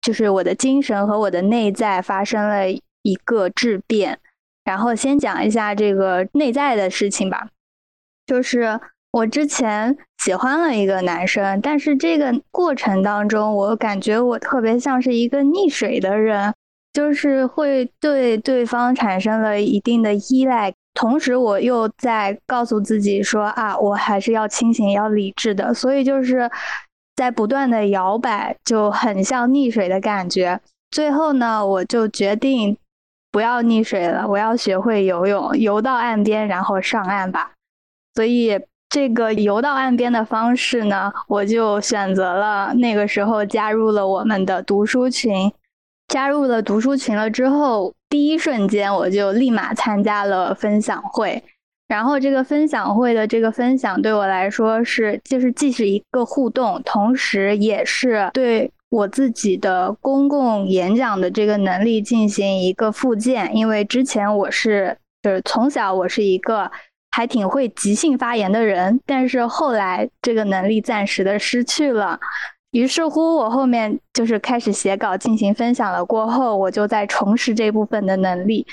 [0.00, 4.20] 就是我的精神和我的内在发生了一个质变。
[4.62, 7.48] 然后先讲一下这个内在的事情吧，
[8.24, 8.80] 就是。
[9.12, 16.54] 我之前喜欢了一个男生，但是这个过程当中，我感觉我特别像是一个溺水的人，
[16.92, 26.48] 就是会对对方产生了一定的依赖，同时我又在告诉自己说啊，我还是要清醒、要理智的，所以就是
[27.16, 30.60] 在不断的摇摆，就很像溺水的感觉。
[30.92, 32.76] 最后呢，我就决定
[33.32, 37.54] 不要溺水了，我要学会游泳，游到岸边，然后上岸吧。
[38.14, 38.60] 所以。
[38.90, 45.52] 这个游到岸边的方式呢，我就选择了那个时候加入了我们的读书群。
[46.08, 51.40] 加入了读书群了之后，第一瞬间我就立马参加了分享会。
[51.86, 63.56] 然后这个分享会的这个分享对我来说是，就是既是一个互动，同时也是对我自己的公共演讲的这个能力进行一个复健。
[63.56, 66.68] 因为之前我是，就是从小我是一个。
[67.12, 72.20] 还挺会即兴发言的人，但是后来这个能力暂时的失去了。
[72.70, 76.04] 于是乎，我后面就是开始写稿进行分享了。
[76.04, 78.64] 过后，我就在重拾这部分的能力。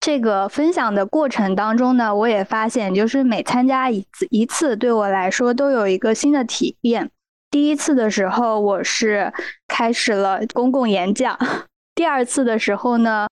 [0.00, 7.10] 这个分享的过程当中呢，我也发现，就是每参加一次一次，对我来说都有一个新的体验。
[7.50, 9.30] 第一次的时候，我是
[9.66, 11.36] 开始了公共演讲；
[11.94, 13.26] 第二次的时候呢，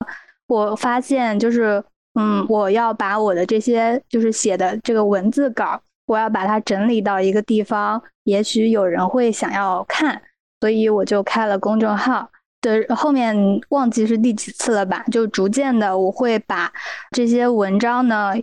[0.48, 1.82] 我发现就是。
[2.18, 10.20] 嗯，我要把我的这些就是写的这个文字稿，我要把它整理到一个地方，也许有人会想要看，
[10.60, 12.30] 所以我就开了公众号。
[12.62, 13.36] 的后面
[13.68, 16.72] 忘记是第几次了吧，就逐渐的我会把
[17.12, 18.34] 这些文章呢，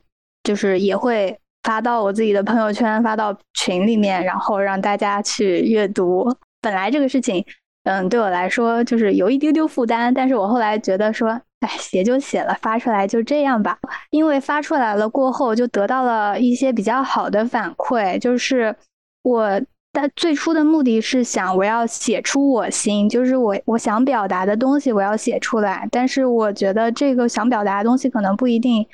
[0.43, 6.33] 就是也会发到我自己的朋友圈，发到群里面，然后让大家去阅读。
[6.61, 7.43] 本来这个事情，
[7.83, 11.41] 嗯，对我来说就是有一丢丢负担，但是我后来觉得说。
[11.63, 13.79] 哎，写就写了，发出来就这样吧。
[14.09, 18.19] 因为发出来了过后，就得到了一些比较好的反馈。
[18.19, 18.75] 就是
[19.21, 19.47] 我
[19.93, 25.87] 的最初的目的是想，我要写出我心，就是我我想表达的东西，我要写出来。
[25.89, 28.85] 但是我觉得这个想表达的东西可能不一定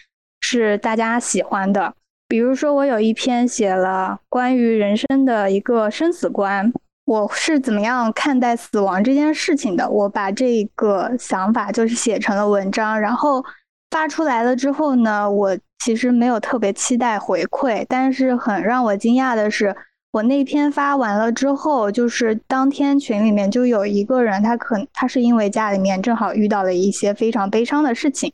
[0.42, 1.92] 是大家喜欢的。
[2.28, 6.72] 比如说，我有一篇写了关于人生的一个生死观。
[7.10, 9.90] 我是怎么样看待死亡这件事情的？
[9.90, 13.44] 我把这个想法就是写成了文章，然后
[13.90, 19.76] 发出来了之后呢，我其实没有特别期待回馈，但是很让我惊讶的是，
[20.12, 28.32] 我那篇发完了之后，就是当天群里面就有一个人，他可他是因为家里面正好遇到了一些非常悲伤的事情，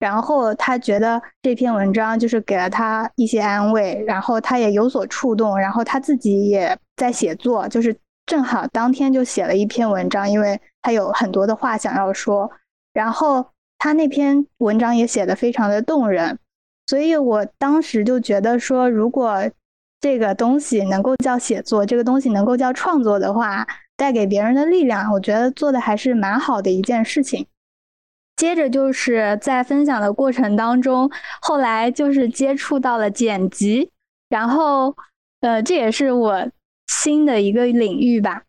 [0.00, 7.96] 然后他觉得这篇文章就是给了他一些安慰，然后他也有所触动，然后他自己也在写作，就是。
[8.28, 12.50] 正好当天就写了一篇文章，因为他有很多的话想要说，
[12.92, 13.44] 然后
[13.78, 16.38] 他那篇文章也写的非常的动人，
[16.86, 19.50] 所以我当时就觉得说，如果
[19.98, 27.46] 这个东西能够叫写作，这个东西能够叫创作的话，带给别人的力量，我觉得做的还是蛮好的一件事情。
[28.36, 31.10] 接着就是在分享的过程当中，
[31.40, 33.90] 后来就是接触到了剪辑，
[34.28, 34.94] 然后
[35.40, 36.48] 呃，这也是我
[36.88, 38.42] 新的一个领域吧，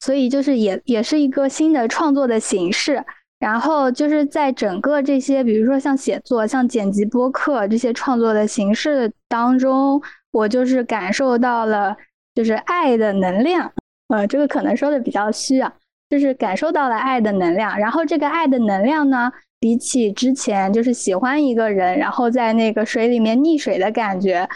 [0.00, 3.02] 所以就是也也是一个新的创作的形式。
[3.38, 10.00] 然后就是在整个这些，比如说像写作、像剪辑播客这些创作的形式当中，
[10.32, 11.96] 我就是感受到了
[12.34, 13.72] 就是爱的能量。
[14.08, 15.72] 呃，这个可能说的比较虚啊。
[16.08, 24.48] 就是感受到了爱的能量，然后这个爱的能量呢，比起之前就是喜欢一个人，然后在那个水里面溺水的感觉，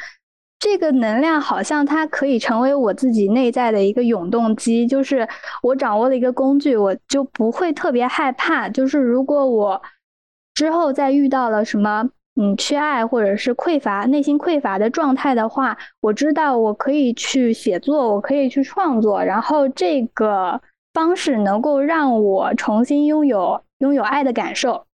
[0.60, 5.28] 这个能量好像它可以成为我自己内在的一个永动机，就是
[5.62, 8.68] 我掌握了一个工具，我就不会特别害怕。
[8.68, 9.82] 就是如果我
[10.54, 12.08] 之后再遇到了什么
[12.40, 20.60] 嗯缺爱或者是匮乏、内心匮乏的状态的话，我知道我可以去写作，我可以去创作，然后这个。
[20.92, 24.86] 方式能够让我重新拥有拥有爱的感受，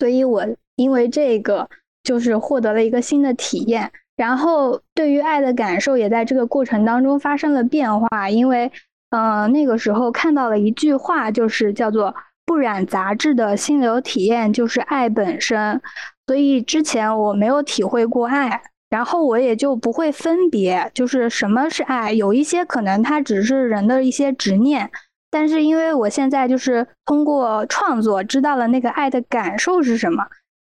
[0.00, 0.44] 所以我
[0.74, 1.70] 因为这个
[2.02, 8.28] 就是获得了一个新的体验，然后对于爱的感受也在这个过程当中发生了变化。
[8.30, 8.70] 因为，
[9.10, 12.14] 嗯，那个时候看到了一句话，就是叫做
[12.46, 15.80] “不染杂质的心流体验就是爱本身”，
[16.26, 22.12] 所以之前我没有体会过爱，然后我也就不会分别，就是什么是爱。
[22.12, 24.90] 有一些可能它只是人的一些执念。
[25.30, 30.26] 但是因为我现在就是通过创作知道了那个爱的感受是什么，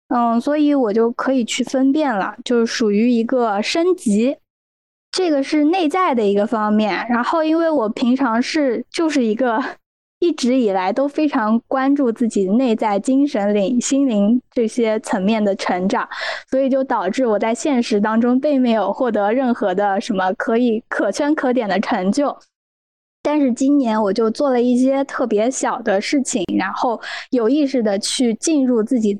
[0.09, 4.37] 嗯，所以我就可以去分辨了，就是属于一个升级，
[5.11, 7.05] 这个是内在的一个方面。
[7.09, 9.61] 然后因为我平常是就是一个
[10.19, 16.07] 一直以来都非常关注自己内在精神领、心灵这些层面的成长，
[16.49, 22.35] 所以就导致我在现实当中并没有获得任何的什么可以可圈可点的成就。
[23.21, 26.99] 但是今年我就做了一些特别小的事情，然后
[27.31, 29.17] 有意识的去进入自己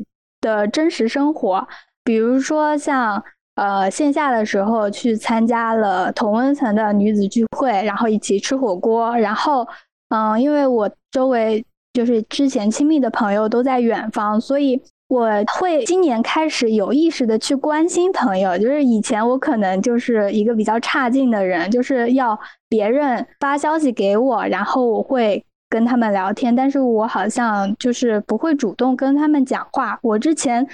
[0.47, 1.67] 的真实生活，
[2.03, 3.21] 比如说像
[3.55, 9.67] 呃线下的时候去参加了同温层的女子聚会，然后一起吃火锅，然后
[10.09, 14.81] 嗯，因为我周围就是之前亲密的朋友都在远方，所以。
[15.09, 15.25] 我
[15.57, 22.37] 会今年开始有意识的去关心朋友，就是以前我可能就是一个比较差劲的人，就是要
[22.67, 29.99] 别人发消息给我，然后我会跟他们聊天，但是我好像就是不会主动跟他们讲话。
[30.01, 30.67] 我之前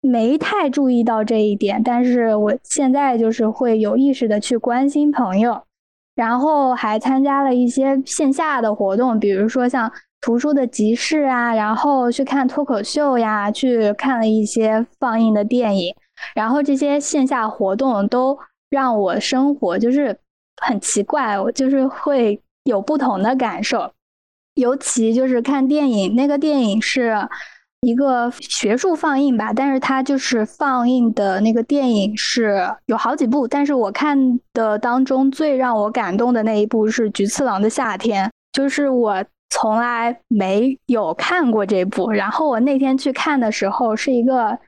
[0.00, 5.62] 没太注意到这一点，但是我现在就是会有意识的去关心朋友，
[6.14, 9.92] 然后还参加了一些线下的活动，比如说像。
[10.24, 15.92] 图书的集市啊，然后去看脱口秀呀，去看了一些放映的电影，
[16.36, 18.38] 然后这些线下活动都
[18.70, 20.16] 让我生活就是
[20.62, 23.90] 很奇怪，我就是会有不同的感受。
[24.54, 27.16] 尤其就是看电影，那个电影是
[27.80, 39.24] 一个学术放映吧，但是它就是放映的那个电影是有好几部，但是我看的当中最让我感动的那一部是《菊次郎的夏天》，就是我。
[39.54, 44.58] 从来没有看过这部，然后我那天去看的时候是一个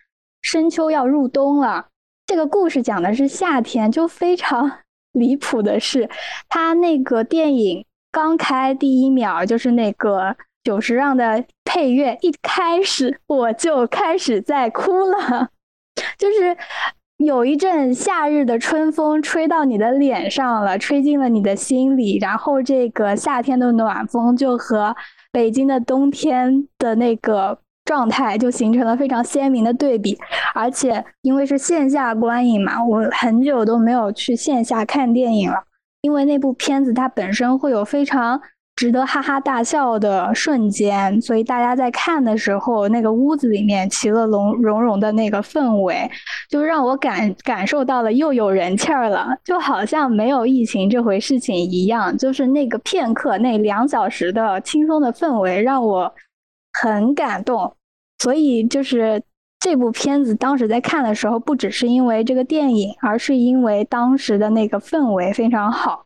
[0.42, 1.86] 深秋要入冬了。
[2.26, 4.70] 这个故事讲的是夏天，就非常
[5.12, 6.10] 离谱的是，
[6.50, 15.48] 他那个电影刚开第一秒就是那个久石让的配乐一开始，我就开始在哭了，
[16.16, 16.56] 就是。
[17.18, 24.94] 有一阵夏日的春风吹到你的脸上了，吹进了你的心里，然后这个夏天的暖风就和
[25.30, 30.18] 北京的冬天的那个状态就形成了非常鲜明的对比。
[30.54, 35.62] 而且因为是线下观影嘛，我很久都没有去线下看电影了，
[36.04, 38.38] 因为那部片子它本身会有非常。
[38.76, 46.10] 值得哈哈大笑的瞬间，所以大家在看的时候，那个屋子里面其乐融融融的那个氛围，
[46.50, 52.18] 就让我感感受到了又有人气儿了，就好像没有疫情这回事情一样。
[52.18, 56.12] 就是那个片刻，那两小时的轻松的氛围，让我
[56.72, 57.76] 很感动。
[58.18, 59.22] 所以，就是
[59.64, 66.04] 这部片子当时在看的时候，不只是因为这个电影，而是因为当时的那个氛围非常好。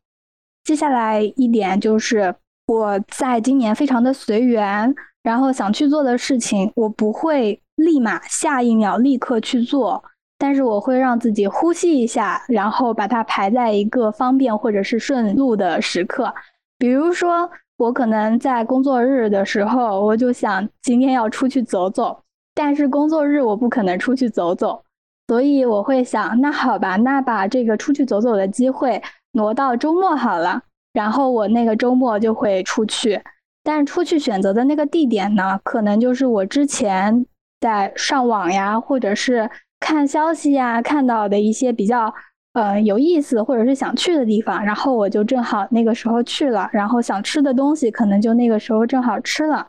[0.63, 2.37] 接下来一点就是。
[2.69, 10.05] 我在今年非常的随缘，然后想去做的事情，我不会立马下一秒立刻去做，
[10.37, 16.31] 但是我会让自己呼吸一下，然后把它排在一个方便或者是顺路的时刻。
[16.77, 22.21] 比如说，我可能在工作日的时候，我就想今天要出去走走，
[22.59, 24.83] 但是工作日我不可能出去走走，
[25.29, 29.01] 所以我会想，那好吧，那把这个出去走走的机会
[29.35, 30.61] 挪到周末好了。
[30.93, 33.23] 然后我那个周末就会出去，
[33.63, 37.25] 但是出去选择的那个地点呢，可能就是我之前
[37.61, 39.49] 在上网呀，或者是
[39.79, 42.13] 看消息呀看到的一些比较
[42.55, 49.69] 呃有意思或者是想去的地方，然后我就正好那个时候去了，然后想吃的东西可能就那个时候正好吃了。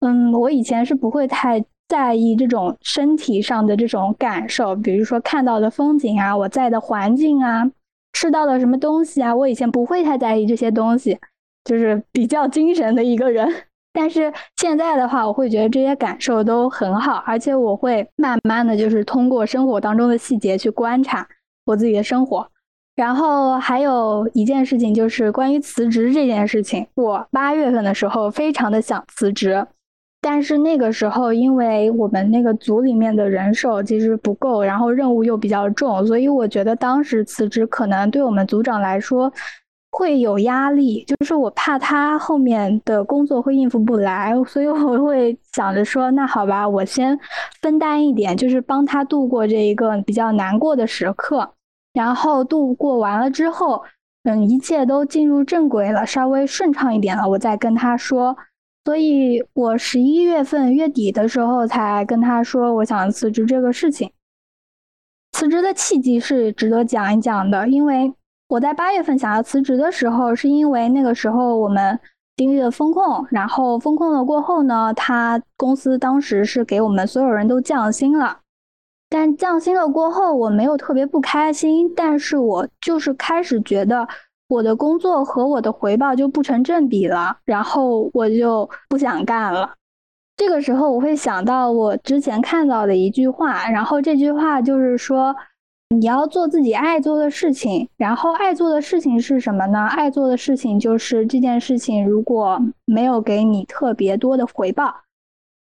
[0.00, 7.68] 嗯，我以前是不会太在意这种身体上的这种感受，比如说看到的风景啊，我在的环境啊。
[8.12, 9.34] 吃到了什么东西啊？
[9.34, 11.18] 我以前不会太在意这些东西，
[11.64, 13.48] 就是比较精神的一个人。
[13.94, 21.26] 但是现在的话，我会觉得这些感受都很好，而且我会慢慢的就是通过生活当中的细节去观察
[21.66, 22.46] 我自己的生活。
[22.96, 29.66] 然后还有一件事情就是关于辞职这件事情，我八月份的时候非常的想辞职。
[30.22, 39.32] 但是那个时候，因为我们那个组里面的人手其实不够，然后任务又比较重，所以我觉得当时辞职可能对我们组长来说
[39.90, 47.18] 会有压力，就是我怕他后面的工作会应付不来，所以我会想着说，那好吧，我先
[47.62, 51.50] 分担一点，就是帮他度过这一个比较难过的时刻，
[51.94, 53.82] 然后度过完了之后，
[54.24, 58.36] 嗯，一切都进入正轨了，稍微顺畅一点了，我再跟他说。
[58.84, 64.10] 所以我十一月份月底的时候才跟他说我想辞职这个事情。
[65.32, 68.12] 辞职的契机是值得讲一讲的，因为
[68.48, 72.00] 我在八月份想要辞职的时候，是因为那个时候我们
[72.36, 78.40] 经历了风控，然后风控了过后呢，他公司当时是给我们所有人都降薪了，
[79.08, 84.08] 但降薪了过后我没有特别不开心，但是我就是开始觉得。
[84.50, 89.74] 我的工作和我的回报就不成正比了，然后我就不想干了。
[90.36, 95.36] 这个时候我会想到我之前看到的一句话，然后这句话就是说，
[95.90, 97.88] 你要做自己爱做的事情。
[97.96, 99.86] 然后爱做的事情是什么呢？
[99.86, 104.92] 爱做的事情就是这件事情如果没有给你特别多的回报，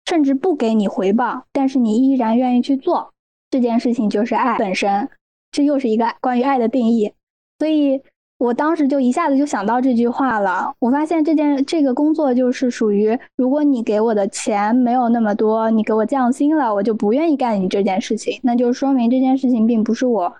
[0.05, 3.11] 甚至不给你回报，但是你依然愿意去做
[3.49, 5.09] 这件事情，就是爱本身。
[5.51, 7.13] 这又是一个关于爱的定义，
[7.57, 8.03] 所以。
[8.37, 10.73] 我当时就一下子就想到这句话了。
[10.79, 20.33] 我发现这件这个工作就是属于，如果你给我的钱没有那么多，你给我降薪了，我就不愿意干你这件事情，那就说明这件事情并不是我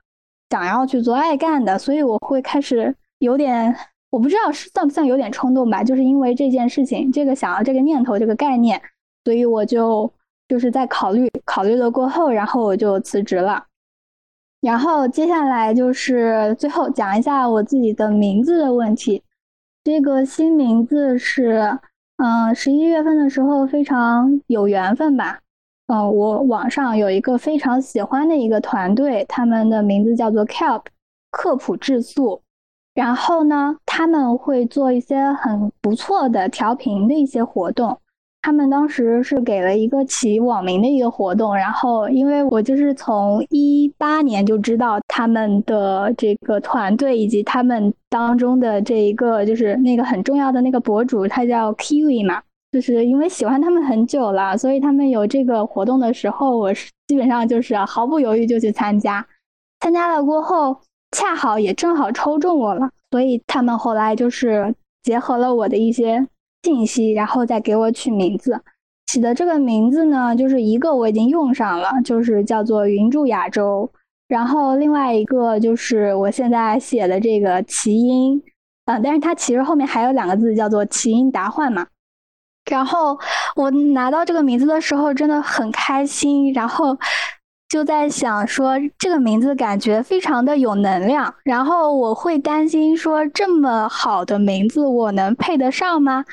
[0.50, 1.80] 想要去做、爱干的。
[1.80, 3.74] 所以我会开始有点，
[4.10, 5.82] 我不知道是算不算有点冲动吧。
[5.82, 8.82] 就是因为这件事情，这个想要这个念头、这个概念，
[9.24, 10.12] 所以我就
[10.50, 13.64] 就是在考虑，考虑了过后，然后我就辞职了。
[14.66, 19.22] 然后接下来就是最后讲一下我自己的名字的问题。
[19.84, 21.78] 这个新名字是，
[22.18, 25.40] 嗯，十一月份的时候非常有缘分吧。
[25.86, 30.86] 嗯，我网上有一个非常喜欢的一个团队，他们的名字叫做 Kelp，
[31.30, 32.42] 克普质素。
[32.96, 38.00] 然后呢，他们会做一些很不错的调频的一些活动。
[38.46, 52.40] 他们当时是给了一个起网名的一个活动，然后因为我就是从一八年就知道他们的这个团队以及他们当中的这一个就是那个很重要的那个博主，他叫 Kiwi 嘛，
[52.72, 59.26] 就是因为喜欢他们很久了，所以他们有这个活动的时候，我是基本上就是毫不犹豫就去参加。
[59.80, 60.78] 参加了过后，
[61.18, 66.28] 恰好也正好抽中我了，所以他们后来就是结合了我的一些。
[66.66, 68.60] 信息，然后再给我取名字。
[69.06, 73.88] 起的这个名字呢，就是一个我已经用上了，就是叫做云住亚洲。
[74.28, 78.42] 然后另外一个就是我现在写的这个奇音，
[78.86, 81.86] 嗯，但是它其实后面还有两个字叫做奇音达幻嘛。
[82.72, 83.16] 然后
[83.56, 86.98] 我拿到这个名字的时候真的很开心，然后。
[87.68, 96.24] 就在想说这个名字感觉非常的有能量，然后我会担心说这么好的名字我能配得上吗？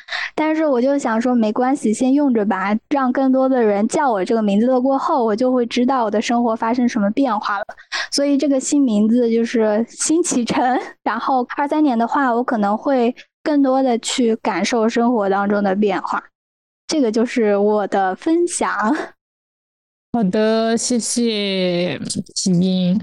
[0.45, 7.65] 但是我就想说没关系，先用着吧，让更多的人叫我这个名字了过后，我就会知道我的生活发生什么变化了。
[8.11, 10.61] 所以这个新名字就是新启程，
[11.05, 13.15] 然后二三年的话，我可能会
[13.45, 16.21] 更多的去感受生活当中的变化。
[16.89, 18.69] 这个就是我的分享。
[20.13, 22.01] 好的，谢谢
[22.35, 23.01] 启斌。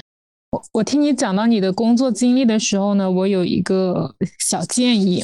[0.52, 5.24] 我我听你讲到你的工作经历的时候呢，我有一个小建议，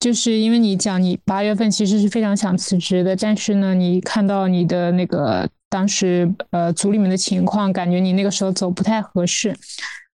[0.00, 9.54] 就是因为你讲你八月份其实是非常想辞职的，但是呢，你看到你的那个当时呃组里面的情况，感觉你那个时候走不太合适。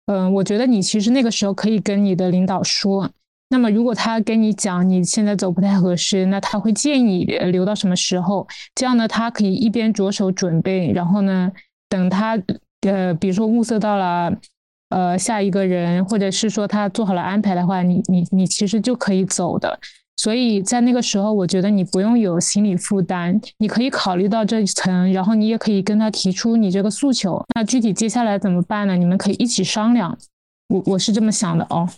[0.06, 3.10] 嗯，我觉得你其实那个时候可以跟你的领导说。
[3.50, 8.46] 那么，如果他跟你讲你现在走不太合适，那他会建议留到什么时候？
[8.74, 11.52] 这样呢，他可以一边着手准备，然后呢，
[11.88, 12.36] 等他
[12.80, 14.32] 呃，比如说物色到了
[14.94, 19.76] 呃下一个人，或者是说他做好了安排的话，你你你其实就可以走的。
[20.16, 27.44] 所以在那个时候，我觉得你不用有心理负担，你可以考虑到这一层，然后你也可以跟他提出你这个诉求。
[27.56, 28.96] 那具体接下来怎么办呢？
[28.96, 30.16] 你们可以一起商量。
[30.68, 31.88] 我我是这么想的哦。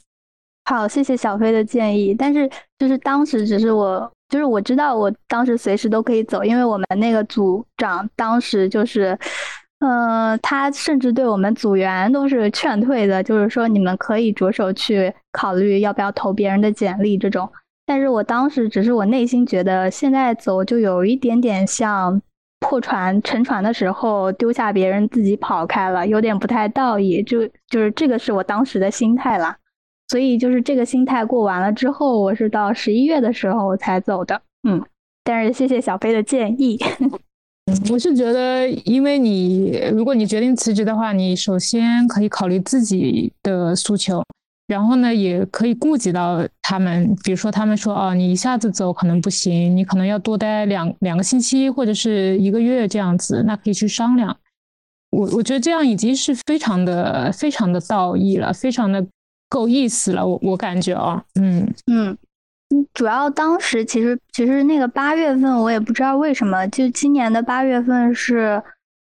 [0.65, 2.15] 好，谢谢小飞的建议。
[2.15, 9.17] 但是就是当时只是我，就是我知道我当时随时都可以走，因为我们那个组长当时就是，
[9.81, 17.49] 呃，他甚至对我们组员都是劝退的，就是说你们可以着手去考虑要不要投别人的简历这种。
[17.85, 22.21] 但是我当时只是我内心觉得，现在走就有一点点像
[22.59, 27.23] 破船沉船的时候丢下别人自己跑开了，有点不太道义。
[27.23, 29.57] 就就是这个是我当时的心态啦。
[30.09, 34.41] 所以就是这个心态过完了之后，我是到十一月的时候才走的。
[34.67, 34.83] 嗯，
[35.23, 36.79] 但是谢谢小飞的建议。
[37.91, 44.23] 我是觉得，因为你如果你决定辞职的话，你首先可以考虑自己的诉求。
[44.69, 54.37] 然后呢，也可以顾及到他们，比如说他们说，哦，你一下子走可能不行，你可能要多待两两个星期或者是一个月这样子，那可以去商量。
[55.11, 59.07] 我我觉得这样已经是非常的非常的道义了，非常的
[59.49, 60.27] 够意思了。
[60.27, 62.19] 我我感觉啊，嗯嗯嗯，
[62.71, 68.63] 嗯主要当时其实其实那个八月份我也不知道为什么，就今年的八月份是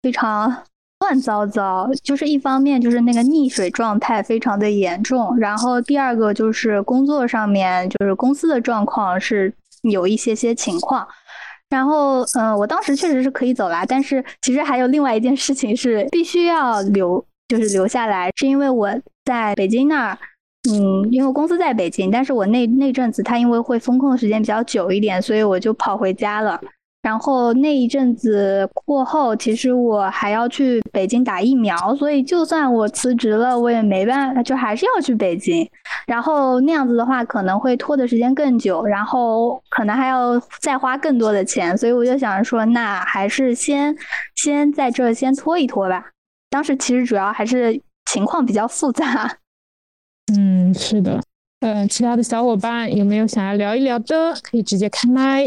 [0.03, 0.65] 非常。
[1.01, 9.53] 乱糟糟，就是一方面就是那个溺水状态非常的严重，然后第二个就是工作上面就是公司的状况是
[9.83, 11.07] 有一些些情况，
[11.69, 18.89] 然后嗯，我当时确实是可以走啦，但是其实还有另外一件事情是必须要留，就是留下来，是因为我
[19.27, 20.19] 在北京那儿，
[20.71, 26.61] 嗯，因为公司在北京，但是我那那阵子他因为会封控的时间比较久一点，所以我就跑回家了。
[27.03, 35.69] 然后那一阵子过后，其实我还要去北京打疫苗，所以就算我辞职了，我也没办法，就还是要去北京。
[36.07, 43.95] 然后那样子的话，可能会拖的时间更久，然后可能还要再花更多的钱，所以我就想说，那还是先
[44.37, 46.07] 先在这先拖一拖吧。
[46.49, 49.31] 当时其实主要还是情况比较复杂。
[50.33, 51.21] 嗯，是的。
[51.61, 54.35] 呃，其他的小伙伴有没有想要聊一聊的？
[54.43, 55.45] 可以直接开麦。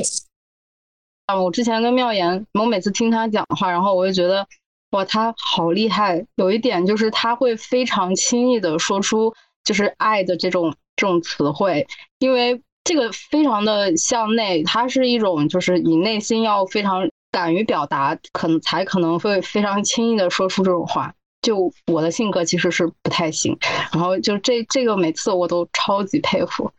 [1.26, 4.48] 啊，我之前跟妙言，我每次听他讲话，然后我就觉得，
[4.91, 6.26] 哇，他好厉害。
[6.36, 9.34] 有一点就是他会非常轻易的说出
[9.64, 11.86] 就是爱的这种这种词汇，
[12.20, 21.14] 因为这个非常的向内，它是一种就是你内心要非常敢于表达，可能才可能会非常轻易的说出这种话。
[21.48, 23.57] 就我的性格其实是不太行，
[23.94, 26.69] 然后就这这个每次我都超级佩服。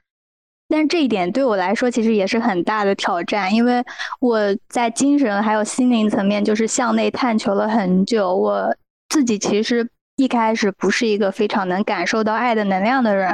[0.69, 3.82] 但是这一点对我来说其实也是很大的挑战，因为
[4.20, 4.39] 我
[4.69, 8.36] 在精神还有心灵层面就是向内探求了很久。
[8.36, 8.77] 我
[9.09, 13.31] 自己其实一开始不是一个非常能感受到爱的能量的人，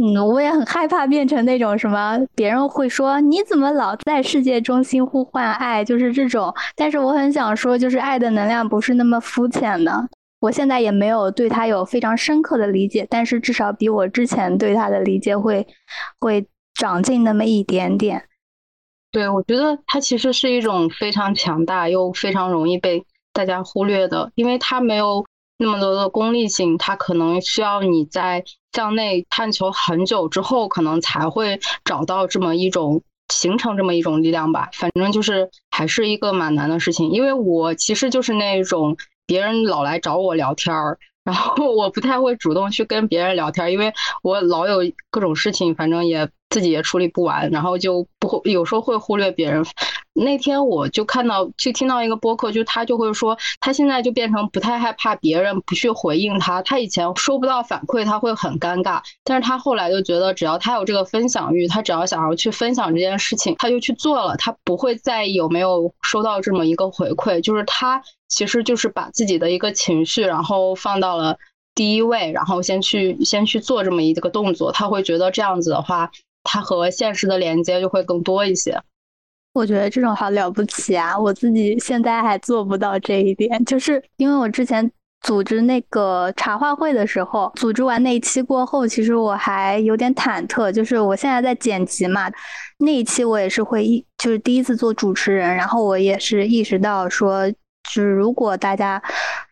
[0.00, 6.54] 嗯，我也很害怕变成那种什么别人会说你怎么老在世界中心呼唤爱，就是这种。
[6.76, 10.08] 但是我很想说，就是爱的能量不是那么肤浅的。
[10.42, 15.66] 我现在也没有对他有非常深刻的理解，但是至少比我之前对他的理解会
[16.20, 16.46] 会。
[16.74, 18.30] 长进那么一点点，
[19.12, 23.04] 对我觉得它其实是一种非常强大又非常容易被
[23.34, 25.26] 大家忽略的，因为它没有
[25.58, 28.42] 那么多的功利性，它可能需要你在
[28.72, 34.70] 向内探求很久之后，可能才会找到这么一种形成这么一种力量吧。
[34.72, 38.96] 反正就是还是一个蛮难的事情，因为我其实就是那种
[39.26, 40.98] 别人老来找我聊天儿。
[41.24, 43.94] 然后我不太会主动去跟别人聊天，因为
[44.24, 44.78] 我老有
[45.08, 49.64] 各种事情，反正也自己也处理不完，然后就不会有时候会忽略别人。
[50.14, 56.60] 那天我就看到，就听到一个播客，就他就会说，他现在就变成不太害怕别人不去回应他。
[56.60, 68.02] 他以前收不到反馈，他会很尴尬，但是他后来就觉得，只要他有这个分享欲，他只要想要去分享这件事情，他就去做了，他不会在意有没有收到这么一个回馈，就是他。
[68.28, 71.36] 其实就是把自己的一个情绪，然后放到了
[71.74, 76.10] 第一位，然后先去先去做这么一个动作，他会觉得这样子的话，
[76.44, 78.80] 它和现实的连接就会更多一些。
[79.54, 81.18] 我觉得这种好了不起啊！
[81.18, 84.90] 我自己现在还做不到这一点，就是因为我之前
[85.20, 92.30] 组织那个茶话会的时候，组织完那一期过后，其实我还有点忐忑，就是我现在在剪辑嘛，
[92.78, 97.52] 那一期我也是会一就是第一次做主持人，然后我也是意识到说。
[97.92, 99.02] 就是如果大家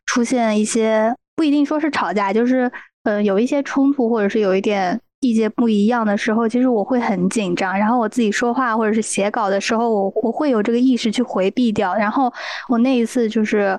[0.07, 2.71] 出现一些不一定说是吵架，就是
[3.03, 7.79] 呃有一些冲突，或者是有一点意见不一样的时候，其实我会很紧张。
[7.79, 11.95] 然后我自己说话或者是写稿的时候，我我会有这个意识去回避掉。
[11.95, 12.33] 然后
[12.69, 13.79] 我那一次就是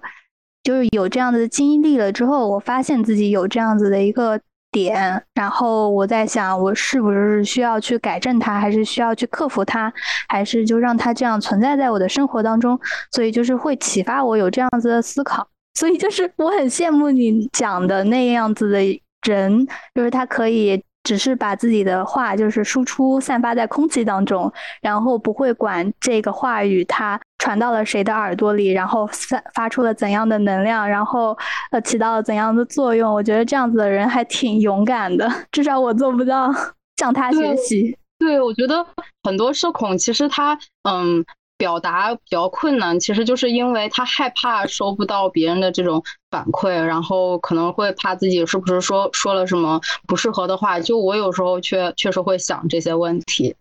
[0.63, 4.39] 就是有这样的经历了之后，我发现自己有这样子的一个
[4.71, 9.91] 点，然后我在想，我是不是需要去改正它，还是需要去克服它，
[10.29, 12.79] 还是就让它这样存在在我的生活当中？
[13.11, 15.47] 所以就是会启发我有这样子的思考。
[15.73, 18.79] 所以就是我很羡慕你讲的那样子的
[19.27, 20.83] 人，就是他可以。
[21.03, 24.51] 只是把自己的话就是输出散发在空气当中，
[24.81, 31.37] 然后不会管这个话语它传到了谁的耳朵里，然后散发出了怎样的能量，然后
[31.71, 33.13] 呃起到了怎样的作用。
[33.13, 36.53] 我觉得这样子的人还挺勇敢的，至少我做不到
[36.97, 37.97] 向他学习。
[38.19, 38.85] 对，我觉得
[39.23, 40.57] 很多社恐其实他
[40.89, 41.25] 嗯。
[41.61, 50.79] 表达比较困难，其实就是因为他害怕收不到别人的这种反馈，然后可能会怕自己是不是说说了什么不适合的话。
[50.79, 53.55] 就我有时候确确实会想这些问题。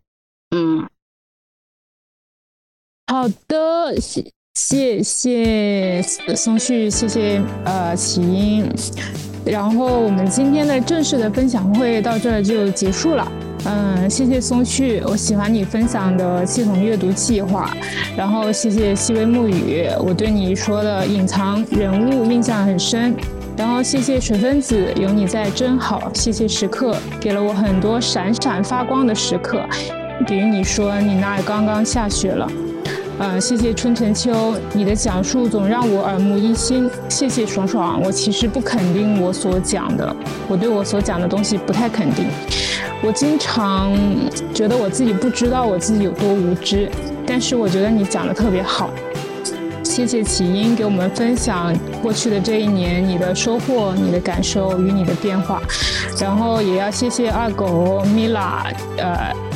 [0.50, 0.88] 嗯，
[3.06, 6.02] 好的，谢谢谢
[6.34, 8.66] 松旭，谢谢呃起因，
[9.44, 13.32] 然后我们今天的正式的分享会到这就结束了。
[13.66, 17.70] 嗯，谢谢松旭，我喜欢你分享的系统阅读计划。
[18.16, 23.14] 然后谢谢细微木雨，我对你说的隐藏人物印象很深。
[23.56, 26.10] 然后谢谢水分子，有你在真好。
[26.14, 29.62] 谢谢时刻，给了我很多闪闪发光的时刻。
[30.26, 32.48] 比如你说你那儿刚刚下雪了。
[33.20, 36.90] 呃，谢谢春成秋，你的讲述总让我耳目一新。
[37.06, 40.16] 谢谢爽爽，我其实不肯定我所讲的，
[40.48, 42.24] 我对我所讲的东西不太肯定。
[43.02, 43.94] 我经常
[44.54, 46.90] 觉得我自己不知道我自己有多无知，
[47.26, 48.88] 但是我觉得你讲的特别好。
[49.84, 55.60] 谢谢起因给我们分享过去的这一年你的收获、你的感受与你的变化，
[56.18, 58.64] 然后也要谢谢二狗米拉，
[58.96, 59.49] 呃。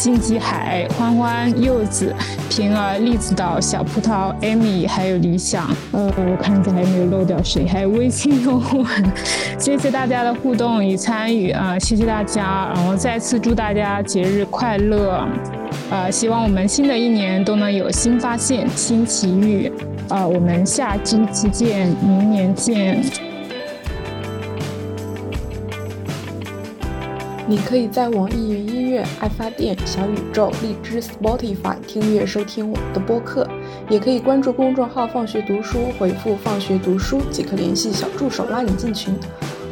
[0.00, 2.14] 金吉海、欢欢、柚子、
[2.48, 5.68] 平儿、栗子岛、小葡萄、Amy，还有理想。
[5.92, 7.66] 呃，我看一下还有没有漏掉谁？
[7.68, 8.82] 还有微信用户。
[9.60, 11.78] 谢谢大家的互动与参与啊！
[11.78, 15.28] 谢谢大家，然后再次祝大家节日快乐。
[15.90, 19.70] 呃，希望我们新的一年都能有新发现、新奇遇。
[20.08, 21.18] 啊，我们下期
[21.50, 23.29] 见，明年见。
[27.50, 33.44] 你可以在网易云音乐、爱发电、小宇宙、荔枝、Spotify 听乐收听我的播客，
[33.88, 39.12] 也可以关注公众号“放学读书”，回复“放学读书”即可联系小助手拉你进群。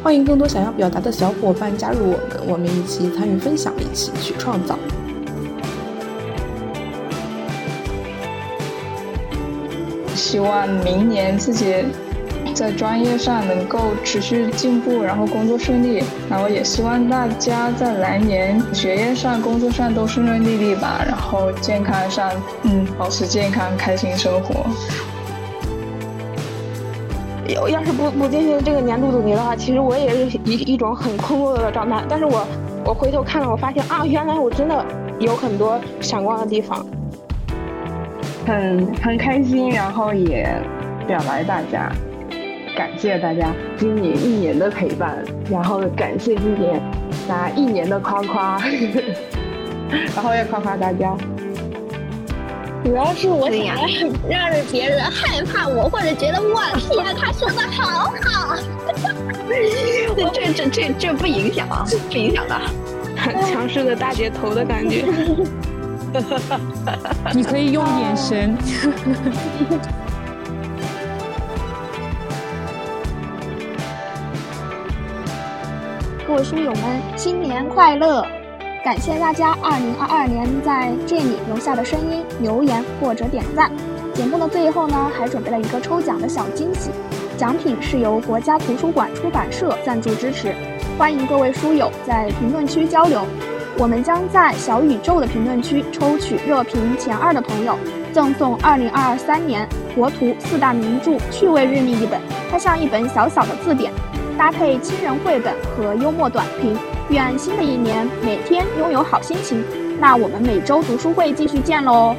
[0.03, 4.77] 欢迎更多想要表达的小伙伴加入我们，我们一起参与分享，一起去创造。
[10.13, 11.85] 希望明年自己。
[12.53, 22.31] 在专业上能够持续进步，然后工作顺利，然后也希望大家在来年学业上、工作上都顺顺利利吧，然后健康上，
[22.63, 24.65] 嗯，保持健康，开心生活。
[27.47, 32.03] 要要是不不进行这个年度总结的话，其实我也是一一种很空落的状态。
[32.07, 32.45] 但是我
[32.85, 34.85] 我回头看了，我发现啊，原来我真的
[35.19, 36.85] 有很多闪光的地方，
[38.45, 40.47] 很很开心，然后也
[41.07, 41.91] 表白大家。
[42.79, 46.81] 感谢大家今年一年的陪伴，然后感谢今年
[47.27, 48.57] 大家一年的夸夸，
[50.15, 51.13] 然后也夸夸大家。
[52.85, 53.75] 主要是我想
[54.29, 58.55] 让让别人害怕我，或者觉得哇天，他说的好好。
[60.33, 62.55] 这这这这不影响啊，不影响的。
[63.51, 65.03] 强势的大姐头的感觉。
[67.35, 68.57] 你可以用眼神。
[76.29, 76.83] 各位书友们，
[77.17, 78.23] 新年快乐！
[78.85, 83.71] 感谢大家2022年在这里留下的声音、留言或者点赞。
[84.13, 86.91] 节目的最后呢，还准备了一个抽奖的小惊喜，
[87.35, 90.53] 奖品是由国家图书馆出版社赞助支持，
[90.99, 93.25] 欢迎各位书友在评论区交流。
[93.79, 97.75] 我们将在小宇宙的评论区抽取热评前二的朋友，
[98.13, 103.91] 赠送2023年国图四大名著趣味日历一本，它像一本小小的字典。
[104.39, 106.73] 搭配亲人绘本和幽默短评，
[107.09, 109.61] 愿新的一年每天拥有好心情。
[109.99, 112.15] 那我们每周读书会继续见喽！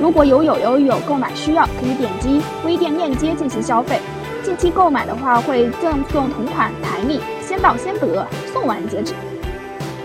[0.00, 4.00] 如果有友友有购买需要，可以点击微店链接进行消费。
[4.42, 9.12] 近期购买的话会赠送同款台历，先到先得，送完截止。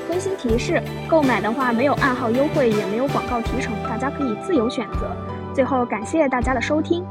[0.09, 5.15] 温馨提示：购买的话没有暗号优惠，也没有广告提成，大家可以自由选择。
[5.53, 7.05] 最后感谢大家的收听，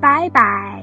[0.00, 0.73] 拜拜。